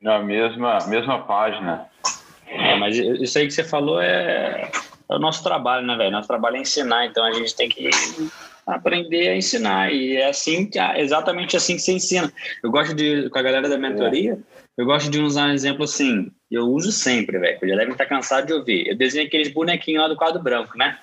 [0.00, 1.86] na mesma, mesma página.
[2.46, 4.70] É, mas isso aí que você falou é,
[5.08, 6.10] é o nosso trabalho, né, velho?
[6.10, 7.90] Nosso trabalho é ensinar, então a gente tem que
[8.66, 9.92] aprender a ensinar.
[9.92, 12.32] E é assim, exatamente assim que você ensina.
[12.62, 14.38] Eu gosto de, com a galera da mentoria,
[14.76, 16.30] eu gosto de usar um exemplo assim.
[16.50, 17.58] Eu uso sempre, velho.
[17.60, 18.88] Já devem estar cansado de ouvir.
[18.88, 20.98] Eu desenho aqueles bonequinhos lá do quadro branco, né?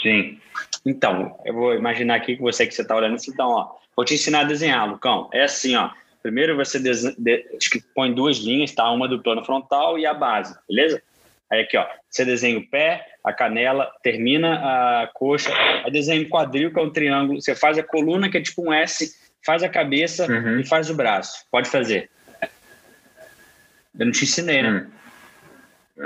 [0.00, 0.38] Sim.
[0.84, 4.04] Então, eu vou imaginar aqui que você que você está olhando assim, então, ó, vou
[4.04, 5.30] te ensinar a desenhar, Lucão.
[5.32, 5.90] É assim, ó.
[6.22, 6.90] Primeiro você de,
[7.94, 8.90] põe duas linhas, tá?
[8.90, 11.02] Uma do plano frontal e a base, beleza?
[11.50, 15.52] Aí aqui, ó, você desenha o pé, a canela, termina a coxa,
[15.84, 18.66] aí desenha um quadril, que é um triângulo, você faz a coluna, que é tipo
[18.66, 20.60] um S, faz a cabeça uhum.
[20.60, 21.44] e faz o braço.
[21.50, 22.10] Pode fazer.
[23.98, 24.86] Eu não te ensinei, né?
[25.98, 26.04] Hum.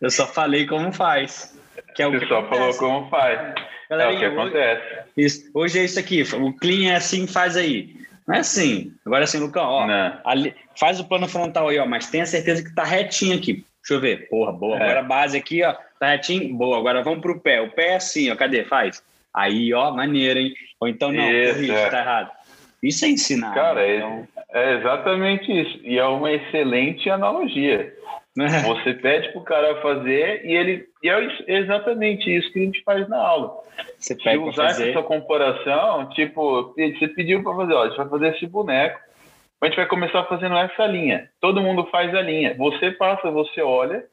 [0.00, 1.56] Eu só falei como faz.
[1.94, 3.54] Que é o Você que só falou como faz.
[3.90, 4.82] Galera, é o que hoje, acontece.
[5.16, 5.50] Isso.
[5.54, 6.22] Hoje é isso aqui.
[6.22, 7.96] O clean é assim, faz aí.
[8.26, 8.92] Não é assim.
[9.04, 9.86] Agora assim, Lucão, ó.
[10.24, 13.64] Ali, faz o plano frontal aí, ó, mas tenha certeza que tá retinho aqui.
[13.82, 14.28] Deixa eu ver.
[14.28, 14.76] Porra, boa.
[14.76, 14.82] É.
[14.82, 16.54] Agora a base aqui, ó, tá retinho.
[16.54, 16.76] Boa.
[16.78, 17.60] Agora vamos pro pé.
[17.60, 18.36] O pé é assim, ó.
[18.36, 18.64] Cadê?
[18.64, 19.02] Faz.
[19.32, 20.54] Aí, ó, maneiro, hein?
[20.80, 21.88] Ou então não, isso, é.
[21.88, 22.30] tá errado.
[22.82, 23.54] Isso é ensinar.
[23.54, 24.28] Cara, então...
[24.52, 25.80] é exatamente isso.
[25.82, 27.94] E é uma excelente analogia.
[28.66, 32.82] Você pede para o cara fazer e ele e é exatamente isso que a gente
[32.82, 33.56] faz na aula.
[33.98, 34.90] Você pede usar fazer...
[34.90, 39.00] essa comparação, tipo, você pediu para fazer, ó, a gente vai fazer esse boneco,
[39.60, 41.28] a gente vai começar fazendo essa linha.
[41.40, 42.54] Todo mundo faz a linha.
[42.56, 44.04] Você passa, você olha,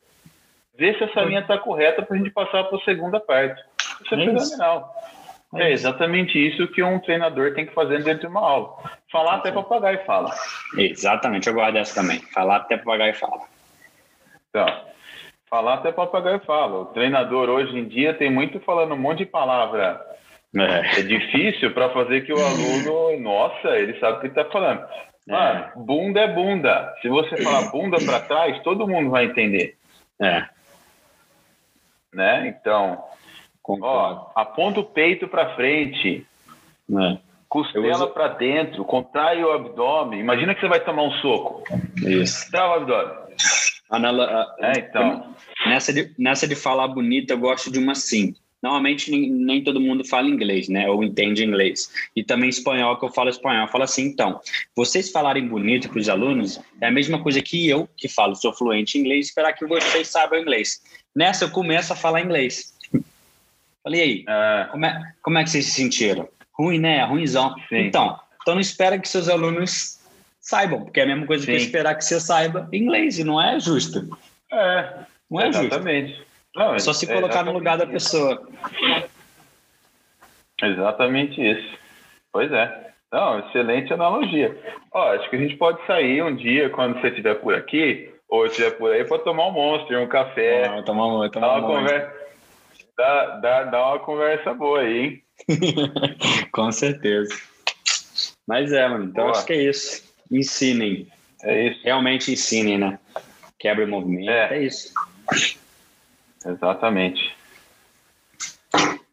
[0.77, 3.61] vê se essa linha está correta para a gente passar para a segunda parte.
[4.03, 4.95] Isso é, é fenomenal.
[5.56, 8.76] É, é exatamente isso que um treinador tem que fazer dentro de uma aula.
[9.11, 10.31] Falar até papagaio fala.
[10.77, 12.19] Exatamente, eu gosto dessa também.
[12.34, 13.55] Falar até papagaio fala.
[14.56, 14.73] Então,
[15.49, 16.80] falar até papagaio fala.
[16.80, 20.02] O treinador hoje em dia tem muito falando um monte de palavra.
[20.56, 24.86] É, é difícil para fazer que o aluno, nossa, ele sabe o que está falando.
[25.27, 25.32] É.
[25.32, 25.72] Mano, é.
[25.76, 26.95] bunda é bunda.
[27.02, 29.76] Se você falar bunda para trás, todo mundo vai entender.
[30.22, 30.45] É.
[32.14, 32.48] Né?
[32.48, 33.03] Então,
[33.68, 36.26] ó, aponta o peito para frente.
[36.90, 37.18] É.
[37.49, 38.07] Costela uso...
[38.07, 40.22] para dentro, contrai o abdômen.
[40.22, 41.61] Imagina que você vai tomar um soco.
[41.98, 42.49] Isso.
[42.49, 43.26] Trava o abdômen.
[43.90, 45.36] Anala, é, então.
[45.66, 48.36] Nessa de, nessa de falar bonita, eu gosto de uma sim.
[48.62, 50.90] Normalmente nem, nem, todo mundo fala inglês, né?
[50.90, 51.91] Ou entende inglês.
[52.16, 53.66] E também espanhol, que eu falo espanhol.
[53.66, 54.40] Eu falo assim, então,
[54.76, 58.52] vocês falarem bonito para os alunos é a mesma coisa que eu, que falo, sou
[58.53, 60.82] fluente em inglês, esperar que vocês saibam inglês.
[61.16, 62.74] Nessa eu começo a falar inglês.
[63.84, 64.72] Falei, aí, uh...
[64.72, 66.28] como, é, como é que vocês se sentiram?
[66.52, 67.06] Ruim, né?
[67.06, 67.53] Ruimzão.
[67.70, 67.86] Sim.
[67.86, 69.95] Então, então não espera que seus alunos
[70.46, 71.52] saibam, porque é a mesma coisa Sim.
[71.54, 74.08] que esperar que você saiba inglês, e não é justo.
[74.52, 74.94] É,
[75.30, 76.10] não é exatamente.
[76.10, 76.26] justo.
[76.56, 78.48] Não, é só se colocar no lugar da pessoa.
[80.62, 81.78] Exatamente isso.
[82.32, 82.92] Pois é.
[83.12, 84.58] Não, excelente analogia.
[84.92, 88.46] Ó, acho que a gente pode sair um dia, quando você estiver por aqui, ou
[88.46, 90.66] estiver por aí, para tomar um monstro, um café.
[90.68, 92.14] Ah, tomar um, tomar dá uma conversa.
[92.98, 95.24] Dá, dá, dá uma conversa boa aí, hein?
[96.54, 97.36] Com certeza.
[98.48, 99.06] Mas é, mano.
[99.06, 99.36] Então Boa.
[99.36, 101.07] acho que é isso ensinem.
[101.43, 101.81] É isso.
[101.84, 102.99] Realmente ensinem, né?
[103.60, 104.93] Quebra o movimento, é, é isso.
[106.45, 107.35] Exatamente.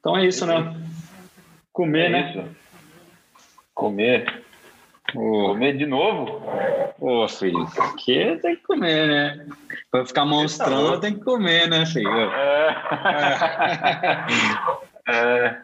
[0.01, 0.77] Então é isso, né?
[1.73, 2.31] Comer, é né?
[2.31, 2.57] Isso.
[3.75, 4.43] Comer.
[5.15, 5.49] Oh.
[5.49, 6.43] Comer de novo?
[6.99, 9.47] Ô, oh, filho, aqui tem que comer, né?
[9.91, 12.09] Pra ficar monstrando, tá tem que comer, né, filho?
[12.09, 12.77] É.
[15.09, 15.13] é.
[15.13, 15.59] é.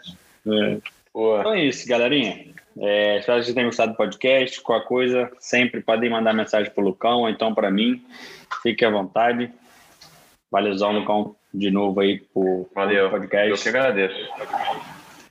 [0.46, 0.78] é.
[1.14, 2.47] Então é isso, galerinha.
[2.80, 4.60] É, espero que vocês tenham gostado do podcast.
[4.60, 8.04] Qualquer coisa, sempre podem mandar mensagem para o Lucão ou então para mim.
[8.62, 9.50] Fique à vontade.
[10.50, 13.10] Valeuzão, Lucão, de novo aí por Valeu.
[13.10, 13.50] podcast.
[13.50, 14.16] Eu que agradeço.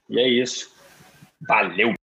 [0.09, 0.71] E é isso.
[1.47, 1.96] Valeu!